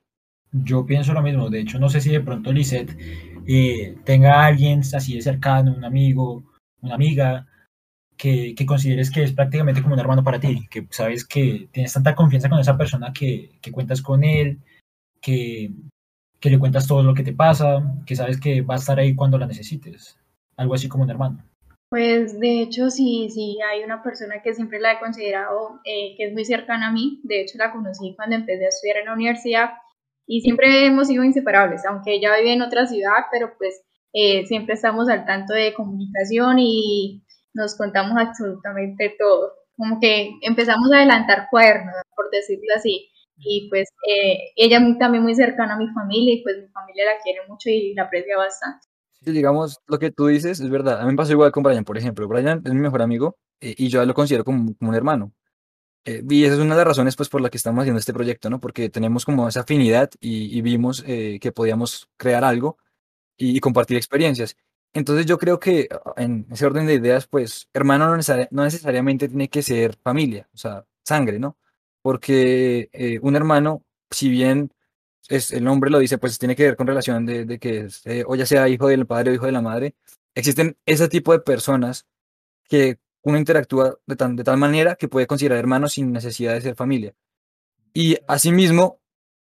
Yo 0.52 0.86
pienso 0.86 1.14
lo 1.14 1.22
mismo, 1.22 1.50
de 1.50 1.62
hecho 1.62 1.80
no 1.80 1.90
sé 1.90 2.00
si 2.00 2.12
de 2.12 2.22
pronto 2.22 2.54
Lisette 2.54 2.98
eh, 3.46 3.98
tenga 4.06 4.46
alguien 4.46 4.80
así 4.80 5.16
de 5.16 5.22
cercano, 5.22 5.74
un 5.76 5.84
amigo, 5.84 6.44
una 6.82 6.96
amiga, 6.96 7.48
que, 8.16 8.56
que, 8.56 8.66
consideres 8.66 9.12
que 9.12 9.24
es 9.24 9.34
prácticamente 9.34 9.82
como 9.82 9.96
un 9.96 10.00
hermano 10.00 10.24
para 10.24 10.40
ti, 10.40 10.68
que 10.70 10.88
sabes 10.92 11.26
que 11.26 11.68
tienes 11.72 11.92
tanta 11.92 12.16
confianza 12.16 12.50
con 12.50 12.60
esa 12.60 12.78
persona 12.78 13.12
que, 13.12 13.58
que 13.62 13.72
cuentas 13.72 14.02
con 14.02 14.24
él, 14.24 14.60
que, 15.20 15.72
que 16.40 16.50
le 16.50 16.60
cuentas 16.60 16.88
todo 16.88 17.04
lo 17.04 17.14
que 17.14 17.24
te 17.24 17.34
pasa, 17.34 17.82
que 18.06 18.16
sabes 18.16 18.40
que 18.40 18.62
va 18.62 18.76
a 18.76 18.78
estar 18.78 19.00
ahí 19.00 19.16
cuando 19.16 19.38
la 19.38 19.48
necesites, 19.48 20.18
algo 20.58 20.74
así 20.74 20.88
como 20.88 21.04
un 21.04 21.10
hermano. 21.10 21.44
Pues 21.90 22.40
de 22.40 22.62
hecho 22.62 22.90
sí, 22.90 23.30
sí, 23.30 23.58
hay 23.62 23.84
una 23.84 24.04
persona 24.04 24.42
que 24.44 24.54
siempre 24.54 24.80
la 24.80 24.94
he 24.94 25.00
considerado 25.00 25.80
eh, 25.86 26.16
que 26.18 26.28
es 26.28 26.34
muy 26.34 26.44
cercana 26.44 26.88
a 26.88 26.92
mí, 26.92 27.22
de 27.24 27.42
hecho 27.42 27.58
la 27.58 27.72
conocí 27.72 28.16
cuando 28.16 28.36
empecé 28.36 28.66
a 28.66 28.70
estudiar 28.70 28.98
en 28.98 29.06
la 29.06 29.14
universidad. 29.14 29.70
Y 30.28 30.42
siempre 30.42 30.88
hemos 30.88 31.08
sido 31.08 31.24
inseparables, 31.24 31.86
aunque 31.86 32.16
ella 32.16 32.36
vive 32.38 32.54
en 32.54 32.64
otra 32.64 32.88
ciudad, 32.88 33.26
pero 33.32 33.54
pues 33.60 33.82
eh, 34.12 34.46
siempre 34.48 34.74
estamos 34.74 35.08
al 35.08 35.26
tanto 35.26 35.54
de 35.54 35.74
comunicación 35.74 36.58
y 36.58 37.24
nos 37.54 37.76
contamos 37.78 38.18
absolutamente 38.18 39.16
todo, 39.20 39.54
como 39.78 40.00
que 40.00 40.32
empezamos 40.42 40.92
a 40.92 40.98
adelantar 40.98 41.48
cuernos, 41.52 41.96
por 42.16 42.32
decirlo 42.32 42.74
así 42.76 43.10
y 43.38 43.70
pues 43.70 43.90
eh, 44.08 44.52
ella 44.56 44.80
también 45.00 45.24
muy 45.24 45.36
cercana 45.36 45.76
a 45.76 45.78
mi 45.78 45.88
familia 45.90 46.36
y 46.36 46.44
pues 46.44 46.58
mi 46.58 46.68
familia 46.70 47.06
la 47.06 47.22
quiere 47.24 47.40
mucho 47.48 47.70
y 47.70 47.94
la 47.94 48.04
aprecia 48.04 48.38
bastante. 48.38 48.88
Sí, 49.26 49.32
digamos, 49.32 49.80
lo 49.88 49.98
que 50.00 50.12
tú 50.12 50.28
dices 50.28 50.60
es 50.60 50.70
verdad. 50.70 51.02
A 51.02 51.06
mí 51.06 51.12
me 51.12 51.18
pasó 51.18 51.32
igual 51.32 51.52
con 51.52 51.64
Brian, 51.64 51.84
por 51.84 51.98
ejemplo. 51.98 52.28
Brian 52.28 52.62
es 52.64 52.74
mi 52.74 52.80
mejor 52.80 53.02
amigo 53.02 53.38
eh, 53.60 53.74
y 53.78 53.88
yo 53.90 54.06
lo 54.06 54.14
considero 54.14 54.44
como, 54.44 54.76
como, 54.76 54.92
un 54.92 54.96
hermano. 54.96 55.34
Eh, 56.06 56.24
y 56.30 56.46
esa 56.46 56.56
es 56.56 56.60
una 56.60 56.76
de 56.76 56.80
las 56.80 56.88
razones 56.88 57.16
pues 57.16 57.30
por 57.30 57.42
la 57.42 57.50
que 57.50 57.58
estamos 57.58 57.82
haciendo 57.82 58.00
este 58.00 58.14
proyecto, 58.14 58.50
¿no? 58.50 58.60
Porque 58.60 58.90
tenemos 58.90 59.26
como 59.26 59.48
esa 59.48 59.62
afinidad 59.62 60.12
y, 60.20 60.62
vimos 60.62 61.04
eh, 61.08 61.40
que 61.42 61.52
podíamos 61.52 62.10
crear 62.18 62.44
algo 62.44 62.78
y, 63.38 63.60
compartir 63.60 63.98
experiencias. 63.98 64.58
Entonces 64.94 65.26
yo 65.26 65.38
creo 65.40 65.60
que 65.60 65.90
ah, 65.92 66.14
en 66.18 66.48
ese 66.52 66.66
orden 66.68 66.88
de 66.88 66.96
ideas, 66.96 67.28
pues 67.28 67.70
hermano 67.74 68.16
no, 68.16 68.24
no 68.52 68.64
necesariamente 68.64 69.28
tiene 69.28 69.50
que 69.50 69.64
ser 69.64 69.98
familia, 70.04 70.48
o 70.54 70.58
sea, 70.58 70.86
sangre, 71.04 71.40
¿no? 71.40 71.58
Porque 72.06 72.92
eh, 72.94 73.18
un 73.24 73.36
hermano, 73.36 73.84
si 74.12 74.30
bien 74.30 74.72
es, 75.28 75.50
el 75.50 75.64
nombre 75.64 75.90
lo 75.90 75.98
dice, 75.98 76.20
pues 76.20 76.38
tiene 76.38 76.56
que 76.56 76.62
ver 76.62 76.76
con 76.76 76.86
relación 76.86 77.26
de, 77.26 77.58
que 77.58 77.88
o 78.28 78.36
ya 78.36 78.46
sea 78.46 78.70
hijo 78.70 78.90
del 78.90 79.08
padre 79.08 79.32
o 79.32 79.34
hijo 79.34 79.48
de 79.48 79.52
la 79.52 79.64
madre, 79.64 79.96
existen 80.36 80.78
ese 80.86 81.08
tipo 81.08 81.32
de 81.32 81.40
personas 81.40 82.06
que 82.70 83.00
uno 83.24 83.40
interactúa 83.40 83.98
de, 84.06 84.16
de 84.16 84.44
tal 84.44 84.58
manera 84.58 84.98
que 84.98 85.08
puede 85.08 85.26
considerar 85.26 85.58
hermanos 85.58 85.94
sin 85.94 86.12
necesidad 86.12 86.54
de 86.54 86.62
ser 86.62 86.76
familia. 86.76 87.16
Y 87.92 88.18
asimismo, 88.28 89.00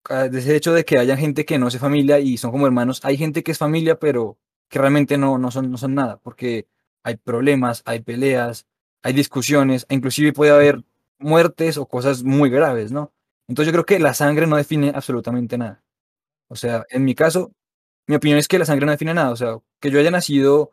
de 0.10 0.40
ese 0.40 0.58
hecho 0.58 0.74
de 0.74 0.84
que 0.84 0.98
haya 0.98 1.16
gente 1.16 1.46
que 1.46 1.60
no 1.60 1.70
es 1.70 1.78
familia 1.78 2.20
y 2.20 2.36
son 2.36 2.52
como 2.52 2.66
hermanos, 2.66 3.00
hay 3.06 3.16
gente 3.16 3.42
que 3.42 3.54
es 3.54 3.58
familia, 3.58 3.98
pero 4.00 4.38
que 4.68 4.80
realmente 4.80 5.18
no, 5.18 5.38
no, 5.38 5.50
son, 5.50 5.72
no 5.72 5.78
son 5.78 5.96
nada, 5.96 6.18
porque 6.18 6.68
hay 7.04 7.16
problemas, 7.16 7.84
hay 7.86 8.02
peleas, 8.02 8.68
hay 9.02 9.14
discusiones, 9.14 9.86
e 9.88 9.96
inclusive 9.96 10.34
puede 10.34 10.52
haber 10.52 10.84
muertes 11.20 11.78
o 11.78 11.86
cosas 11.86 12.24
muy 12.24 12.50
graves, 12.50 12.92
¿no? 12.92 13.14
Entonces 13.48 13.68
yo 13.68 13.74
creo 13.74 13.86
que 13.86 14.00
la 14.00 14.14
sangre 14.14 14.48
no 14.48 14.58
define 14.58 14.92
absolutamente 14.94 15.58
nada. 15.58 15.84
O 16.48 16.56
sea, 16.56 16.86
en 16.90 17.06
mi 17.06 17.16
caso, 17.16 17.52
mi 18.08 18.16
opinión 18.16 18.40
es 18.40 18.48
que 18.48 18.60
la 18.60 18.66
sangre 18.66 18.86
no 18.86 18.92
define 18.92 19.14
nada. 19.14 19.32
O 19.32 19.36
sea, 19.36 19.58
que 19.80 19.92
yo 19.92 20.00
haya 20.00 20.12
nacido 20.12 20.72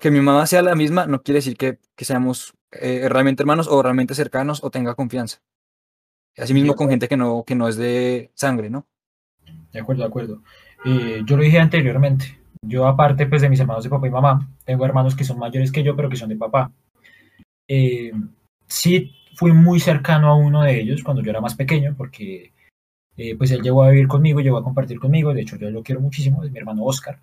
que 0.00 0.10
mi 0.10 0.20
mamá 0.20 0.46
sea 0.46 0.60
la 0.60 0.74
misma 0.74 1.06
no 1.06 1.22
quiere 1.22 1.38
decir 1.38 1.56
que, 1.56 1.78
que 1.96 2.04
seamos 2.04 2.52
eh, 2.72 3.08
realmente 3.08 3.42
hermanos 3.42 3.68
o 3.68 3.82
realmente 3.82 4.14
cercanos 4.14 4.62
o 4.62 4.70
tenga 4.70 4.94
confianza. 4.94 5.40
Así 6.36 6.54
mismo 6.54 6.74
con 6.74 6.88
gente 6.88 7.08
que 7.08 7.16
no, 7.16 7.44
que 7.46 7.54
no 7.54 7.68
es 7.68 7.76
de 7.76 8.30
sangre, 8.34 8.70
¿no? 8.70 8.86
De 9.72 9.80
acuerdo, 9.80 10.02
de 10.02 10.08
acuerdo. 10.08 10.42
Eh, 10.84 11.22
yo 11.24 11.36
lo 11.36 11.42
dije 11.42 11.58
anteriormente. 11.58 12.38
Yo, 12.62 12.86
aparte 12.86 13.26
pues, 13.26 13.42
de 13.42 13.48
mis 13.48 13.60
hermanos 13.60 13.84
de 13.84 13.90
papá 13.90 14.06
y 14.06 14.10
mamá, 14.10 14.48
tengo 14.64 14.84
hermanos 14.84 15.14
que 15.14 15.24
son 15.24 15.38
mayores 15.38 15.72
que 15.72 15.82
yo, 15.82 15.96
pero 15.96 16.08
que 16.08 16.16
son 16.16 16.28
de 16.28 16.36
papá. 16.36 16.70
Eh, 17.68 18.12
sí, 18.66 19.12
fui 19.34 19.52
muy 19.52 19.80
cercano 19.80 20.28
a 20.28 20.36
uno 20.36 20.62
de 20.62 20.80
ellos 20.80 21.02
cuando 21.02 21.22
yo 21.22 21.30
era 21.30 21.40
más 21.40 21.54
pequeño, 21.54 21.94
porque 21.96 22.52
pues 23.38 23.50
él 23.52 23.62
llegó 23.62 23.84
a 23.84 23.90
vivir 23.90 24.08
conmigo, 24.08 24.40
llegó 24.40 24.58
a 24.58 24.64
compartir 24.64 24.98
conmigo. 24.98 25.32
De 25.32 25.42
hecho, 25.42 25.56
yo 25.56 25.70
lo 25.70 25.82
quiero 25.82 26.00
muchísimo, 26.00 26.42
es 26.42 26.50
mi 26.50 26.58
hermano 26.58 26.84
Oscar. 26.84 27.18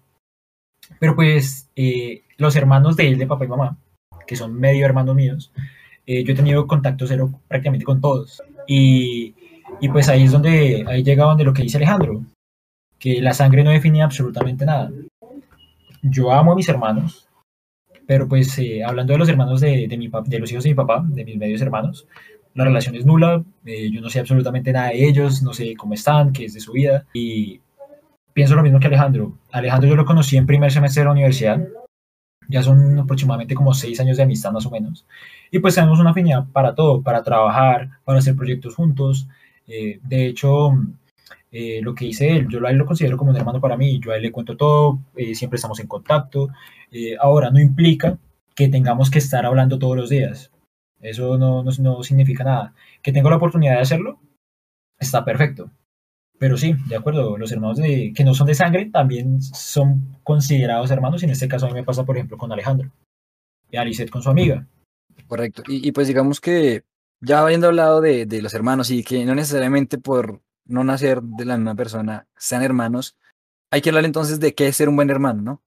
Pero 0.98 1.16
pues 1.16 1.70
eh, 1.76 2.24
los 2.38 2.56
hermanos 2.56 2.96
de 2.96 3.10
él, 3.10 3.18
de 3.18 3.28
papá 3.28 3.46
y 3.46 3.50
mamá, 3.50 3.78
que 4.26 4.36
son 4.36 4.54
medio 4.54 4.86
hermanos 4.86 5.16
míos, 5.16 5.52
eh, 6.06 6.24
yo 6.24 6.34
he 6.34 6.36
tenido 6.36 6.66
contacto 6.66 7.06
cero 7.06 7.32
prácticamente 7.48 7.86
con 7.86 8.02
todos. 8.02 8.42
Y, 8.68 9.36
y, 9.82 9.90
pues 9.90 10.10
ahí 10.10 10.24
es 10.24 10.32
donde, 10.32 10.86
ahí 10.88 11.04
llega 11.04 11.26
donde 11.26 11.44
lo 11.44 11.54
que 11.54 11.64
dice 11.64 11.78
Alejandro, 11.78 12.24
que 12.98 13.22
la 13.22 13.34
sangre 13.34 13.64
no 13.64 13.72
define 13.72 14.02
absolutamente 14.02 14.66
nada. 14.66 14.92
Yo 16.02 16.32
amo 16.32 16.54
a 16.54 16.56
mis 16.56 16.70
hermanos, 16.70 17.28
pero 18.10 18.28
pues 18.28 18.58
eh, 18.58 18.84
hablando 18.84 19.14
de 19.14 19.20
los 19.20 19.30
hermanos 19.30 19.62
de, 19.62 19.88
de, 19.88 19.96
mi, 19.96 20.10
de 20.26 20.40
los 20.40 20.52
hijos 20.52 20.64
de 20.64 20.72
mi 20.72 20.76
papá, 20.76 21.06
de 21.08 21.24
mis 21.24 21.38
medios 21.38 21.62
hermanos, 21.62 22.08
la 22.56 22.64
relación 22.64 22.96
es 22.96 23.06
nula, 23.06 23.44
yo 23.64 24.02
no 24.02 24.10
sé 24.10 24.20
absolutamente 24.20 24.74
nada 24.74 24.88
de 24.88 25.08
ellos, 25.08 25.44
no 25.44 25.54
sé 25.54 25.76
cómo 25.76 25.94
están, 25.94 26.34
qué 26.34 26.46
es 26.46 26.56
de 26.56 26.60
su 26.60 26.72
vida, 26.72 27.06
y 27.14 27.62
pienso 28.34 28.56
lo 28.56 28.64
mismo 28.64 28.80
que 28.80 28.88
Alejandro. 28.88 29.38
Alejandro 29.52 29.90
yo 29.92 29.96
lo 29.96 30.06
conocí 30.06 30.38
en 30.38 30.48
primer 30.48 30.72
semestre 30.72 31.02
de 31.02 31.06
la 31.06 31.12
universidad. 31.12 31.64
Ya 32.48 32.64
son 32.64 32.98
aproximadamente 32.98 33.54
como 33.54 33.76
seis 33.76 34.00
años 34.00 34.18
de 34.18 34.24
amistad 34.24 34.52
más 34.54 34.66
o 34.66 34.72
menos. 34.72 35.06
Y 35.52 35.60
pues 35.60 35.76
tenemos 35.76 36.00
una 36.00 36.10
afinidad 36.10 36.48
para 36.52 36.74
todo, 36.74 37.04
para 37.04 37.22
trabajar, 37.22 37.92
para 38.06 38.18
hacer 38.18 38.36
proyectos 38.36 38.74
juntos. 38.74 39.28
Eh, 39.68 40.00
de 40.02 40.26
hecho, 40.26 40.72
eh, 41.52 41.82
lo 41.82 41.96
que 41.96 42.06
hice 42.06 42.30
él, 42.36 42.48
yo 42.50 42.66
a 42.66 42.72
él 42.72 42.78
lo 42.78 42.86
considero 42.86 43.18
como 43.18 43.32
un 43.32 43.38
hermano 43.38 43.62
para 43.62 43.78
mí. 43.78 44.00
Yo 44.00 44.12
a 44.12 44.18
él 44.18 44.24
le 44.24 44.32
cuento 44.32 44.56
todo, 44.58 45.00
eh, 45.16 45.36
siempre 45.36 45.58
estamos 45.58 45.80
en 45.80 45.88
contacto. 45.88 46.50
ahora, 47.20 47.52
no 47.52 47.60
implica 47.60 48.18
que 48.56 48.68
tengamos 48.68 49.10
que 49.10 49.20
estar 49.20 49.46
hablando 49.46 49.80
todos 49.80 49.96
los 49.98 50.10
días. 50.10 50.52
Eso 51.02 51.38
no, 51.38 51.64
no, 51.64 51.72
no 51.80 52.04
significa 52.04 52.44
nada. 52.44 52.74
Que 53.02 53.14
tengo 53.14 53.30
la 53.30 53.38
oportunidad 53.38 53.76
de 53.76 53.82
hacerlo, 53.82 54.20
está 55.00 55.24
perfecto. 55.24 55.72
Pero 56.40 56.58
sí, 56.58 56.76
de 56.88 56.96
acuerdo, 56.96 57.38
los 57.38 57.52
hermanos 57.52 57.78
de, 57.78 58.14
que 58.16 58.24
no 58.24 58.34
son 58.34 58.48
de 58.48 58.56
sangre 58.56 58.90
también 58.92 59.42
son 59.42 60.18
considerados 60.24 60.90
hermanos, 60.90 61.22
y 61.22 61.26
en 61.26 61.32
este 61.32 61.50
caso 61.50 61.66
a 61.66 61.70
mí 61.70 61.76
me 61.76 61.84
pasa, 61.84 62.06
por 62.06 62.16
ejemplo, 62.16 62.38
con 62.38 62.52
Alejandro 62.52 62.90
y 63.70 63.78
Alicet 63.78 64.10
con 64.10 64.24
su 64.24 64.30
amiga. 64.30 64.66
Correcto, 65.28 65.64
y, 65.68 65.92
pues 65.92 66.08
digamos 66.08 66.40
que 66.40 66.84
ya 67.20 67.42
habiendo 67.42 67.68
hablado 67.68 68.00
de, 68.00 68.26
de, 68.26 68.42
los 68.42 68.54
hermanos 68.54 68.90
y 68.90 69.04
que 69.04 69.26
no 69.26 69.36
necesariamente 69.36 69.98
por 69.98 70.42
no 70.70 70.84
nacer 70.84 71.22
de 71.22 71.46
la 71.46 71.58
misma 71.58 71.76
persona 71.76 72.28
sean 72.38 72.64
hermanos, 72.64 73.18
hay 73.72 73.82
que 73.82 73.90
hablar 73.90 74.06
entonces 74.06 74.40
de 74.40 74.54
qué 74.56 74.68
es 74.68 74.76
ser 74.76 74.90
un 74.90 74.96
buen 74.96 75.10
hermano, 75.10 75.42
¿no? 75.42 75.62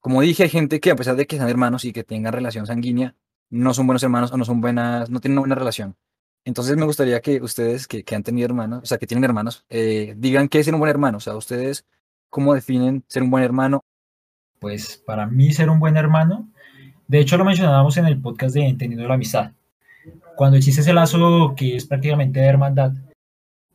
Como 0.00 0.22
dije, 0.22 0.44
hay 0.44 0.48
gente 0.48 0.80
que 0.80 0.90
a 0.90 0.96
pesar 0.96 1.16
de 1.16 1.26
que 1.26 1.36
sean 1.36 1.48
hermanos 1.48 1.84
y 1.84 1.92
que 1.92 2.04
tengan 2.04 2.32
relación 2.32 2.66
sanguínea, 2.66 3.14
no 3.50 3.74
son 3.74 3.86
buenos 3.86 4.02
hermanos 4.02 4.32
o 4.32 4.36
no 4.36 4.44
son 4.44 4.60
buenas, 4.60 5.10
no 5.10 5.20
tienen 5.20 5.38
una 5.38 5.42
buena 5.42 5.54
relación. 5.54 5.96
Entonces 6.44 6.76
me 6.76 6.84
gustaría 6.84 7.20
que 7.20 7.42
ustedes 7.42 7.86
que, 7.86 8.04
han 8.14 8.22
tenido 8.22 8.46
hermanos, 8.46 8.80
o 8.82 8.86
sea, 8.86 8.98
que 8.98 9.06
tienen 9.06 9.24
hermanos, 9.24 9.64
eh, 9.68 10.14
digan 10.16 10.48
qué 10.48 10.60
es 10.60 10.64
ser 10.64 10.74
un 10.74 10.80
buen 10.80 10.90
hermano. 10.90 11.18
O 11.18 11.20
sea, 11.20 11.36
ustedes, 11.36 11.84
¿cómo 12.30 12.54
definen 12.54 13.04
ser 13.08 13.22
un 13.22 13.30
buen 13.30 13.44
hermano? 13.44 13.84
Pues 14.58 14.96
para 14.96 15.26
mí 15.26 15.52
ser 15.52 15.68
un 15.70 15.78
buen 15.78 15.96
hermano, 15.96 16.48
de 17.06 17.20
hecho 17.20 17.36
lo 17.36 17.44
mencionábamos 17.44 17.96
en 17.96 18.06
el 18.06 18.20
podcast 18.20 18.54
de 18.54 18.66
Entendiendo 18.66 19.06
la 19.06 19.14
Amistad. 19.14 19.52
Cuando 20.36 20.56
existe 20.56 20.80
ese 20.80 20.92
lazo 20.92 21.54
que 21.56 21.76
es 21.76 21.84
prácticamente 21.84 22.40
de 22.40 22.46
hermandad, 22.46 22.92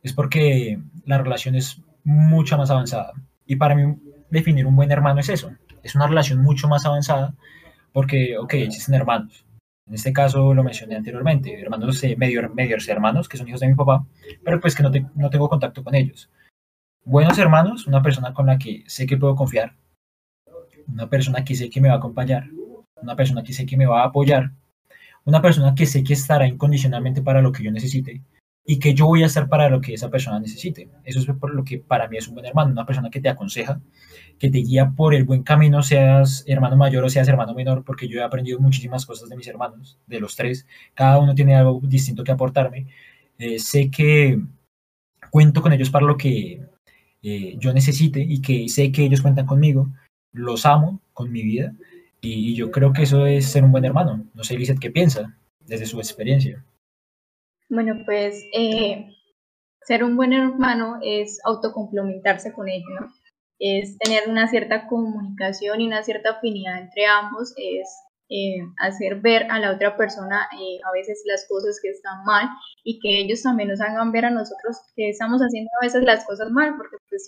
es 0.04 0.12
porque 0.12 0.78
la 1.06 1.18
relación 1.18 1.56
es 1.56 1.80
mucho 2.04 2.56
más 2.56 2.70
avanzada. 2.70 3.14
Y 3.46 3.56
para 3.56 3.74
mí 3.74 3.96
definir 4.30 4.66
un 4.66 4.76
buen 4.76 4.92
hermano 4.92 5.20
es 5.20 5.30
eso, 5.30 5.50
es 5.82 5.94
una 5.94 6.06
relación 6.06 6.42
mucho 6.42 6.68
más 6.68 6.84
avanzada 6.86 7.34
porque, 7.92 8.36
ok, 8.38 8.54
existen 8.54 8.94
hermanos, 8.94 9.44
en 9.86 9.94
este 9.94 10.12
caso 10.12 10.54
lo 10.54 10.62
mencioné 10.62 10.96
anteriormente, 10.96 11.58
hermanos 11.60 12.02
eh, 12.04 12.16
medio, 12.16 12.40
hermanos, 12.88 13.28
que 13.28 13.38
son 13.38 13.48
hijos 13.48 13.60
de 13.60 13.68
mi 13.68 13.74
papá, 13.74 14.04
pero 14.44 14.60
pues 14.60 14.74
que 14.74 14.82
no, 14.82 14.90
no 15.14 15.30
tengo 15.30 15.48
contacto 15.48 15.82
con 15.82 15.94
ellos. 15.94 16.30
Buenos 17.04 17.38
hermanos, 17.38 17.86
una 17.86 18.02
persona 18.02 18.34
con 18.34 18.46
la 18.46 18.58
que 18.58 18.84
sé 18.86 19.06
que 19.06 19.16
puedo 19.16 19.34
confiar, 19.34 19.74
una 20.86 21.08
persona 21.08 21.44
que 21.44 21.54
sé 21.54 21.70
que 21.70 21.80
me 21.80 21.88
va 21.88 21.94
a 21.94 21.98
acompañar, 21.98 22.44
una 23.00 23.16
persona 23.16 23.42
que 23.42 23.54
sé 23.54 23.64
que 23.64 23.76
me 23.76 23.86
va 23.86 24.02
a 24.02 24.06
apoyar, 24.06 24.50
una 25.24 25.40
persona 25.40 25.74
que 25.74 25.86
sé 25.86 26.04
que 26.04 26.12
estará 26.12 26.46
incondicionalmente 26.46 27.22
para 27.22 27.40
lo 27.40 27.52
que 27.52 27.62
yo 27.62 27.70
necesite 27.70 28.20
y 28.66 28.78
que 28.78 28.94
yo 28.94 29.06
voy 29.06 29.22
a 29.22 29.26
estar 29.26 29.48
para 29.48 29.68
lo 29.68 29.80
que 29.80 29.94
esa 29.94 30.10
persona 30.10 30.40
necesite. 30.40 30.88
Eso 31.04 31.20
es 31.20 31.26
por 31.38 31.54
lo 31.54 31.64
que 31.64 31.78
para 31.78 32.08
mí 32.08 32.16
es 32.16 32.28
un 32.28 32.34
buen 32.34 32.46
hermano, 32.46 32.72
una 32.72 32.86
persona 32.86 33.10
que 33.10 33.20
te 33.20 33.28
aconseja, 33.28 33.80
que 34.38 34.50
te 34.50 34.58
guía 34.58 34.92
por 34.96 35.14
el 35.14 35.24
buen 35.24 35.42
camino, 35.42 35.82
seas 35.82 36.44
hermano 36.46 36.76
mayor 36.76 37.04
o 37.04 37.10
seas 37.10 37.28
hermano 37.28 37.54
menor, 37.54 37.84
porque 37.84 38.08
yo 38.08 38.20
he 38.20 38.22
aprendido 38.22 38.58
muchísimas 38.60 39.04
cosas 39.04 39.28
de 39.28 39.36
mis 39.36 39.46
hermanos, 39.48 39.98
de 40.06 40.20
los 40.20 40.34
tres. 40.34 40.66
Cada 40.94 41.18
uno 41.18 41.34
tiene 41.34 41.54
algo 41.54 41.80
distinto 41.82 42.24
que 42.24 42.32
aportarme. 42.32 42.86
Eh, 43.38 43.58
sé 43.58 43.90
que 43.90 44.40
cuento 45.30 45.60
con 45.60 45.72
ellos 45.72 45.90
para 45.90 46.06
lo 46.06 46.16
que 46.16 46.62
eh, 47.22 47.56
yo 47.58 47.72
necesite 47.72 48.20
y 48.20 48.40
que 48.40 48.68
sé 48.68 48.92
que 48.92 49.04
ellos 49.04 49.22
cuentan 49.22 49.46
conmigo. 49.46 49.90
Los 50.32 50.66
amo 50.66 51.00
con 51.12 51.30
mi 51.30 51.42
vida 51.42 51.74
y, 52.20 52.54
yo 52.54 52.70
creo 52.70 52.92
que 52.92 53.02
eso 53.02 53.26
es 53.26 53.46
ser 53.46 53.64
un 53.64 53.72
buen 53.72 53.84
hermano. 53.84 54.24
No 54.34 54.44
sé, 54.44 54.56
Lizeth, 54.56 54.78
qué 54.78 54.90
piensa 54.90 55.36
desde 55.60 55.86
su 55.86 55.98
experiencia. 55.98 56.64
Bueno, 57.68 58.02
pues 58.04 58.44
eh, 58.52 59.06
ser 59.82 60.04
un 60.04 60.16
buen 60.16 60.32
hermano 60.32 60.98
es 61.02 61.40
autocomplementarse 61.44 62.52
con 62.52 62.68
ellos. 62.68 63.10
Es 63.58 63.96
tener 63.98 64.28
una 64.28 64.48
cierta 64.48 64.86
comunicación 64.86 65.80
y 65.80 65.86
una 65.86 66.02
cierta 66.02 66.32
afinidad 66.32 66.78
entre 66.78 67.06
ambos, 67.06 67.54
es 67.56 67.88
eh, 68.28 68.58
hacer 68.78 69.20
ver 69.20 69.50
a 69.50 69.58
la 69.60 69.72
otra 69.72 69.96
persona 69.96 70.48
eh, 70.60 70.78
a 70.84 70.92
veces 70.92 71.22
las 71.26 71.46
cosas 71.48 71.78
que 71.82 71.90
están 71.90 72.24
mal 72.24 72.48
y 72.82 72.98
que 72.98 73.20
ellos 73.20 73.42
también 73.42 73.68
nos 73.68 73.80
hagan 73.80 74.12
ver 74.12 74.24
a 74.26 74.30
nosotros 74.30 74.78
que 74.96 75.10
estamos 75.10 75.40
haciendo 75.40 75.70
a 75.80 75.84
veces 75.84 76.02
las 76.04 76.24
cosas 76.24 76.50
mal, 76.50 76.76
porque 76.76 76.96
pues 77.08 77.24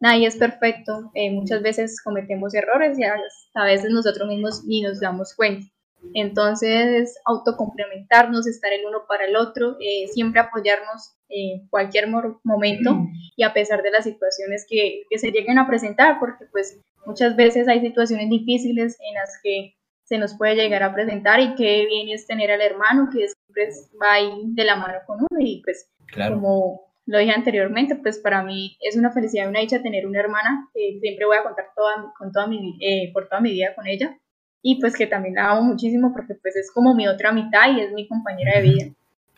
nadie 0.00 0.28
es 0.28 0.36
perfecto, 0.36 1.10
muchas 1.32 1.62
veces 1.62 2.00
cometemos 2.02 2.54
errores 2.54 2.98
y 2.98 3.04
a 3.04 3.64
veces 3.64 3.90
nosotros 3.90 4.28
mismos 4.28 4.64
ni 4.64 4.82
nos 4.82 5.00
damos 5.00 5.34
cuenta. 5.34 5.66
Entonces, 6.14 7.18
autocomplementarnos, 7.24 8.46
estar 8.46 8.72
el 8.72 8.86
uno 8.86 9.04
para 9.08 9.26
el 9.26 9.36
otro, 9.36 9.76
eh, 9.80 10.08
siempre 10.08 10.40
apoyarnos 10.40 11.14
en 11.28 11.68
cualquier 11.68 12.08
momento 12.42 12.96
y 13.36 13.42
a 13.42 13.52
pesar 13.52 13.82
de 13.82 13.90
las 13.90 14.04
situaciones 14.04 14.66
que, 14.68 15.02
que, 15.10 15.18
se 15.18 15.30
lleguen 15.30 15.58
a 15.58 15.66
presentar, 15.66 16.18
porque 16.18 16.46
pues 16.50 16.80
muchas 17.04 17.36
veces 17.36 17.68
hay 17.68 17.80
situaciones 17.80 18.30
difíciles 18.30 18.96
en 19.00 19.14
las 19.14 19.38
que 19.42 19.74
se 20.04 20.18
nos 20.18 20.36
puede 20.36 20.56
llegar 20.56 20.82
a 20.82 20.94
presentar 20.94 21.40
y 21.40 21.54
qué 21.54 21.84
bien 21.86 22.08
es 22.08 22.26
tener 22.26 22.50
al 22.50 22.62
hermano 22.62 23.10
que 23.12 23.28
siempre 23.28 23.68
va 24.02 24.14
ahí 24.14 24.32
de 24.46 24.64
la 24.64 24.76
mano 24.76 24.98
con 25.06 25.18
uno 25.18 25.40
y 25.40 25.62
pues 25.62 25.90
como 26.28 26.88
lo 27.04 27.18
dije 27.18 27.32
anteriormente, 27.32 27.96
pues 27.96 28.18
para 28.18 28.42
mí 28.42 28.76
es 28.80 28.96
una 28.96 29.10
felicidad 29.10 29.44
y 29.44 29.48
una 29.48 29.60
dicha 29.60 29.82
tener 29.82 30.06
una 30.06 30.20
hermana 30.20 30.68
que 30.74 30.98
siempre 31.00 31.26
voy 31.26 31.36
a 31.36 31.42
contar 31.42 31.66
toda, 31.74 32.12
con 32.18 32.32
toda 32.32 32.46
mi, 32.46 32.78
eh, 32.80 33.10
por 33.12 33.28
toda 33.28 33.40
mi 33.40 33.52
vida 33.52 33.74
con 33.74 33.86
ella 33.86 34.18
y 34.62 34.80
pues 34.80 34.96
que 34.96 35.06
también 35.06 35.34
la 35.34 35.52
amo 35.52 35.62
muchísimo 35.62 36.12
porque 36.12 36.34
pues 36.34 36.56
es 36.56 36.70
como 36.72 36.94
mi 36.94 37.06
otra 37.08 37.32
mitad 37.32 37.70
y 37.76 37.80
es 37.80 37.92
mi 37.92 38.08
compañera 38.08 38.58
de 38.58 38.62
vida. 38.62 38.86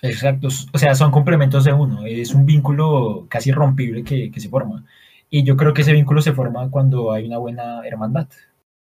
Exacto, 0.03 0.49
o 0.49 0.79
sea, 0.79 0.95
son 0.95 1.11
complementos 1.11 1.65
de 1.65 1.73
uno, 1.73 2.07
es 2.07 2.35
un 2.35 2.47
vínculo 2.47 3.27
casi 3.29 3.53
rompible 3.53 4.03
que, 4.03 4.31
que 4.31 4.41
se 4.41 4.49
forma. 4.49 4.85
Y 5.29 5.45
yo 5.45 5.57
creo 5.57 5.75
que 5.75 5.83
ese 5.83 5.93
vínculo 5.93 6.23
se 6.23 6.33
forma 6.33 6.71
cuando 6.71 7.13
hay 7.13 7.27
una 7.27 7.39
buena 7.39 7.87
hermandad. 7.87 8.29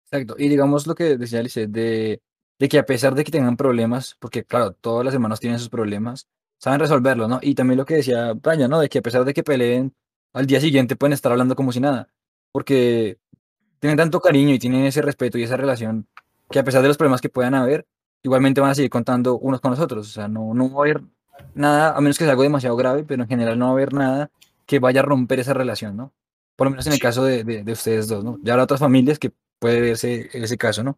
Exacto, 0.03 0.35
y 0.37 0.47
digamos 0.47 0.85
lo 0.87 0.95
que 0.95 1.17
decía 1.17 1.39
Alice, 1.39 1.67
de, 1.67 2.21
de 2.59 2.69
que 2.69 2.79
a 2.79 2.85
pesar 2.85 3.15
de 3.15 3.23
que 3.23 3.31
tengan 3.31 3.57
problemas, 3.57 4.15
porque 4.19 4.43
claro, 4.43 4.73
todos 4.73 5.03
los 5.03 5.13
hermanos 5.13 5.39
tienen 5.39 5.59
sus 5.59 5.69
problemas, 5.69 6.27
saben 6.59 6.79
resolverlo, 6.79 7.27
¿no? 7.27 7.39
Y 7.41 7.55
también 7.55 7.77
lo 7.77 7.85
que 7.85 7.95
decía 7.95 8.33
Brian, 8.33 8.69
¿no? 8.69 8.79
De 8.79 8.89
que 8.89 8.99
a 8.99 9.01
pesar 9.01 9.25
de 9.25 9.33
que 9.33 9.43
peleen, 9.43 9.93
al 10.33 10.45
día 10.45 10.61
siguiente 10.61 10.95
pueden 10.95 11.13
estar 11.13 11.31
hablando 11.31 11.55
como 11.55 11.71
si 11.71 11.79
nada, 11.79 12.09
porque 12.51 13.17
tienen 13.79 13.97
tanto 13.97 14.21
cariño 14.21 14.53
y 14.53 14.59
tienen 14.59 14.85
ese 14.85 15.01
respeto 15.01 15.37
y 15.37 15.43
esa 15.43 15.57
relación 15.57 16.07
que 16.49 16.59
a 16.59 16.63
pesar 16.63 16.81
de 16.81 16.87
los 16.87 16.97
problemas 16.97 17.21
que 17.21 17.29
puedan 17.29 17.55
haber, 17.55 17.87
igualmente 18.23 18.61
van 18.61 18.71
a 18.71 18.75
seguir 18.75 18.89
contando 18.89 19.37
unos 19.37 19.61
con 19.61 19.71
los 19.71 19.79
otros. 19.79 20.07
O 20.07 20.11
sea, 20.11 20.27
no, 20.27 20.53
no 20.53 20.71
va 20.71 20.77
a 20.77 20.83
haber 20.83 21.03
nada, 21.53 21.95
a 21.95 22.01
menos 22.01 22.17
que 22.17 22.23
sea 22.23 22.31
algo 22.31 22.43
demasiado 22.43 22.75
grave, 22.75 23.03
pero 23.03 23.23
en 23.23 23.29
general 23.29 23.57
no 23.57 23.65
va 23.65 23.71
a 23.71 23.73
haber 23.73 23.93
nada 23.93 24.31
que 24.65 24.79
vaya 24.79 25.01
a 25.01 25.03
romper 25.03 25.39
esa 25.39 25.53
relación, 25.53 25.95
¿no? 25.95 26.13
Por 26.55 26.67
lo 26.67 26.71
menos 26.71 26.87
en 26.87 26.93
el 26.93 26.99
caso 26.99 27.23
de, 27.23 27.43
de, 27.43 27.71
ustedes 27.71 28.07
dos, 28.07 28.23
¿no? 28.23 28.39
Ya 28.41 28.53
habrá 28.53 28.63
otras 28.63 28.79
familias 28.79 29.19
que 29.19 29.31
puede 29.59 29.79
verse 29.79 30.29
ese 30.33 30.57
caso, 30.57 30.83
¿no? 30.83 30.97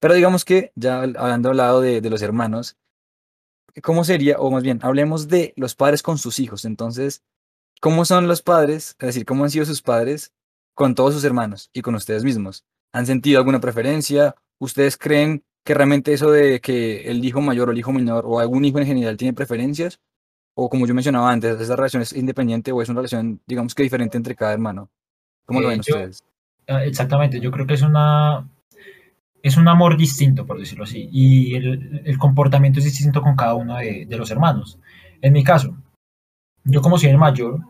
Pero 0.00 0.14
digamos 0.14 0.44
que, 0.44 0.72
ya 0.74 1.02
hablando 1.02 1.50
al 1.50 1.56
lado 1.56 1.80
de, 1.80 2.00
de 2.00 2.10
los 2.10 2.22
hermanos, 2.22 2.76
¿cómo 3.82 4.04
sería, 4.04 4.38
o 4.38 4.50
más 4.50 4.62
bien, 4.62 4.80
hablemos 4.82 5.28
de 5.28 5.54
los 5.56 5.74
padres 5.74 6.02
con 6.02 6.18
sus 6.18 6.38
hijos? 6.40 6.64
Entonces, 6.64 7.22
¿cómo 7.80 8.04
son 8.04 8.28
los 8.28 8.42
padres? 8.42 8.96
Es 8.98 9.06
decir, 9.06 9.24
¿cómo 9.24 9.44
han 9.44 9.50
sido 9.50 9.64
sus 9.64 9.80
padres 9.80 10.32
con 10.74 10.94
todos 10.94 11.14
sus 11.14 11.24
hermanos 11.24 11.70
y 11.72 11.82
con 11.82 11.94
ustedes 11.94 12.24
mismos? 12.24 12.64
¿Han 12.92 13.06
sentido 13.06 13.38
alguna 13.38 13.60
preferencia? 13.60 14.34
¿Ustedes 14.58 14.96
creen 14.96 15.42
que 15.64 15.74
realmente 15.74 16.12
eso 16.12 16.30
de 16.30 16.60
que 16.60 17.10
el 17.10 17.24
hijo 17.24 17.40
mayor 17.40 17.68
o 17.68 17.72
el 17.72 17.78
hijo 17.78 17.92
menor 17.92 18.24
o 18.26 18.38
algún 18.40 18.64
hijo 18.64 18.78
en 18.78 18.86
general 18.86 19.16
tiene 19.16 19.32
preferencias? 19.32 20.00
O 20.54 20.68
como 20.68 20.86
yo 20.86 20.94
mencionaba 20.94 21.32
antes, 21.32 21.60
¿esa 21.60 21.76
relación 21.76 22.02
es 22.02 22.12
independiente 22.12 22.70
o 22.70 22.80
es 22.80 22.88
una 22.88 23.00
relación, 23.00 23.40
digamos 23.46 23.74
que 23.74 23.82
diferente 23.82 24.16
entre 24.16 24.36
cada 24.36 24.52
hermano? 24.52 24.90
¿Cómo 25.46 25.60
lo 25.60 25.68
ven 25.68 25.78
eh, 25.78 25.80
ustedes? 25.80 26.24
Ah, 26.68 26.84
exactamente, 26.84 27.40
yo 27.40 27.50
creo 27.50 27.66
que 27.66 27.74
es 27.74 27.82
una 27.82 28.48
es 29.44 29.58
un 29.58 29.68
amor 29.68 29.98
distinto, 29.98 30.46
por 30.46 30.58
decirlo 30.58 30.84
así, 30.84 31.06
y 31.12 31.54
el, 31.54 32.00
el 32.06 32.16
comportamiento 32.16 32.78
es 32.78 32.86
distinto 32.86 33.20
con 33.20 33.36
cada 33.36 33.52
uno 33.52 33.76
de, 33.76 34.06
de, 34.06 34.16
los 34.16 34.30
hermanos. 34.30 34.78
En 35.20 35.34
mi 35.34 35.44
caso, 35.44 35.76
yo 36.64 36.80
como 36.80 36.96
soy 36.96 37.10
el 37.10 37.18
mayor, 37.18 37.60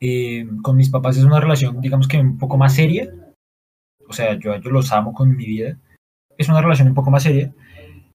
eh, 0.00 0.46
con 0.62 0.76
mis 0.76 0.90
papás 0.90 1.16
es 1.16 1.24
una 1.24 1.40
relación, 1.40 1.80
digamos 1.80 2.08
que 2.08 2.18
un 2.18 2.36
poco 2.36 2.58
más 2.58 2.74
seria, 2.74 3.08
o 4.06 4.12
sea, 4.12 4.38
yo, 4.38 4.54
yo 4.56 4.70
los 4.70 4.92
amo 4.92 5.14
con 5.14 5.34
mi 5.34 5.46
vida, 5.46 5.78
es 6.38 6.48
una 6.48 6.60
relación 6.60 6.88
un 6.88 6.94
poco 6.94 7.10
más 7.10 7.22
seria, 7.22 7.52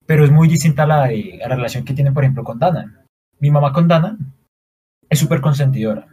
pero 0.05 0.23
es 0.23 0.31
muy 0.31 0.47
distinta 0.47 0.83
a 0.83 0.87
la, 0.87 1.07
relación 1.07 1.85
que 1.85 1.93
tienen, 1.93 2.13
por 2.13 2.23
ejemplo, 2.23 2.43
con 2.43 2.59
Dana. 2.59 3.05
Mi 3.39 3.51
mamá 3.51 3.71
con 3.71 3.87
Dana 3.87 4.17
es 5.07 5.19
súper 5.19 5.41
consentidora. 5.41 6.07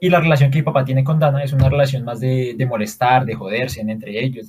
Y 0.00 0.10
la 0.10 0.20
relación 0.20 0.50
que 0.50 0.58
mi 0.58 0.64
papá 0.64 0.84
tiene 0.84 1.04
con 1.04 1.18
Dana 1.18 1.44
es 1.44 1.52
una 1.52 1.68
relación 1.68 2.04
más 2.04 2.18
de, 2.18 2.66
molestar, 2.68 3.24
de 3.24 3.34
joderse 3.34 3.80
entre 3.80 4.24
ellos, 4.24 4.48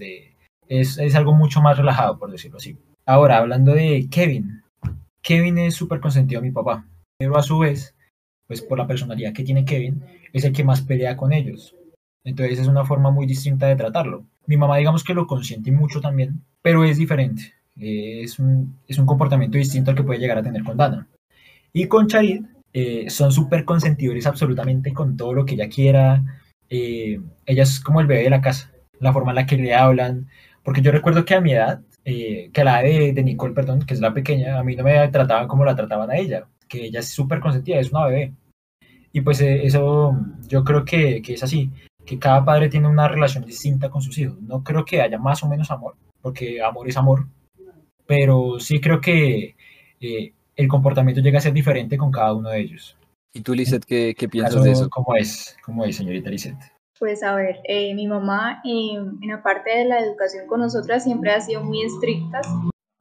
es, 0.68 1.16
algo 1.16 1.34
mucho 1.34 1.62
más 1.62 1.78
relajado, 1.78 2.18
por 2.18 2.32
decirlo 2.32 2.58
así. 2.58 2.78
Ahora, 3.06 3.38
hablando 3.38 3.74
de 3.74 4.08
Kevin. 4.10 4.64
Kevin 5.22 5.58
es 5.58 5.76
súper 5.76 6.00
consentido 6.00 6.40
a 6.40 6.44
mi 6.44 6.52
papá, 6.52 6.86
pero 7.18 7.38
a 7.38 7.44
su 7.44 7.60
vez, 7.60 7.96
pues 8.48 8.62
por 8.62 8.78
la 8.78 8.88
personalidad 8.88 9.34
que 9.34 9.44
tiene 9.44 9.66
Kevin, 9.66 10.04
es 10.34 10.44
el 10.44 10.54
que 10.54 10.64
más 10.64 10.82
pelea 10.82 11.16
con 11.16 11.34
ellos. 11.34 11.76
Entonces 12.24 12.60
es 12.60 12.68
una 12.68 12.86
forma 12.86 13.12
muy 13.12 13.26
distinta 13.26 13.68
de 13.68 13.76
tratarlo. 13.76 14.26
Mi 14.46 14.58
mamá 14.58 14.78
digamos 14.78 15.04
que 15.04 15.14
lo 15.14 15.28
consiente 15.28 15.72
mucho 15.72 16.02
también, 16.02 16.42
pero 16.62 16.84
es 16.84 16.98
diferente. 16.98 17.54
Eh, 17.80 18.22
es, 18.24 18.40
un, 18.40 18.80
es 18.88 18.98
un 18.98 19.06
comportamiento 19.06 19.58
distinto 19.58 19.92
al 19.92 19.98
que 19.98 20.04
puede 20.04 20.20
llegar 20.20 20.38
a 20.38 20.44
tener 20.44 20.64
con 20.64 20.78
Dana. 20.78 21.08
Y 21.72 21.88
con 21.88 22.08
Charit 22.08 22.46
eh, 22.74 23.10
son 23.10 23.32
súper 23.32 23.66
consentidores 23.66 24.26
absolutamente 24.26 24.94
con 24.94 25.16
todo 25.16 25.34
lo 25.34 25.46
que 25.46 25.56
ella 25.56 25.70
quiera. 25.70 26.24
Eh, 26.70 27.20
ella 27.46 27.64
es 27.64 27.80
como 27.80 28.02
el 28.02 28.08
bebé 28.08 28.24
de 28.24 28.30
la 28.32 28.42
casa, 28.42 28.72
la 29.00 29.14
forma 29.14 29.32
en 29.32 29.36
la 29.36 29.46
que 29.46 29.58
le 29.58 29.76
hablan. 29.76 30.28
Porque 30.64 30.82
yo 30.82 30.92
recuerdo 30.92 31.26
que 31.26 31.36
a 31.36 31.42
mi 31.42 31.54
edad, 31.54 31.82
eh, 32.06 32.50
que 32.54 32.62
a 32.62 32.64
la 32.64 32.82
de, 32.82 33.14
de 33.14 33.24
Nicole, 33.24 33.54
perdón, 33.54 33.86
que 33.86 33.94
es 33.94 34.02
la 34.02 34.14
pequeña, 34.14 34.60
a 34.60 34.64
mí 34.64 34.76
no 34.76 34.84
me 34.84 35.08
trataban 35.10 35.48
como 35.48 35.66
la 35.66 35.76
trataban 35.76 36.10
a 36.12 36.18
ella, 36.18 36.48
que 36.68 36.86
ella 36.86 37.00
es 37.00 37.10
súper 37.10 37.40
consentida, 37.40 37.80
es 37.80 37.92
una 37.92 38.06
bebé. 38.06 38.34
Y 39.12 39.22
pues 39.22 39.42
eso 39.42 40.18
yo 40.48 40.64
creo 40.64 40.86
que, 40.86 41.22
que 41.22 41.36
es 41.36 41.44
así 41.44 41.70
que 42.06 42.20
cada 42.20 42.44
padre 42.44 42.70
tiene 42.70 42.88
una 42.88 43.08
relación 43.08 43.46
distinta 43.46 43.90
con 43.90 44.02
sus 44.02 44.18
hijos. 44.18 44.42
No 44.42 44.64
creo 44.64 44.86
que 44.86 45.02
haya 45.02 45.18
más 45.18 45.44
o 45.44 45.48
menos 45.48 45.72
amor, 45.72 45.96
porque 46.22 46.62
amor 46.62 46.88
es 46.88 46.98
amor, 46.98 47.28
pero 48.06 48.60
sí 48.60 48.80
creo 48.80 49.00
que 49.02 49.56
eh, 50.00 50.34
el 50.56 50.68
comportamiento 50.68 51.22
llega 51.22 51.40
a 51.40 51.42
ser 51.42 51.54
diferente 51.54 51.98
con 51.98 52.12
cada 52.12 52.34
uno 52.34 52.50
de 52.50 52.60
ellos. 52.60 52.98
¿Y 53.34 53.42
tú, 53.42 53.56
Lizeth, 53.56 53.86
qué, 53.86 54.14
qué 54.18 54.30
piensas 54.30 54.64
de 54.64 54.72
eso? 54.72 54.90
¿Cómo 54.90 55.16
es, 55.16 55.58
cómo 55.66 55.86
es 55.86 55.96
señorita 55.96 56.30
Lizeth? 56.30 56.58
Pues 57.00 57.24
a 57.24 57.36
ver, 57.36 57.60
eh, 57.64 57.94
mi 57.96 58.08
mamá 58.08 58.62
eh, 58.64 58.96
en 58.96 59.28
la 59.28 59.42
parte 59.42 59.72
de 59.72 59.86
la 59.86 60.00
educación 60.00 60.46
con 60.48 60.60
nosotras 60.60 61.04
siempre 61.04 61.32
ha 61.32 61.42
sido 61.42 61.64
muy 61.64 61.84
estricta, 61.84 62.40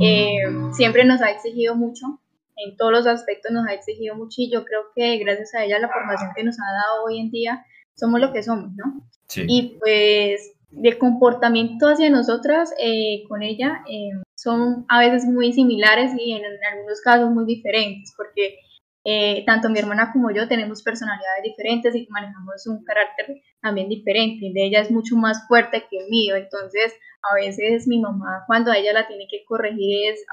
eh, 0.00 0.38
siempre 0.72 1.04
nos 1.04 1.20
ha 1.20 1.30
exigido 1.30 1.76
mucho, 1.76 2.20
en 2.56 2.76
todos 2.76 2.90
los 2.90 3.06
aspectos 3.06 3.52
nos 3.52 3.66
ha 3.68 3.74
exigido 3.74 4.16
mucho 4.16 4.40
y 4.40 4.50
yo 4.50 4.64
creo 4.64 4.84
que 4.96 5.18
gracias 5.18 5.54
a 5.54 5.64
ella 5.64 5.78
la 5.78 5.88
formación 5.88 6.30
que 6.34 6.42
nos 6.42 6.58
ha 6.58 6.72
dado 6.72 7.04
hoy 7.04 7.20
en 7.20 7.30
día 7.30 7.64
somos 7.94 8.20
lo 8.20 8.32
que 8.32 8.42
somos, 8.42 8.72
¿no? 8.74 9.08
Sí. 9.28 9.44
Y 9.48 9.78
pues 9.78 10.52
de 10.72 10.98
comportamiento 10.98 11.86
hacia 11.86 12.10
nosotras 12.10 12.74
eh, 12.78 13.24
con 13.28 13.42
ella 13.42 13.84
eh, 13.88 14.10
son 14.34 14.86
a 14.88 15.00
veces 15.00 15.26
muy 15.26 15.52
similares 15.52 16.12
y 16.18 16.32
en, 16.32 16.44
en 16.44 16.64
algunos 16.72 17.00
casos 17.02 17.30
muy 17.30 17.44
diferentes, 17.44 18.14
porque 18.16 18.58
eh, 19.04 19.44
tanto 19.46 19.68
mi 19.68 19.78
hermana 19.78 20.10
como 20.12 20.30
yo 20.30 20.48
tenemos 20.48 20.82
personalidades 20.82 21.42
diferentes 21.42 21.94
y 21.94 22.06
manejamos 22.08 22.66
un 22.66 22.84
carácter 22.84 23.42
también 23.60 23.88
diferente. 23.88 24.50
De 24.52 24.66
ella 24.66 24.80
es 24.80 24.90
mucho 24.90 25.16
más 25.16 25.46
fuerte 25.46 25.84
que 25.90 25.98
el 25.98 26.08
mío, 26.08 26.36
entonces 26.36 26.94
a 27.22 27.34
veces 27.34 27.86
mi 27.86 28.00
mamá 28.00 28.44
cuando 28.46 28.72
a 28.72 28.78
ella 28.78 28.92
la 28.92 29.06
tiene 29.06 29.26
que 29.30 29.44
corregir 29.44 30.10
es 30.10 30.24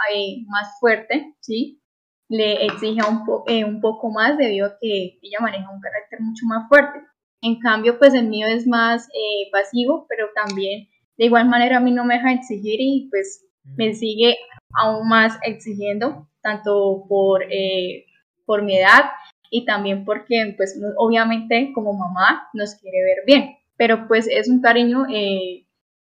más 0.47 0.79
fuerte, 0.79 1.35
¿sí? 1.41 1.81
Le 2.29 2.65
exige 2.65 3.01
un, 3.07 3.25
po 3.25 3.43
un 3.47 3.81
poco 3.81 4.09
más 4.11 4.37
debido 4.37 4.67
a 4.67 4.77
que 4.79 5.19
ella 5.21 5.39
maneja 5.41 5.69
un 5.69 5.81
carácter 5.81 6.21
mucho 6.21 6.45
más 6.45 6.67
fuerte. 6.69 6.99
En 7.41 7.59
cambio, 7.59 7.97
pues 7.97 8.13
el 8.13 8.27
mío 8.27 8.47
es 8.47 8.67
más 8.67 9.07
eh, 9.09 9.49
pasivo, 9.51 10.05
pero 10.09 10.27
también 10.35 10.89
de 11.17 11.25
igual 11.25 11.47
manera 11.47 11.77
a 11.77 11.79
mí 11.79 11.91
no 11.91 12.03
me 12.03 12.15
deja 12.15 12.33
exigir 12.33 12.79
y 12.79 13.07
pues 13.09 13.45
me 13.77 13.93
sigue 13.93 14.37
aún 14.73 15.07
más 15.07 15.37
exigiendo, 15.43 16.27
tanto 16.41 17.05
por, 17.07 17.43
eh, 17.49 18.05
por 18.45 18.63
mi 18.63 18.77
edad 18.77 19.11
y 19.51 19.65
también 19.65 20.05
porque 20.05 20.53
pues 20.57 20.79
obviamente 20.97 21.71
como 21.73 21.93
mamá 21.93 22.49
nos 22.53 22.75
quiere 22.75 23.03
ver 23.03 23.17
bien, 23.25 23.57
pero 23.77 24.07
pues 24.07 24.27
es 24.29 24.49
un 24.49 24.61
cariño 24.61 25.05
eh, 25.09 25.65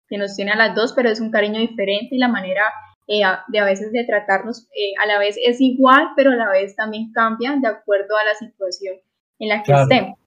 que 0.09 0.19
nos 0.19 0.37
tiene 0.37 0.53
a 0.53 0.57
las 0.57 0.75
dos, 0.75 0.93
pero 0.93 1.09
es 1.09 1.21
un 1.21 1.31
cariño 1.31 1.61
diferente 1.61 2.15
y 2.15 2.19
la 2.19 2.29
manera 2.29 2.65
de 3.07 3.59
a 3.59 3.65
veces 3.65 3.93
de 3.93 4.05
tratarnos 4.05 4.69
a 4.99 5.07
la 5.07 5.19
vez 5.19 5.37
es 5.45 5.61
igual, 5.61 6.11
pero 6.17 6.31
a 6.31 6.37
la 6.37 6.49
vez 6.49 6.75
también 6.77 7.13
cambia 7.13 7.57
de 7.61 7.69
acuerdo 7.69 8.17
a 8.17 8.25
la 8.25 8.35
situación 8.35 8.97
en 9.39 9.49
la 9.49 9.63
que 9.63 9.73
estemos. 9.73 10.22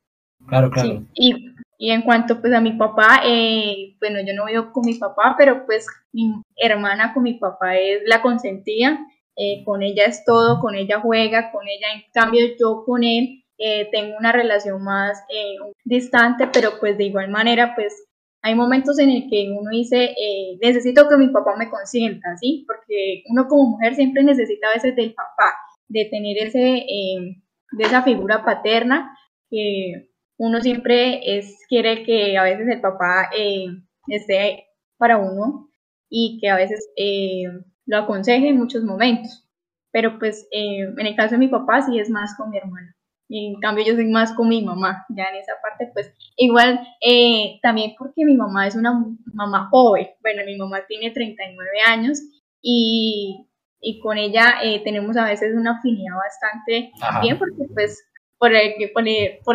Claro, 0.48 0.70
claro. 0.70 0.90
Sí. 0.90 1.06
Y, 1.16 1.56
y, 1.78 1.92
en 1.92 2.02
cuanto 2.04 2.40
pues 2.40 2.54
a 2.54 2.62
mi 2.62 2.74
papá, 2.74 3.22
eh, 3.26 3.96
bueno, 4.00 4.20
yo 4.26 4.34
no 4.34 4.46
vivo 4.46 4.72
con 4.72 4.86
mi 4.86 4.96
papá, 4.96 5.36
pero 5.38 5.66
pues 5.66 5.88
mi 6.12 6.34
hermana 6.56 7.14
con 7.14 7.24
mi 7.24 7.34
papá 7.36 7.78
es 7.78 8.02
la 8.06 8.22
consentida, 8.22 9.00
eh, 9.36 9.64
con 9.66 9.84
ella 9.84 10.06
es 10.06 10.24
todo, 10.24 10.60
con 10.60 10.76
ella 10.76 11.00
juega, 11.02 11.52
con 11.52 11.68
ella, 11.68 11.88
en 11.94 12.04
cambio 12.14 12.46
yo 12.60 12.84
con 12.86 13.04
él 13.04 13.44
eh, 13.58 13.88
tengo 13.92 14.18
una 14.18 14.32
relación 14.32 14.84
más 14.84 15.24
eh, 15.30 15.56
distante, 15.86 16.48
pero 16.52 16.72
pues 16.80 16.98
de 16.98 17.06
igual 17.06 17.30
manera 17.30 17.74
pues 17.74 18.06
hay 18.42 18.54
momentos 18.54 19.00
en 19.00 19.10
el 19.10 19.30
que 19.30 19.50
uno 19.58 19.72
dice, 19.72 20.04
eh, 20.04 20.58
necesito 20.62 21.08
que 21.10 21.18
mi 21.18 21.30
papá 21.30 21.56
me 21.58 21.70
consienta, 21.70 22.36
¿sí? 22.38 22.64
Porque 22.68 23.24
uno 23.30 23.48
como 23.48 23.72
mujer 23.72 23.96
siempre 23.96 24.24
necesita 24.24 24.68
a 24.68 24.74
veces 24.74 24.96
del 24.96 25.14
papá, 25.14 25.54
de 25.88 26.06
tener 26.06 26.38
ese, 26.38 26.60
de 26.60 27.84
esa 27.84 28.04
figura 28.04 28.44
paterna 28.46 29.18
que 29.50 30.10
uno 30.38 30.62
siempre 30.62 31.38
es, 31.38 31.58
quiere 31.70 32.04
que 32.04 32.38
a 32.38 32.44
veces 32.44 32.68
el 32.68 32.82
papá 32.82 33.30
eh, 33.38 33.68
esté 34.08 34.66
para 34.98 35.18
uno 35.18 35.70
y 36.10 36.40
que 36.40 36.50
a 36.50 36.56
veces 36.56 36.90
eh, 36.98 37.44
lo 37.86 37.98
aconseje 37.98 38.50
en 38.50 38.58
muchos 38.58 38.84
momentos. 38.84 39.48
Pero 39.92 40.20
pues 40.20 40.48
eh, 40.52 40.82
en 40.98 41.08
el 41.08 41.16
caso 41.16 41.36
de 41.36 41.40
mi 41.40 41.48
papá 41.48 41.82
sí 41.82 42.00
es 42.00 42.10
más 42.10 42.36
con 42.38 42.50
mi 42.50 42.58
hermana. 42.58 42.96
Y 43.28 43.48
en 43.48 43.60
cambio 43.60 43.86
yo 43.86 43.96
soy 43.96 44.08
más 44.12 44.34
con 44.34 44.50
mi 44.50 44.62
mamá. 44.64 45.06
Ya 45.10 45.26
en 45.26 45.36
esa 45.38 45.54
parte 45.62 45.90
pues 45.94 46.14
igual 46.36 46.86
también 47.62 47.94
porque 47.98 48.26
mi 48.26 48.36
mamá 48.36 48.68
es 48.68 48.76
una 48.76 49.04
mamá 49.34 49.70
joven. 49.72 50.10
Bueno, 50.22 50.44
mi 50.46 50.58
mamá 50.58 50.82
tiene 50.88 51.12
39 51.12 51.70
años 51.88 52.22
y, 52.62 53.48
y 53.80 54.00
con 54.00 54.18
ella 54.18 54.58
tenemos 54.84 55.16
a 55.18 55.26
veces 55.26 55.56
una 55.56 55.78
afinidad 55.78 56.16
bastante 56.18 56.92
bien 57.22 57.40
porque 57.40 57.66
pues 57.74 58.04
por 58.46 58.54
el, 58.54 58.92
por, 58.94 59.08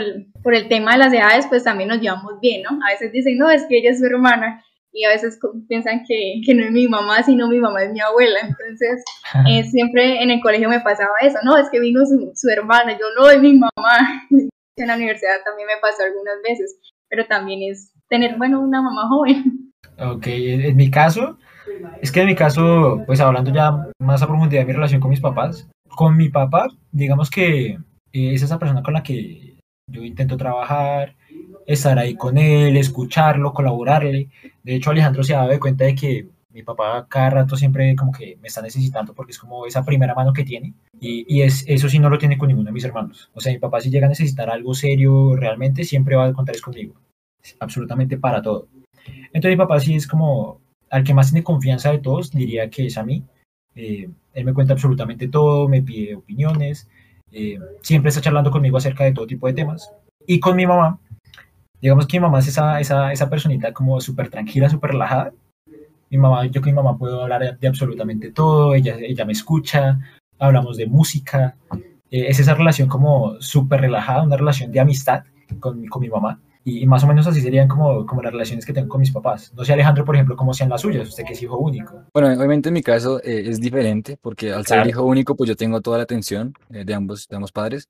el, 0.03 0.27
por, 0.43 0.55
el, 0.55 0.69
tema 0.69 0.93
de 0.93 0.99
las 0.99 1.13
edades, 1.13 1.47
pues 1.49 1.63
también 1.63 1.89
nos 1.89 2.01
llevamos 2.01 2.41
bien, 2.41 2.63
¿no? 2.63 2.71
A 2.85 2.91
veces 2.91 3.13
dicen, 3.13 3.39
no, 3.39 3.49
es 3.49 3.65
que 3.69 3.79
ella 3.79 3.91
es 3.91 4.01
su 4.01 4.07
hermana, 4.07 4.65
y 4.93 5.05
a 5.05 5.11
veces 5.11 5.39
piensan 5.69 6.03
que, 6.09 6.41
que, 6.45 6.55
no 6.55 6.65
es 6.65 6.73
mi 6.73 6.89
mamá, 6.89 7.23
sino 7.23 7.47
mi 7.47 7.61
mamá 7.61 7.85
es 7.85 7.93
mi 7.93 8.01
abuela. 8.01 8.41
Entonces, 8.43 9.05
eh, 9.49 9.63
siempre 9.63 10.25
en 10.25 10.33
el 10.33 10.41
colegio 10.41 10.69
me 10.69 10.81
pasaba 10.81 11.13
eso, 11.21 11.39
no, 11.45 11.57
es 11.57 11.71
que 11.71 11.79
vino 11.79 12.05
su, 12.05 12.33
su 12.35 12.49
hermana, 12.49 12.99
yo 12.99 13.07
no, 13.17 13.31
es 13.31 13.41
mi 13.41 13.55
mamá. 13.55 14.27
En 14.77 14.87
la 14.87 14.97
universidad 14.97 15.35
también 15.45 15.67
me 15.67 15.79
pasó 15.83 16.05
algunas 16.05 16.37
veces, 16.43 16.79
pero 17.11 17.27
también 17.27 17.71
es 17.71 17.93
tener, 18.09 18.39
bueno, 18.39 18.61
una 18.63 18.81
mamá 18.81 19.09
joven. 19.09 19.75
Ok, 19.99 20.27
en 20.27 20.75
mi 20.75 20.91
caso, 20.91 21.37
es 22.01 22.11
que 22.11 22.23
en 22.23 22.29
mi 22.29 22.35
caso, 22.35 23.03
pues 23.05 23.21
hablando 23.21 23.53
ya 23.53 23.73
más 23.99 24.23
a 24.23 24.27
profundidad 24.27 24.63
de 24.63 24.67
mi 24.67 24.73
relación 24.73 25.03
con 25.03 25.11
mis 25.11 25.21
papás, 25.21 25.69
con 25.91 26.17
mi 26.17 26.31
papá, 26.31 26.69
digamos 26.93 27.29
que 27.29 27.77
es 28.13 28.43
esa 28.43 28.59
persona 28.59 28.83
con 28.83 28.95
la 28.95 29.03
que 29.03 29.57
yo 29.87 30.05
intento 30.05 30.37
trabajar, 30.37 31.17
estar 31.67 31.99
ahí 31.99 32.15
con 32.15 32.39
él, 32.39 32.77
escucharlo, 32.77 33.53
colaborarle. 33.53 34.29
De 34.63 34.75
hecho, 34.75 34.91
Alejandro 34.91 35.23
se 35.23 35.35
ha 35.35 35.39
dado 35.39 35.61
cuenta 35.61 35.85
de 35.85 35.95
que 35.95 36.29
mi 36.53 36.63
papá 36.63 37.07
cada 37.09 37.31
rato 37.31 37.57
siempre 37.57 37.95
como 37.95 38.13
que 38.13 38.37
me 38.41 38.49
está 38.49 38.61
necesitando 38.61 39.15
porque 39.15 39.33
es 39.33 39.39
como 39.39 39.67
esa 39.67 39.85
primera 39.85 40.15
mano 40.15 40.33
que 40.33 40.45
tiene 40.45 40.75
y, 41.01 41.25
y, 41.29 41.43
es, 41.43 41.65
eso 41.69 41.89
sí 41.89 42.01
no 42.01 42.11
lo 42.11 42.19
tiene 42.19 42.37
con 42.37 42.49
ninguno 42.49 42.67
de 42.67 42.73
mis 42.73 42.85
hermanos. 42.85 43.31
O 43.35 43.41
sea, 43.41 43.53
mi 43.53 43.59
papá 43.59 43.81
si 43.81 43.91
llega 43.91 44.07
a 44.07 44.09
necesitar 44.09 44.51
algo 44.51 44.75
serio 44.75 45.37
realmente 45.37 45.85
siempre 45.85 46.17
va 46.17 46.27
a 46.27 46.33
contar 46.33 46.61
conmigo, 46.61 46.95
absolutamente 47.61 48.19
para 48.19 48.43
todo. 48.43 48.69
Entonces 49.33 49.51
mi 49.51 49.57
papá 49.57 49.81
sí 49.81 49.95
es 49.95 50.07
como 50.07 50.61
al 50.91 51.05
que 51.05 51.15
más 51.15 51.31
tiene 51.31 51.45
confianza 51.45 51.93
de 51.93 51.99
todos, 51.99 52.33
diría 52.33 52.69
que 52.69 52.87
es 52.87 52.99
a 52.99 53.05
mí. 53.05 53.23
Eh, 53.77 54.11
él 54.35 54.45
me 54.45 54.53
cuenta 54.53 54.73
absolutamente 54.73 55.29
todo, 55.29 55.69
me 55.69 55.83
pide 55.83 56.17
opiniones, 56.17 56.89
eh, 57.33 57.59
siempre 57.83 58.09
está 58.09 58.21
charlando 58.21 58.51
conmigo 58.51 58.77
acerca 58.77 59.05
de 59.05 59.13
todo 59.13 59.27
tipo 59.27 59.47
de 59.47 59.53
temas. 59.53 59.93
Y 60.27 60.41
con 60.41 60.57
mi 60.57 60.67
mamá, 60.67 60.99
digamos 61.81 62.07
que 62.07 62.19
mi 62.19 62.23
mamá 62.23 62.41
es 62.41 62.49
esa, 62.49 62.81
esa, 62.81 63.13
esa 63.13 63.31
personita 63.31 63.73
como 63.73 64.01
súper 64.01 64.29
tranquila, 64.29 64.69
súper 64.69 64.93
relajada. 64.93 65.33
Mi 66.11 66.19
mamá, 66.19 66.47
yo 66.47 66.61
con 66.61 66.71
mi 66.71 66.75
mamá 66.75 66.99
puedo 66.99 67.23
hablar 67.23 67.59
de, 67.59 67.69
absolutamente 67.69 68.33
todo, 68.33 68.75
ella, 68.75 68.97
ella 68.99 69.25
me 69.25 69.33
escucha, 69.33 69.99
hablamos 70.39 70.77
de 70.77 70.87
música. 70.87 71.57
Eh, 72.11 72.27
es 72.29 72.41
esa 72.41 72.55
relación 72.55 72.89
como 72.89 73.41
súper 73.41 73.81
relajada, 73.81 74.23
una 74.23 74.37
relación 74.37 74.73
de 74.73 74.81
amistad 74.81 75.25
con, 75.61 75.87
con 75.87 76.03
mi 76.03 76.09
mamá. 76.09 76.41
Y, 76.65 76.87
más 76.87 77.03
o 77.05 77.07
menos 77.07 77.27
así 77.27 77.41
serían 77.41 77.69
como, 77.69 78.05
como 78.07 78.23
las 78.23 78.33
relaciones 78.33 78.67
que 78.67 78.73
tengo 78.73 78.89
con 78.89 79.01
mis 79.01 79.13
papás. 79.13 79.53
No 79.55 79.65
sé, 79.65 79.73
Alejandro, 79.73 80.05
por 80.05 80.15
ejemplo, 80.15 80.37
cómo 80.37 80.53
sean 80.53 80.69
las 80.69 80.83
suyas, 80.83 81.09
usted 81.09 81.25
que 81.25 81.33
es 81.33 81.43
hijo 81.43 81.59
único. 81.59 82.05
Bueno, 82.13 82.29
obviamente 82.29 82.69
en 82.69 82.75
mi 82.75 82.83
caso 82.83 83.21
eh, 83.23 83.45
es 83.47 83.61
diferente, 83.61 84.19
porque 84.21 84.53
al 84.53 84.67
ser 84.67 84.87
hijo 84.87 85.05
único, 85.05 85.35
pues 85.37 85.49
yo 85.49 85.57
tengo 85.57 85.81
toda 85.81 85.99
la 85.99 86.05
atención 86.05 86.55
eh, 86.71 86.85
de, 86.85 86.95
ambos, 86.95 87.27
de 87.29 87.37
ambos 87.37 87.53
padres. 87.53 87.89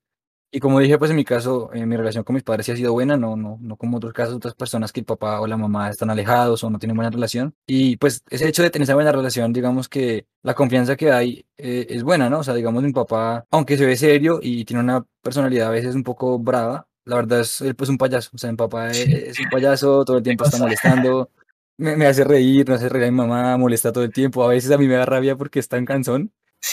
Y 0.53 0.59
como 0.59 0.79
dije, 0.79 0.97
pues 0.97 1.11
en 1.11 1.15
mi 1.15 1.23
caso, 1.23 1.69
eh, 1.73 1.85
mi 1.85 1.95
relación 1.95 2.25
con 2.25 2.33
mis 2.33 2.43
padres 2.43 2.65
sí 2.65 2.73
ha 2.73 2.75
sido 2.75 2.91
buena, 2.91 3.15
no, 3.15 3.37
no, 3.37 3.57
no 3.61 3.77
como 3.77 3.97
otros 3.97 4.11
casos, 4.11 4.35
otras 4.35 4.53
personas 4.53 4.91
que 4.91 4.99
el 4.99 5.05
papá 5.05 5.39
o 5.39 5.47
la 5.47 5.55
mamá 5.55 5.89
están 5.89 6.09
alejados 6.09 6.61
o 6.63 6.69
no 6.69 6.77
tienen 6.77 6.97
buena 6.97 7.09
relación. 7.09 7.55
Y 7.65 7.95
pues 7.97 8.21
ese 8.29 8.49
hecho 8.49 8.61
de 8.61 8.69
tener 8.69 8.83
esa 8.83 8.95
buena 8.95 9.13
relación, 9.13 9.53
digamos 9.53 9.87
que 9.87 10.27
la 10.43 10.53
confianza 10.53 10.97
que 10.97 11.11
hay 11.11 11.45
es 11.55 12.03
buena, 12.03 12.29
¿no? 12.29 12.39
O 12.39 12.43
sea, 12.43 12.53
digamos, 12.53 12.83
mi 12.83 12.91
papá, 12.91 13.45
aunque 13.49 13.77
se 13.77 13.85
ve 13.85 13.95
serio 13.95 14.39
y 14.41 14.65
tiene 14.65 14.83
una 14.83 15.05
personalidad 15.21 15.67
a 15.69 15.71
veces 15.71 15.95
un 15.95 16.03
poco 16.03 16.37
brava, 16.37 16.87
la 17.05 17.15
verdad 17.17 17.41
es 17.41 17.63
pues 17.77 17.89
un 17.89 17.97
payaso, 17.97 18.29
o 18.33 18.37
sea, 18.37 18.51
mi 18.51 18.57
papá 18.57 18.91
es, 18.91 19.39
un 19.39 19.49
payaso, 19.49 20.05
todo 20.05 20.17
el 20.17 20.23
tiempo 20.23 20.43
está 20.45 20.57
molestando, 20.59 21.29
me, 21.77 21.95
me, 21.95 22.05
hace 22.05 22.23
reír, 22.23 22.67
me 22.67 22.75
hace 22.75 22.89
reír 22.89 23.05
a 23.05 23.11
mi 23.11 23.17
mamá, 23.17 23.57
molesta 23.57 23.91
todo 23.91 24.03
el 24.03 24.13
tiempo, 24.13 24.43
a 24.43 24.49
veces 24.49 24.71
a 24.71 24.77
mí 24.77 24.87
me 24.87 24.95
da 24.95 25.05
rabia 25.05 25.35
porque 25.35 25.59
está 25.59 25.77
en 25.77 25.85
cansón. 25.85 26.31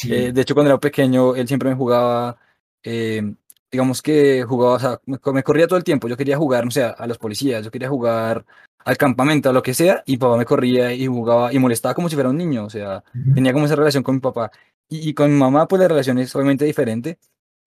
Eh, 0.08 0.32
de 0.32 0.40
hecho, 0.40 0.54
cuando 0.54 0.70
era 0.70 0.78
pequeño, 0.78 1.34
él 1.34 1.48
siempre 1.48 1.70
me 1.70 1.76
jugaba, 1.76 2.38
eh, 2.82 3.22
digamos 3.70 4.02
que 4.02 4.44
jugaba, 4.44 4.74
o 4.74 4.78
sea, 4.78 5.00
me, 5.06 5.42
corría 5.42 5.66
todo 5.66 5.78
el 5.78 5.84
tiempo, 5.84 6.08
yo 6.08 6.16
quería 6.16 6.36
jugar, 6.36 6.64
no 6.64 6.70
sé, 6.70 6.82
a 6.84 7.06
los 7.06 7.18
policías, 7.18 7.64
yo 7.64 7.70
quería 7.70 7.88
jugar 7.88 8.44
al 8.84 8.96
campamento, 8.96 9.50
a 9.50 9.52
lo 9.52 9.62
que 9.62 9.74
sea, 9.74 10.02
y 10.06 10.18
papá 10.18 10.36
me 10.36 10.44
corría 10.44 10.92
y 10.92 11.06
jugaba 11.06 11.52
y 11.52 11.58
molestaba 11.58 11.94
como 11.94 12.08
si 12.08 12.14
fuera 12.14 12.30
un 12.30 12.36
niño, 12.36 12.64
o 12.64 12.70
sea, 12.70 13.02
tenía 13.34 13.52
como 13.52 13.66
esa 13.66 13.76
relación 13.76 14.02
con 14.02 14.16
mi 14.16 14.20
papá. 14.20 14.50
Y, 14.88 15.08
y, 15.10 15.14
con 15.14 15.30
mi 15.30 15.38
mamá, 15.38 15.68
pues 15.68 15.80
la 15.80 15.88
relación 15.88 16.18
es 16.18 16.34
obviamente 16.34 16.64
diferente. 16.64 17.18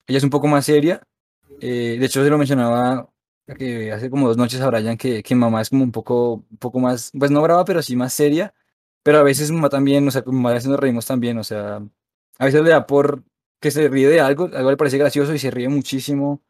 Ella 0.08 0.18
es 0.18 0.24
un 0.24 0.32
poco 0.32 0.48
más 0.48 0.66
seria, 0.66 1.04
eh, 1.62 1.98
de 2.00 2.06
hecho, 2.06 2.24
se 2.24 2.30
lo 2.30 2.38
mencionaba 2.38 3.10
que 3.58 3.92
hace 3.92 4.10
como 4.10 4.28
dos 4.28 4.38
noches 4.38 4.62
a 4.62 4.70
Brian 4.70 4.98
que, 4.98 5.24
que 5.24 5.36
mamá 5.36 5.62
es 5.62 5.70
como 5.70 5.84
un 5.84 5.92
poco, 5.92 6.46
un 6.50 6.58
poco 6.58 6.80
más, 6.80 7.12
pues 7.18 7.32
no 7.32 7.42
brava, 7.42 7.66
pero 7.66 7.82
sí 7.82 7.96
más 7.96 8.14
seria. 8.14 8.54
Pero 9.04 9.20
a 9.20 9.24
veces 9.24 9.52
mamá 9.52 9.70
también, 9.70 10.08
o 10.08 10.12
sea, 10.12 10.24
mamá 10.26 10.52
a 10.52 10.54
veces 10.54 10.70
nos 10.70 10.80
reímos 10.80 11.06
también, 11.06 11.38
o 11.38 11.44
sea, 11.44 11.82
a 12.38 12.46
veces 12.46 12.62
le 12.64 12.70
da 12.72 12.88
por 12.88 13.24
que 13.60 13.72
se 13.72 13.90
ríe 13.90 14.08
de 14.10 14.22
algo, 14.22 14.46
algo 14.54 14.72
le 14.72 14.78
parece 14.78 14.98
gracioso 14.98 15.34
y 15.34 15.40
se 15.40 15.52
ríe 15.52 15.70
muchísimo. 15.70 16.42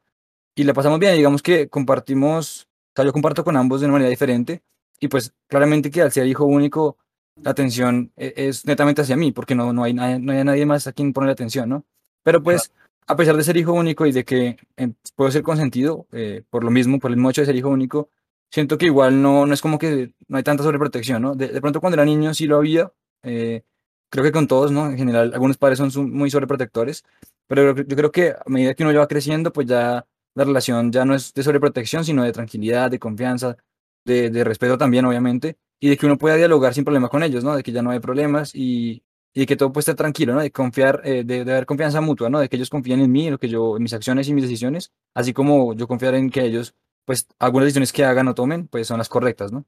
Y 0.56 0.64
le 0.66 0.74
pasamos 0.74 1.00
bien, 1.00 1.16
digamos 1.16 1.42
que 1.44 1.70
compartimos, 1.70 2.68
o 2.94 2.94
sea, 2.96 3.06
yo 3.06 3.14
comparto 3.14 3.44
con 3.44 3.58
ambos 3.58 3.82
de 3.82 3.88
una 3.88 3.94
manera 3.94 4.10
diferente. 4.10 4.64
Y 5.00 5.08
pues 5.10 5.34
claramente 5.48 5.92
que 5.92 6.02
al 6.02 6.12
ser 6.12 6.28
hijo 6.28 6.46
único, 6.46 6.98
la 7.36 7.52
atención 7.52 8.12
e, 8.16 8.34
es, 8.38 8.66
netamente 8.66 9.02
hacia 9.02 9.18
mí, 9.18 9.32
porque 9.32 9.56
no, 9.56 9.74
no, 9.74 9.84
hay, 9.84 9.94
no 9.94 10.04
hay 10.04 10.44
nadie 10.44 10.66
más 10.66 10.88
a 10.88 10.94
quien 10.94 11.14
poner 11.14 11.32
atención, 11.32 11.70
¿no? 11.70 11.86
Pero 12.24 12.44
pues 12.44 12.72
a 13.08 13.16
pesar 13.16 13.36
de 13.38 13.44
ser 13.44 13.58
hijo 13.58 13.74
único 13.74 14.06
y 14.06 14.12
de 14.12 14.26
que 14.26 14.58
eh, 14.78 14.94
puedo 15.16 15.32
ser 15.32 15.44
consentido 15.44 16.08
eh, 16.12 16.44
por 16.50 16.64
lo 16.64 16.72
mismo, 16.72 17.00
por 17.00 17.12
el 17.12 17.18
mocho 17.18 17.42
de 17.42 17.48
ser 17.48 17.56
hijo 17.56 17.70
único, 17.70 18.10
siento 18.50 18.78
que 18.78 18.86
igual 18.86 19.22
no, 19.22 19.46
no 19.46 19.54
es 19.54 19.62
como 19.62 19.78
que 19.78 20.14
no 20.28 20.38
hay 20.38 20.44
tanta 20.44 20.64
sobreprotección, 20.64 21.22
¿no? 21.22 21.36
De, 21.36 21.60
pronto 21.62 21.80
cuando 21.82 21.96
era 21.96 22.06
niño 22.06 22.34
sí 22.34 22.46
lo 22.48 22.58
había, 22.58 22.92
eh, 23.24 23.64
creo 24.10 24.24
que 24.24 24.32
con 24.32 24.48
todos, 24.48 24.72
¿no? 24.72 24.88
En 24.88 24.98
general, 24.98 25.32
algunos 25.34 25.58
padres 25.58 25.80
son 25.80 26.12
muy 26.12 26.30
sobreprotectores, 26.30 27.04
pero 27.48 27.76
yo 27.76 27.96
creo 27.96 28.12
que 28.12 28.32
a 28.32 28.44
medida 28.48 28.74
que 28.74 28.84
uno 28.84 28.98
va 28.98 29.08
creciendo, 29.08 29.52
pues 29.54 29.68
ya 29.68 30.06
la 30.36 30.44
relación 30.44 30.92
ya 30.92 31.06
no 31.06 31.16
es 31.16 31.34
de 31.34 31.44
sobreprotección, 31.44 32.06
sino 32.06 32.24
de 32.24 32.32
tranquilidad, 32.32 32.92
de 32.92 33.00
confianza, 33.00 33.58
de, 34.06 34.30
de 34.30 34.44
respeto 34.44 34.78
también, 34.78 35.06
obviamente, 35.06 35.58
y 35.80 35.90
de 35.90 35.98
que 35.98 36.06
uno 36.06 36.18
pueda 36.18 36.36
dialogar 36.36 36.74
sin 36.74 36.86
problema 36.86 37.10
con 37.10 37.24
ellos, 37.24 37.44
¿no? 37.44 37.56
De 37.56 37.64
que 37.64 37.72
ya 37.72 37.82
no 37.82 37.92
hay 37.92 38.00
problemas 38.00 38.56
y, 38.56 39.04
y 39.34 39.46
que 39.46 39.56
todo 39.56 39.72
puede 39.72 39.82
estar 39.82 39.96
tranquilo, 39.96 40.34
¿no? 40.34 40.42
De 40.42 40.52
confiar, 40.52 41.02
eh, 41.04 41.24
de, 41.24 41.46
de, 41.46 41.52
haber 41.52 41.66
confianza 41.66 42.02
mutua, 42.02 42.30
¿no? 42.30 42.40
De 42.40 42.50
que 42.50 42.58
ellos 42.58 42.70
confíen 42.70 43.00
en 43.02 43.12
mí, 43.12 43.28
en 43.28 43.34
lo 43.34 43.40
que 43.40 43.50
yo, 43.50 43.78
en 43.78 43.84
mis 43.84 43.94
acciones 43.94 44.28
y 44.28 44.34
mis 44.34 44.44
decisiones, 44.44 44.92
así 45.14 45.34
como 45.34 45.74
yo 45.74 45.88
confiar 45.88 46.16
en 46.16 46.30
que 46.30 46.44
ellos, 46.44 46.76
pues, 47.06 47.28
algunas 47.40 47.68
decisiones 47.68 47.94
que 47.94 48.04
hagan 48.04 48.28
o 48.28 48.36
tomen, 48.36 48.68
pues, 48.68 48.88
son 48.88 48.98
las 48.98 49.10
correctas, 49.10 49.52
¿no? 49.52 49.66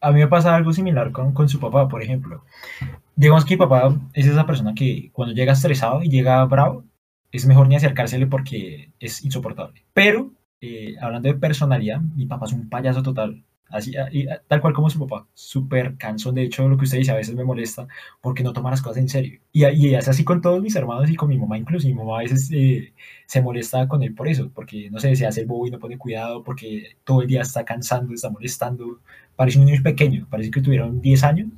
A 0.00 0.12
mí 0.12 0.20
me 0.20 0.28
pasa 0.28 0.54
algo 0.54 0.72
similar 0.72 1.10
con, 1.10 1.32
con 1.32 1.48
su 1.48 1.58
papá, 1.58 1.88
por 1.88 2.02
ejemplo. 2.02 2.44
Digamos 3.14 3.44
que 3.46 3.54
mi 3.54 3.58
papá 3.58 3.96
es 4.12 4.26
esa 4.26 4.46
persona 4.46 4.74
que 4.74 5.10
cuando 5.12 5.34
llega 5.34 5.54
estresado 5.54 6.02
y 6.02 6.10
llega 6.10 6.44
bravo, 6.44 6.84
es 7.32 7.46
mejor 7.46 7.66
ni 7.68 7.76
acercársele 7.76 8.26
porque 8.26 8.92
es 9.00 9.24
insoportable. 9.24 9.84
Pero, 9.94 10.32
eh, 10.60 10.96
hablando 11.00 11.28
de 11.28 11.38
personalidad, 11.38 12.00
mi 12.00 12.26
papá 12.26 12.44
es 12.46 12.52
un 12.52 12.68
payaso 12.68 13.02
total. 13.02 13.42
Así, 13.68 13.96
ah, 13.96 14.08
y, 14.12 14.28
ah, 14.28 14.40
tal 14.46 14.60
cual 14.60 14.72
como 14.74 14.90
su 14.90 14.98
papá, 14.98 15.26
súper 15.34 15.96
cansón. 15.96 16.34
De 16.34 16.42
hecho, 16.42 16.68
lo 16.68 16.76
que 16.76 16.84
usted 16.84 16.98
dice 16.98 17.10
a 17.10 17.16
veces 17.16 17.34
me 17.34 17.44
molesta 17.44 17.86
porque 18.20 18.42
no 18.42 18.52
toma 18.52 18.70
las 18.70 18.82
cosas 18.82 18.98
en 18.98 19.08
serio. 19.08 19.40
Y, 19.52 19.66
y 19.66 19.94
es 19.94 20.08
así 20.08 20.24
con 20.24 20.40
todos 20.40 20.62
mis 20.62 20.76
hermanos 20.76 21.10
y 21.10 21.16
con 21.16 21.28
mi 21.28 21.38
mamá 21.38 21.58
incluso. 21.58 21.88
Mi 21.88 21.94
mamá 21.94 22.18
a 22.18 22.22
veces 22.22 22.50
eh, 22.52 22.92
se 23.26 23.42
molesta 23.42 23.88
con 23.88 24.02
él 24.02 24.14
por 24.14 24.28
eso, 24.28 24.50
porque 24.54 24.90
no 24.90 25.00
sé, 25.00 25.14
se 25.16 25.26
hace 25.26 25.44
bobo 25.44 25.66
y 25.66 25.70
no 25.70 25.78
pone 25.78 25.98
cuidado, 25.98 26.42
porque 26.44 26.96
todo 27.04 27.22
el 27.22 27.28
día 27.28 27.42
está 27.42 27.64
cansando, 27.64 28.14
está 28.14 28.30
molestando. 28.30 29.00
Parece 29.34 29.58
un 29.58 29.66
niño 29.66 29.82
pequeño, 29.82 30.26
parece 30.30 30.50
que 30.50 30.62
tuvieron 30.62 31.00
10 31.00 31.24
años. 31.24 31.48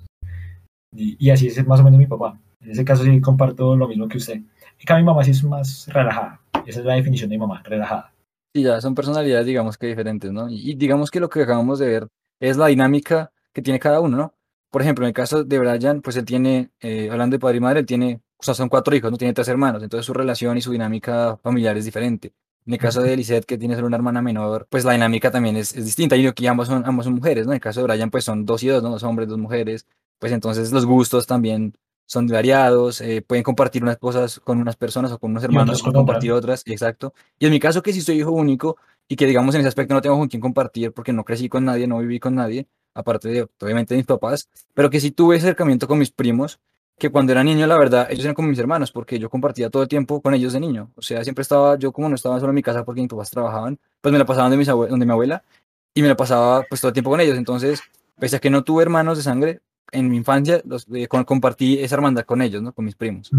Y, 0.94 1.16
y, 1.24 1.30
así 1.30 1.48
es 1.48 1.66
más 1.66 1.80
o 1.80 1.84
menos 1.84 1.98
mi 1.98 2.06
papá. 2.06 2.38
En 2.60 2.70
ese 2.70 2.84
caso 2.84 3.04
sí 3.04 3.20
comparto 3.20 3.76
lo 3.76 3.88
mismo 3.88 4.08
que 4.08 4.18
usted. 4.18 4.40
Y 4.80 4.84
que 4.84 4.94
mi 4.94 5.02
mamá 5.02 5.24
sí 5.24 5.32
es 5.32 5.44
más 5.44 5.86
relajada. 5.88 6.40
Esa 6.66 6.80
es 6.80 6.86
la 6.86 6.94
definición 6.94 7.30
de 7.30 7.36
mi 7.36 7.40
mamá, 7.40 7.62
relajada. 7.64 8.12
Sí, 8.54 8.62
ya 8.62 8.80
son 8.80 8.94
personalidades, 8.94 9.46
digamos 9.46 9.76
que 9.76 9.86
diferentes, 9.86 10.32
¿no? 10.32 10.48
Y, 10.48 10.74
digamos 10.74 11.10
que 11.10 11.20
lo 11.20 11.28
que 11.28 11.42
acabamos 11.42 11.78
de 11.78 11.86
ver 11.86 12.08
es 12.40 12.56
la 12.56 12.66
dinámica 12.68 13.30
que 13.52 13.62
tiene 13.62 13.78
cada 13.78 14.00
uno, 14.00 14.16
¿no? 14.16 14.34
Por 14.70 14.82
ejemplo, 14.82 15.04
en 15.04 15.08
el 15.08 15.14
caso 15.14 15.44
de 15.44 15.58
Brian, 15.58 16.02
pues 16.02 16.16
él 16.16 16.24
tiene, 16.24 16.70
eh, 16.80 17.08
hablando 17.10 17.34
de 17.34 17.40
padre 17.40 17.58
y 17.58 17.60
madre, 17.60 17.80
él 17.80 17.86
tiene, 17.86 18.20
o 18.38 18.42
sea, 18.42 18.54
son 18.54 18.68
cuatro 18.68 18.94
hijos, 18.94 19.10
no 19.10 19.18
tiene 19.18 19.34
tres 19.34 19.48
hermanos, 19.48 19.82
entonces 19.82 20.06
su 20.06 20.14
relación 20.14 20.56
y 20.56 20.62
su 20.62 20.72
dinámica 20.72 21.36
familiar 21.42 21.76
es 21.76 21.84
diferente. 21.84 22.34
En 22.68 22.74
el 22.74 22.80
caso 22.80 23.00
de 23.00 23.14
Elisette, 23.14 23.46
que 23.46 23.56
tiene 23.56 23.74
solo 23.76 23.86
una 23.86 23.96
hermana 23.96 24.20
menor, 24.20 24.66
pues 24.68 24.84
la 24.84 24.92
dinámica 24.92 25.30
también 25.30 25.56
es, 25.56 25.74
es 25.74 25.86
distinta. 25.86 26.16
Y 26.16 26.30
que 26.34 26.48
ambos 26.48 26.68
son, 26.68 26.84
ambos 26.84 27.06
son 27.06 27.14
mujeres, 27.14 27.46
¿no? 27.46 27.52
En 27.52 27.56
el 27.56 27.60
caso 27.62 27.80
de 27.80 27.86
Brian, 27.86 28.10
pues 28.10 28.24
son 28.24 28.44
dos 28.44 28.62
y 28.62 28.68
dos, 28.68 28.82
¿no? 28.82 28.90
Dos 28.90 29.02
hombres, 29.04 29.26
dos 29.26 29.38
mujeres. 29.38 29.86
Pues 30.18 30.32
entonces 30.32 30.70
los 30.70 30.84
gustos 30.84 31.26
también 31.26 31.72
son 32.08 32.26
variados, 32.26 33.02
eh, 33.02 33.20
pueden 33.20 33.44
compartir 33.44 33.82
unas 33.82 33.98
cosas 33.98 34.40
con 34.40 34.58
unas 34.58 34.76
personas 34.76 35.12
o 35.12 35.18
con 35.18 35.30
unos 35.30 35.44
hermanos, 35.44 35.82
con 35.82 35.92
compartir 35.92 36.32
otras, 36.32 36.62
exacto. 36.64 37.12
Y 37.38 37.44
en 37.44 37.52
mi 37.52 37.60
caso, 37.60 37.82
que 37.82 37.92
si 37.92 38.00
soy 38.00 38.20
hijo 38.20 38.30
único 38.30 38.78
y 39.06 39.14
que 39.14 39.26
digamos 39.26 39.54
en 39.54 39.60
ese 39.60 39.68
aspecto 39.68 39.92
no 39.92 40.00
tengo 40.00 40.16
con 40.16 40.26
quién 40.26 40.40
compartir 40.40 40.92
porque 40.92 41.12
no 41.12 41.22
crecí 41.22 41.50
con 41.50 41.66
nadie, 41.66 41.86
no 41.86 41.98
viví 41.98 42.18
con 42.18 42.34
nadie, 42.34 42.66
aparte 42.94 43.28
de 43.28 43.42
obviamente 43.60 43.92
de 43.92 43.98
mis 43.98 44.06
papás, 44.06 44.48
pero 44.72 44.88
que 44.88 45.00
sí 45.00 45.10
tuve 45.10 45.36
acercamiento 45.36 45.86
con 45.86 45.98
mis 45.98 46.10
primos, 46.10 46.58
que 46.98 47.10
cuando 47.10 47.32
era 47.32 47.44
niño, 47.44 47.66
la 47.66 47.76
verdad, 47.76 48.08
ellos 48.10 48.24
eran 48.24 48.34
como 48.34 48.48
mis 48.48 48.58
hermanos, 48.58 48.90
porque 48.90 49.18
yo 49.18 49.28
compartía 49.28 49.68
todo 49.68 49.82
el 49.82 49.88
tiempo 49.88 50.22
con 50.22 50.32
ellos 50.32 50.54
de 50.54 50.60
niño. 50.60 50.90
O 50.96 51.02
sea, 51.02 51.22
siempre 51.24 51.42
estaba, 51.42 51.78
yo 51.78 51.92
como 51.92 52.08
no 52.08 52.14
estaba 52.14 52.40
solo 52.40 52.52
en 52.52 52.56
mi 52.56 52.62
casa 52.62 52.86
porque 52.86 53.02
mis 53.02 53.10
papás 53.10 53.30
trabajaban, 53.30 53.78
pues 54.00 54.12
me 54.12 54.18
la 54.18 54.24
pasaba 54.24 54.48
donde, 54.48 54.56
mis 54.56 54.66
donde 54.66 55.04
mi 55.04 55.12
abuela 55.12 55.44
y 55.92 56.00
me 56.00 56.08
la 56.08 56.16
pasaba 56.16 56.62
pues 56.70 56.80
todo 56.80 56.88
el 56.88 56.94
tiempo 56.94 57.10
con 57.10 57.20
ellos. 57.20 57.36
Entonces, 57.36 57.82
pese 58.18 58.36
a 58.36 58.38
que 58.38 58.48
no 58.48 58.64
tuve 58.64 58.82
hermanos 58.82 59.18
de 59.18 59.24
sangre, 59.24 59.60
en 59.92 60.08
mi 60.10 60.16
infancia 60.16 60.62
los, 60.64 60.86
eh, 60.92 61.08
compartí 61.08 61.78
esa 61.78 61.96
hermandad 61.96 62.24
con 62.24 62.42
ellos, 62.42 62.62
¿no? 62.62 62.72
Con 62.72 62.84
mis 62.84 62.94
primos. 62.94 63.30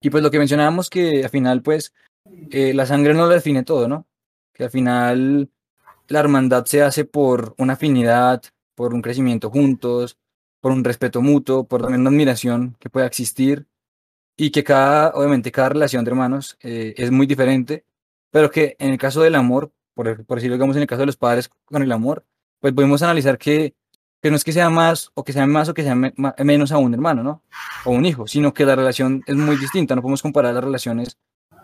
Y 0.00 0.10
pues 0.10 0.22
lo 0.22 0.30
que 0.30 0.38
mencionábamos 0.38 0.90
que 0.90 1.24
al 1.24 1.30
final, 1.30 1.62
pues, 1.62 1.92
eh, 2.50 2.74
la 2.74 2.86
sangre 2.86 3.14
no 3.14 3.26
lo 3.26 3.34
define 3.34 3.62
todo, 3.64 3.88
¿no? 3.88 4.06
Que 4.52 4.64
al 4.64 4.70
final 4.70 5.50
la 6.08 6.20
hermandad 6.20 6.64
se 6.64 6.82
hace 6.82 7.04
por 7.04 7.54
una 7.58 7.74
afinidad, 7.74 8.42
por 8.74 8.94
un 8.94 9.02
crecimiento 9.02 9.50
juntos, 9.50 10.18
por 10.60 10.72
un 10.72 10.84
respeto 10.84 11.22
mutuo, 11.22 11.64
por 11.64 11.82
también 11.82 12.00
una 12.00 12.10
admiración 12.10 12.76
que 12.78 12.90
pueda 12.90 13.06
existir 13.06 13.66
y 14.36 14.50
que 14.50 14.64
cada, 14.64 15.10
obviamente, 15.10 15.52
cada 15.52 15.70
relación 15.70 16.04
de 16.04 16.10
hermanos 16.10 16.56
eh, 16.62 16.94
es 16.96 17.10
muy 17.10 17.26
diferente, 17.26 17.84
pero 18.30 18.50
que 18.50 18.76
en 18.78 18.90
el 18.90 18.98
caso 18.98 19.20
del 19.20 19.34
amor, 19.34 19.72
por, 19.94 20.24
por 20.24 20.38
decirlo, 20.38 20.56
digamos, 20.56 20.76
en 20.76 20.82
el 20.82 20.88
caso 20.88 21.00
de 21.00 21.06
los 21.06 21.16
padres 21.16 21.50
con 21.64 21.82
el 21.82 21.92
amor, 21.92 22.24
pues 22.60 22.72
podemos 22.72 23.02
analizar 23.02 23.38
que, 23.38 23.74
que 24.20 24.30
no 24.30 24.36
es 24.36 24.44
que 24.44 24.52
sea 24.52 24.70
más 24.70 25.10
o 25.14 25.24
que 25.24 25.32
sea 25.32 25.46
más 25.46 25.68
o 25.68 25.74
que 25.74 25.82
sea 25.82 25.94
menos 25.94 26.72
a 26.72 26.78
un 26.78 26.94
hermano, 26.94 27.22
¿no? 27.22 27.42
O 27.84 27.92
un 27.92 28.04
hijo, 28.04 28.26
sino 28.26 28.52
que 28.52 28.64
la 28.64 28.76
relación 28.76 29.22
es 29.26 29.36
muy 29.36 29.56
distinta, 29.56 29.94
no 29.94 30.02
podemos 30.02 30.22
comparar 30.22 30.54
las 30.54 30.64
relaciones 30.64 31.16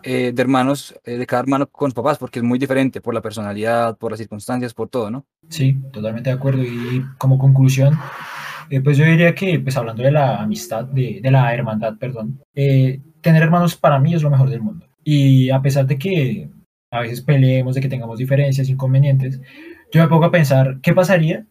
eh, 0.03 0.31
de 0.33 0.41
hermanos, 0.41 0.95
eh, 1.03 1.17
de 1.17 1.25
cada 1.25 1.41
hermano 1.41 1.67
con 1.67 1.87
los 1.87 1.93
papás, 1.93 2.17
porque 2.17 2.39
es 2.39 2.45
muy 2.45 2.59
diferente 2.59 3.01
por 3.01 3.13
la 3.13 3.21
personalidad, 3.21 3.97
por 3.97 4.11
las 4.11 4.19
circunstancias, 4.19 4.73
por 4.73 4.87
todo, 4.87 5.09
¿no? 5.09 5.25
Sí, 5.49 5.77
totalmente 5.91 6.29
de 6.29 6.35
acuerdo. 6.35 6.63
Y 6.63 7.03
como 7.17 7.39
conclusión, 7.39 7.97
eh, 8.69 8.81
pues 8.81 8.97
yo 8.97 9.05
diría 9.05 9.33
que, 9.33 9.59
pues 9.59 9.75
hablando 9.77 10.03
de 10.03 10.11
la 10.11 10.41
amistad, 10.41 10.85
de, 10.85 11.19
de 11.21 11.31
la 11.31 11.53
hermandad, 11.53 11.97
perdón, 11.97 12.41
eh, 12.53 13.01
tener 13.21 13.43
hermanos 13.43 13.75
para 13.75 13.99
mí 13.99 14.13
es 14.13 14.21
lo 14.21 14.29
mejor 14.29 14.49
del 14.49 14.61
mundo. 14.61 14.87
Y 15.03 15.49
a 15.49 15.61
pesar 15.61 15.85
de 15.85 15.97
que 15.97 16.49
a 16.91 17.01
veces 17.01 17.21
peleemos, 17.21 17.75
de 17.75 17.81
que 17.81 17.89
tengamos 17.89 18.19
diferencias, 18.19 18.69
inconvenientes, 18.69 19.41
yo 19.91 20.01
me 20.01 20.07
pongo 20.07 20.25
a 20.25 20.31
pensar, 20.31 20.79
¿qué 20.81 20.93
pasaría 20.93 21.45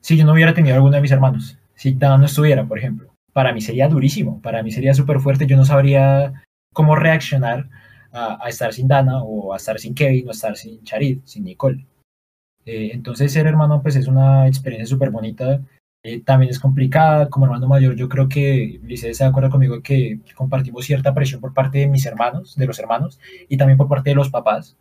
si 0.00 0.16
yo 0.16 0.24
no 0.24 0.32
hubiera 0.32 0.54
tenido 0.54 0.74
alguno 0.74 0.96
de 0.96 1.02
mis 1.02 1.10
hermanos? 1.10 1.58
Si 1.74 1.94
Dan 1.94 2.20
no 2.20 2.26
estuviera, 2.26 2.64
por 2.64 2.78
ejemplo. 2.78 3.14
Para 3.32 3.52
mí 3.52 3.60
sería 3.60 3.88
durísimo, 3.88 4.40
para 4.42 4.62
mí 4.62 4.70
sería 4.70 4.94
súper 4.94 5.20
fuerte, 5.20 5.46
yo 5.46 5.56
no 5.56 5.64
sabría 5.64 6.42
cómo 6.72 6.96
reaccionar 6.96 7.68
a, 8.12 8.44
a, 8.44 8.48
estar 8.48 8.72
sin 8.72 8.88
Dana 8.88 9.22
o 9.22 9.54
a 9.54 9.56
estar 9.56 9.78
sin 9.78 9.94
Kevin 9.94 10.26
o 10.26 10.30
a 10.30 10.32
estar 10.32 10.56
sin 10.56 10.82
Charit, 10.82 11.24
sin 11.24 11.44
Nicole. 11.44 11.86
Eh, 12.66 12.90
entonces 12.92 13.32
ser 13.32 13.46
hermano 13.46 13.82
pues 13.82 13.96
es 13.96 14.06
una 14.06 14.46
experiencia 14.46 14.86
súper 14.86 15.10
bonita 15.10 15.60
eh, 16.02 16.22
también 16.22 16.50
es 16.50 16.58
complicada. 16.58 17.28
Como 17.28 17.46
hermano 17.46 17.68
mayor, 17.68 17.94
yo 17.96 18.08
creo 18.08 18.28
que 18.28 18.80
Lice 18.84 19.10
está 19.10 19.24
de 19.24 19.30
acuerdo 19.30 19.50
conmigo 19.50 19.82
que 19.82 20.20
compartimos 20.34 20.84
cierta 20.86 21.14
presión 21.14 21.40
por 21.40 21.52
parte 21.54 21.78
de 21.78 21.88
mis 21.88 22.06
hermanos, 22.06 22.56
de 22.56 22.66
los 22.66 22.78
hermanos, 22.78 23.20
y 23.48 23.56
también 23.56 23.76
por 23.76 23.88
parte 23.88 24.10
de 24.10 24.16
los 24.16 24.30
papás. 24.30 24.76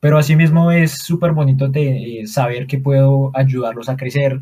Pero 0.00 0.18
asimismo 0.18 0.72
es 0.72 0.92
súper 0.92 1.32
bonito 1.32 1.68
de, 1.68 2.20
eh, 2.20 2.26
saber 2.26 2.66
que 2.66 2.78
puedo 2.78 3.30
ayudarlos 3.34 3.88
a 3.88 3.96
crecer, 3.96 4.40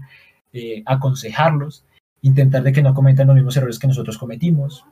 eh, 0.52 0.82
aconsejarlos, 0.86 1.84
intentar 2.22 2.62
de 2.62 2.72
que 2.72 2.82
no 2.82 2.94
cometan 2.94 3.26
los 3.26 3.36
mismos 3.36 3.56
errores 3.56 3.78
que 3.78 3.88
nosotros 3.88 4.18
cometimos. 4.18 4.84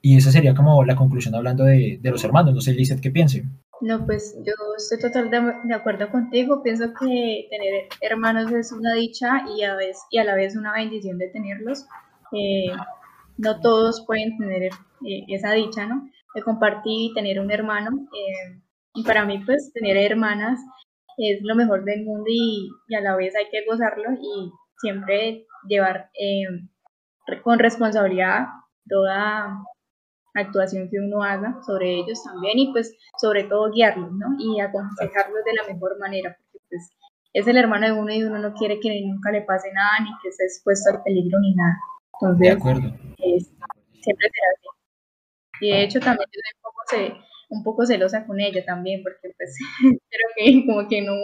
Y 0.00 0.16
esa 0.16 0.30
sería 0.30 0.54
como 0.54 0.84
la 0.84 0.94
conclusión 0.94 1.34
hablando 1.34 1.64
de, 1.64 1.98
de 2.00 2.10
los 2.10 2.22
hermanos. 2.22 2.54
No 2.54 2.60
sé, 2.60 2.72
Lizeth, 2.72 3.00
qué 3.00 3.10
piense. 3.10 3.44
No, 3.80 4.04
pues 4.04 4.36
yo 4.44 4.52
estoy 4.76 4.98
totalmente 4.98 5.68
de 5.68 5.74
acuerdo 5.74 6.10
contigo. 6.10 6.62
Pienso 6.62 6.92
que 6.98 7.46
tener 7.50 7.88
hermanos 8.00 8.50
es 8.52 8.72
una 8.72 8.94
dicha 8.94 9.44
y 9.56 9.62
a, 9.62 9.76
vez, 9.76 9.98
y 10.10 10.18
a 10.18 10.24
la 10.24 10.34
vez 10.34 10.56
una 10.56 10.72
bendición 10.72 11.18
de 11.18 11.28
tenerlos. 11.28 11.86
Eh, 12.32 12.72
no 13.36 13.60
todos 13.60 14.04
pueden 14.04 14.36
tener 14.36 14.70
esa 15.28 15.52
dicha, 15.52 15.86
¿no? 15.86 16.08
De 16.34 16.42
compartir 16.42 17.10
y 17.10 17.14
tener 17.14 17.40
un 17.40 17.50
hermano. 17.50 18.08
Y 18.98 19.04
para 19.04 19.24
mí, 19.24 19.42
pues, 19.44 19.72
tener 19.72 19.96
hermanas 19.96 20.60
es 21.16 21.40
lo 21.42 21.54
mejor 21.54 21.84
del 21.84 22.04
mundo 22.04 22.24
y, 22.28 22.68
y 22.88 22.94
a 22.94 23.00
la 23.00 23.16
vez 23.16 23.34
hay 23.36 23.48
que 23.50 23.64
gozarlo 23.64 24.12
y 24.12 24.52
siempre 24.80 25.46
llevar 25.68 26.10
con 27.42 27.58
responsabilidad 27.58 28.46
toda 28.88 29.58
actuación 30.34 30.88
que 30.90 30.98
uno 30.98 31.22
haga 31.22 31.60
sobre 31.66 31.94
ellos 31.94 32.22
también 32.22 32.58
y 32.58 32.72
pues 32.72 32.96
sobre 33.20 33.44
todo 33.44 33.70
guiarlos, 33.70 34.12
¿no? 34.12 34.26
Y 34.38 34.60
aconsejarlos 34.60 35.44
de 35.44 35.54
la 35.54 35.74
mejor 35.74 35.98
manera, 35.98 36.36
porque 36.36 36.64
pues 36.68 36.90
es 37.32 37.46
el 37.46 37.56
hermano 37.56 37.86
de 37.86 37.92
uno 37.92 38.12
y 38.12 38.22
uno 38.22 38.38
no 38.38 38.54
quiere 38.54 38.80
que 38.80 39.00
nunca 39.04 39.30
le 39.30 39.42
pase 39.42 39.72
nada 39.72 40.00
ni 40.00 40.10
que 40.22 40.28
esté 40.28 40.44
expuesto 40.44 40.90
al 40.90 41.02
peligro 41.02 41.38
ni 41.40 41.54
nada. 41.54 41.76
Entonces, 42.14 42.40
de 42.40 42.50
acuerdo. 42.50 42.80
siempre 43.20 44.28
será 44.32 44.48
así. 44.56 44.68
Y 45.60 45.70
de 45.72 45.82
hecho 45.82 46.00
también 46.00 46.28
yo 46.32 46.40
un 46.54 46.62
poco, 46.62 46.80
ce, 46.88 47.14
un 47.48 47.62
poco 47.62 47.86
celosa 47.86 48.26
con 48.26 48.40
ella 48.40 48.64
también, 48.64 49.02
porque 49.02 49.34
pues 49.36 49.56
espero 49.84 50.28
que 50.36 50.66
como 50.66 50.88
que 50.88 51.02
no, 51.02 51.14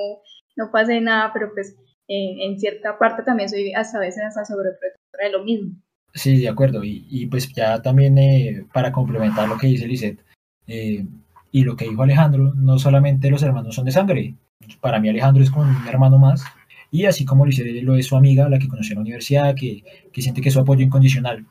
no 0.56 0.70
pase 0.70 1.00
nada, 1.00 1.32
pero 1.32 1.52
pues 1.52 1.76
eh, 2.08 2.46
en 2.46 2.58
cierta 2.58 2.98
parte 2.98 3.22
también 3.22 3.48
soy 3.48 3.72
hasta 3.72 3.98
a 3.98 4.00
veces 4.02 4.22
hasta 4.24 4.44
sobreprotectora 4.44 5.24
de 5.24 5.32
lo 5.32 5.44
mismo. 5.44 5.74
Sí, 6.12 6.40
de 6.40 6.48
acuerdo. 6.48 6.84
Y, 6.84 7.06
y 7.10 7.26
pues 7.26 7.52
ya 7.52 7.82
también 7.82 8.16
eh, 8.18 8.66
para 8.72 8.92
complementar 8.92 9.48
lo 9.48 9.58
que 9.58 9.66
dice 9.66 9.88
Lisette 9.88 10.24
eh, 10.66 11.04
y 11.50 11.64
lo 11.64 11.76
que 11.76 11.88
dijo 11.88 12.02
Alejandro, 12.02 12.52
no 12.54 12.78
solamente 12.78 13.30
los 13.30 13.42
hermanos 13.42 13.74
son 13.74 13.84
de 13.84 13.92
sangre. 13.92 14.34
Para 14.80 15.00
mí 15.00 15.08
Alejandro 15.08 15.42
es 15.42 15.50
como 15.50 15.68
un 15.68 15.88
hermano 15.88 16.18
más. 16.18 16.44
Y 16.90 17.06
así 17.06 17.24
como 17.24 17.44
Lisette 17.44 17.82
lo 17.82 17.96
es 17.96 18.06
su 18.06 18.16
amiga, 18.16 18.48
la 18.48 18.58
que 18.58 18.68
conoció 18.68 18.92
en 18.92 18.98
la 18.98 19.02
universidad, 19.02 19.54
que, 19.56 19.82
que 20.12 20.22
siente 20.22 20.40
que 20.40 20.48
es 20.48 20.54
su 20.54 20.60
apoyo 20.60 20.84
incondicional. 20.84 21.44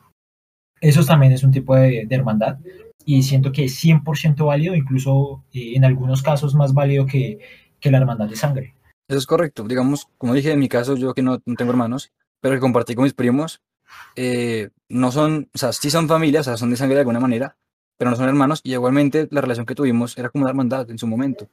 Eso 0.80 1.04
también 1.04 1.32
es 1.32 1.44
un 1.44 1.50
tipo 1.50 1.76
de, 1.76 2.06
de 2.06 2.14
hermandad. 2.14 2.58
Y 3.04 3.22
siento 3.22 3.52
que 3.52 3.64
es 3.64 3.82
100% 3.82 4.46
válido, 4.46 4.74
incluso 4.74 5.44
eh, 5.52 5.72
en 5.76 5.84
algunos 5.84 6.22
casos 6.22 6.54
más 6.54 6.72
válido 6.72 7.06
que, 7.06 7.38
que 7.80 7.90
la 7.90 7.98
hermandad 7.98 8.28
de 8.28 8.36
sangre. 8.36 8.74
Eso 9.08 9.18
es 9.18 9.26
correcto. 9.26 9.64
Digamos, 9.64 10.08
como 10.18 10.34
dije, 10.34 10.52
en 10.52 10.58
mi 10.58 10.68
caso, 10.68 10.96
yo 10.96 11.14
que 11.14 11.22
no, 11.22 11.40
no 11.44 11.54
tengo 11.56 11.70
hermanos, 11.70 12.12
pero 12.40 12.54
que 12.54 12.60
compartí 12.60 12.94
con 12.94 13.04
mis 13.04 13.14
primos, 13.14 13.60
eh, 14.16 14.70
no 14.88 15.12
son, 15.12 15.48
o 15.54 15.58
sea, 15.58 15.72
sí 15.72 15.90
son 15.90 16.08
familias, 16.08 16.46
o 16.46 16.50
sea, 16.50 16.56
son 16.56 16.70
de 16.70 16.76
sangre 16.76 16.94
de 16.94 17.00
alguna 17.00 17.20
manera, 17.20 17.56
pero 17.96 18.10
no 18.10 18.16
son 18.16 18.28
hermanos, 18.28 18.60
y 18.64 18.72
igualmente 18.72 19.28
la 19.30 19.40
relación 19.40 19.66
que 19.66 19.74
tuvimos 19.74 20.16
era 20.18 20.30
como 20.30 20.42
una 20.42 20.50
hermandad 20.50 20.90
en 20.90 20.98
su 20.98 21.06
momento. 21.06 21.48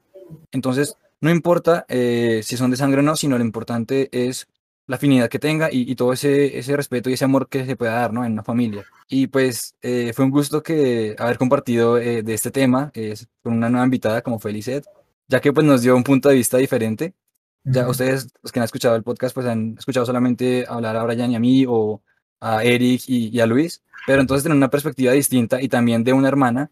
Entonces, 0.51 0.97
no 1.19 1.29
importa 1.29 1.85
eh, 1.87 2.41
si 2.43 2.57
son 2.57 2.71
de 2.71 2.77
sangre 2.77 2.99
o 3.01 3.03
no, 3.03 3.15
sino 3.15 3.37
lo 3.37 3.43
importante 3.43 4.09
es 4.11 4.47
la 4.87 4.95
afinidad 4.95 5.29
que 5.29 5.39
tenga 5.39 5.69
y, 5.71 5.89
y, 5.89 5.95
todo 5.95 6.13
ese, 6.13 6.57
ese 6.57 6.75
respeto 6.75 7.09
y 7.09 7.13
ese 7.13 7.25
amor 7.25 7.47
que 7.47 7.65
se 7.65 7.75
pueda 7.75 7.93
dar 7.93 8.13
¿no? 8.13 8.25
en 8.25 8.33
una 8.33 8.43
familia. 8.43 8.83
Y 9.07 9.27
pues 9.27 9.75
eh, 9.81 10.11
fue 10.13 10.25
un 10.25 10.31
gusto 10.31 10.61
que 10.63 11.15
haber 11.17 11.37
compartido 11.37 11.97
eh, 11.97 12.23
de 12.23 12.33
este 12.33 12.51
tema 12.51 12.91
con 13.43 13.53
una 13.53 13.69
nueva 13.69 13.85
invitada 13.85 14.21
como 14.21 14.39
Felicet, 14.39 14.85
ya 15.27 15.39
que 15.39 15.53
pues 15.53 15.65
nos 15.65 15.81
dio 15.81 15.95
un 15.95 16.03
punto 16.03 16.29
de 16.29 16.35
vista 16.35 16.57
diferente. 16.57 17.13
Ya 17.63 17.83
uh 17.83 17.85
-huh. 17.85 17.91
ustedes, 17.91 18.27
los 18.41 18.51
que 18.51 18.59
han 18.59 18.65
escuchado 18.65 18.95
el 18.95 19.03
podcast, 19.03 19.35
pues 19.35 19.45
han 19.45 19.75
escuchado 19.77 20.05
solamente 20.05 20.65
hablar 20.67 20.95
a 20.97 21.03
Brian 21.03 21.31
y 21.31 21.35
a 21.35 21.39
mí 21.39 21.65
o 21.67 22.01
a 22.39 22.63
Eric 22.63 23.03
y, 23.07 23.29
y, 23.29 23.39
a 23.39 23.45
Luis, 23.45 23.83
pero 24.07 24.19
entonces 24.19 24.43
tener 24.43 24.57
una 24.57 24.69
perspectiva 24.69 25.13
distinta 25.13 25.61
y 25.61 25.69
también 25.69 26.03
de 26.03 26.11
una 26.11 26.27
hermana, 26.27 26.71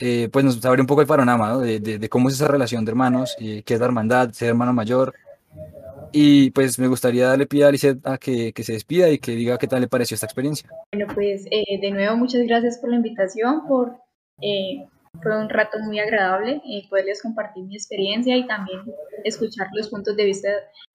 eh, 0.00 0.28
pues 0.30 0.44
nos 0.44 0.64
abre 0.64 0.82
un 0.82 0.86
poco 0.86 1.00
el 1.00 1.06
panorama 1.06 1.48
¿no? 1.48 1.60
de, 1.60 1.80
de, 1.80 1.98
de, 1.98 2.08
cómo 2.08 2.28
es 2.28 2.34
esa 2.34 2.46
relación 2.46 2.84
de 2.84 2.90
hermanos, 2.90 3.34
eh, 3.40 3.62
qué 3.64 3.74
es 3.74 3.80
la 3.80 3.86
hermandad, 3.86 4.30
ser 4.32 4.50
hermano 4.50 4.72
mayor. 4.72 5.14
Y 6.12 6.50
pues 6.52 6.78
me 6.78 6.88
gustaría 6.88 7.28
darle 7.28 7.46
pie 7.46 7.64
a 7.64 7.70
Lizeth 7.70 8.06
a 8.06 8.18
que, 8.18 8.52
que, 8.52 8.62
se 8.64 8.72
despida 8.72 9.08
y 9.10 9.18
que 9.18 9.32
diga 9.32 9.58
qué 9.58 9.66
tal 9.66 9.80
le 9.80 9.88
pareció 9.88 10.14
esta 10.14 10.26
experiencia. 10.26 10.68
Bueno, 10.92 11.12
pues 11.14 11.46
eh, 11.50 11.78
de 11.80 11.90
nuevo 11.90 12.16
muchas 12.16 12.42
gracias 12.46 12.78
por 12.78 12.90
la 12.90 12.96
invitación, 12.96 13.66
por 13.66 13.96
eh, 14.40 14.86
fue 15.22 15.38
un 15.38 15.48
rato 15.48 15.78
muy 15.80 15.98
agradable 15.98 16.62
eh, 16.64 16.86
poderles 16.88 17.22
compartir 17.22 17.64
mi 17.64 17.74
experiencia 17.74 18.36
y 18.36 18.46
también 18.46 18.80
escuchar 19.24 19.68
los 19.72 19.88
puntos 19.88 20.16
de 20.16 20.24
vista 20.24 20.48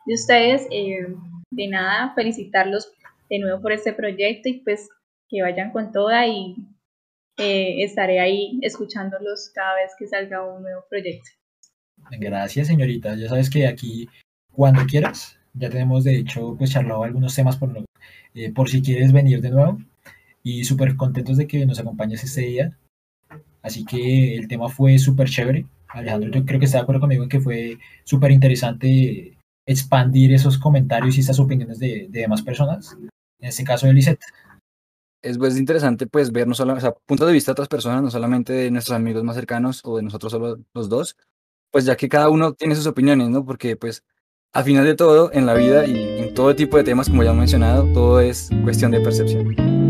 de 0.06 0.14
ustedes. 0.14 0.68
de 0.70 1.68
nada, 1.68 2.14
felicitarlos 2.16 2.92
de 3.30 3.40
nuevo 3.40 3.62
por 3.62 3.72
este 3.72 3.94
proyecto 3.94 4.50
y 4.50 4.60
pues 4.62 4.90
que 5.30 5.42
vayan 5.42 5.72
con 5.72 5.92
toda 5.92 6.28
y 6.28 6.56
eh, 7.38 7.84
estaré 7.84 8.20
ahí 8.20 8.60
escuchándolos 8.62 9.52
cada 9.54 9.76
vez 9.76 9.92
que 9.98 10.08
salga 10.08 10.44
un 10.44 10.62
nuevo 10.62 10.86
proyecto. 10.90 11.32
Gracias, 12.20 12.68
señorita. 12.68 13.16
Ya 13.16 13.30
sabes 13.30 13.50
que 13.50 13.66
aquí, 13.66 14.08
cuando 14.54 14.86
quieras, 14.86 15.38
ya 15.54 15.70
tenemos 15.70 16.04
de 16.04 16.18
hecho 16.18 16.56
pues 16.58 16.72
charlado 16.72 17.04
algunos 17.04 17.36
temas 17.36 17.58
por, 17.58 17.72
eh, 18.36 18.52
por 18.54 18.70
si 18.70 18.82
quieres 18.82 19.12
venir 19.12 19.42
de 19.42 19.52
nuevo 19.52 19.80
y 20.44 20.64
súper 20.64 20.96
contentos 20.96 21.38
de 21.38 21.48
que 21.48 21.66
nos 21.66 21.80
acompañes 21.80 22.24
este 22.24 22.42
día. 22.42 22.78
Así 23.62 23.86
que 23.86 24.36
el 24.36 24.48
tema 24.48 24.70
fue 24.70 25.00
súper 25.00 25.30
chévere. 25.30 25.66
Alejandro, 25.88 26.32
yo 26.32 26.46
creo 26.46 26.60
que 26.60 26.66
está 26.66 26.80
de 26.80 26.84
acuerdo 26.84 27.02
conmigo 27.02 27.24
en 27.24 27.30
que 27.30 27.40
fue 27.40 27.78
súper 28.04 28.32
interesante 28.32 29.38
expandir 29.66 30.34
esos 30.34 30.58
comentarios 30.58 31.18
y 31.18 31.22
esas 31.22 31.40
opiniones 31.40 31.80
de, 31.80 32.08
de 32.10 32.22
demás 32.22 32.42
personas 32.42 32.98
en 33.44 33.50
este 33.50 33.64
caso 33.64 33.88
de 33.88 33.94
Lisette. 33.94 34.24
Es 35.22 35.38
pues 35.38 35.58
interesante 35.58 36.08
pues 36.08 36.32
ver 36.32 36.48
no 36.48 36.54
solo, 36.54 36.74
o 36.74 36.80
sea, 36.80 36.94
puntos 36.94 37.28
de 37.28 37.34
vista 37.34 37.52
de 37.52 37.54
otras 37.54 37.68
personas, 37.68 38.02
no 38.02 38.10
solamente 38.10 38.54
de 38.54 38.72
nuestros 38.72 38.96
amigos 38.96 39.24
más 39.24 39.36
cercanos 39.36 39.82
o 39.84 39.98
de 39.98 40.04
nosotros 40.04 40.32
solo 40.32 40.58
los 40.74 40.90
dos, 40.90 41.18
pues 41.72 41.86
ya 41.86 41.96
que 41.96 42.10
cada 42.10 42.30
uno 42.30 42.54
tiene 42.54 42.76
sus 42.76 42.88
opiniones, 42.88 43.30
¿no? 43.30 43.46
Porque 43.46 43.76
pues 43.76 44.04
al 44.54 44.64
final 44.64 44.86
de 44.86 44.94
todo, 44.94 45.32
en 45.34 45.48
la 45.48 45.56
vida 45.56 45.86
y 45.88 46.20
en 46.20 46.34
todo 46.36 46.56
tipo 46.56 46.78
de 46.78 46.84
temas, 46.84 47.10
como 47.10 47.24
ya 47.24 47.32
he 47.32 47.34
mencionado, 47.34 47.86
todo 47.92 48.20
es 48.20 48.52
cuestión 48.64 48.92
de 48.92 49.00
percepción. 49.00 49.83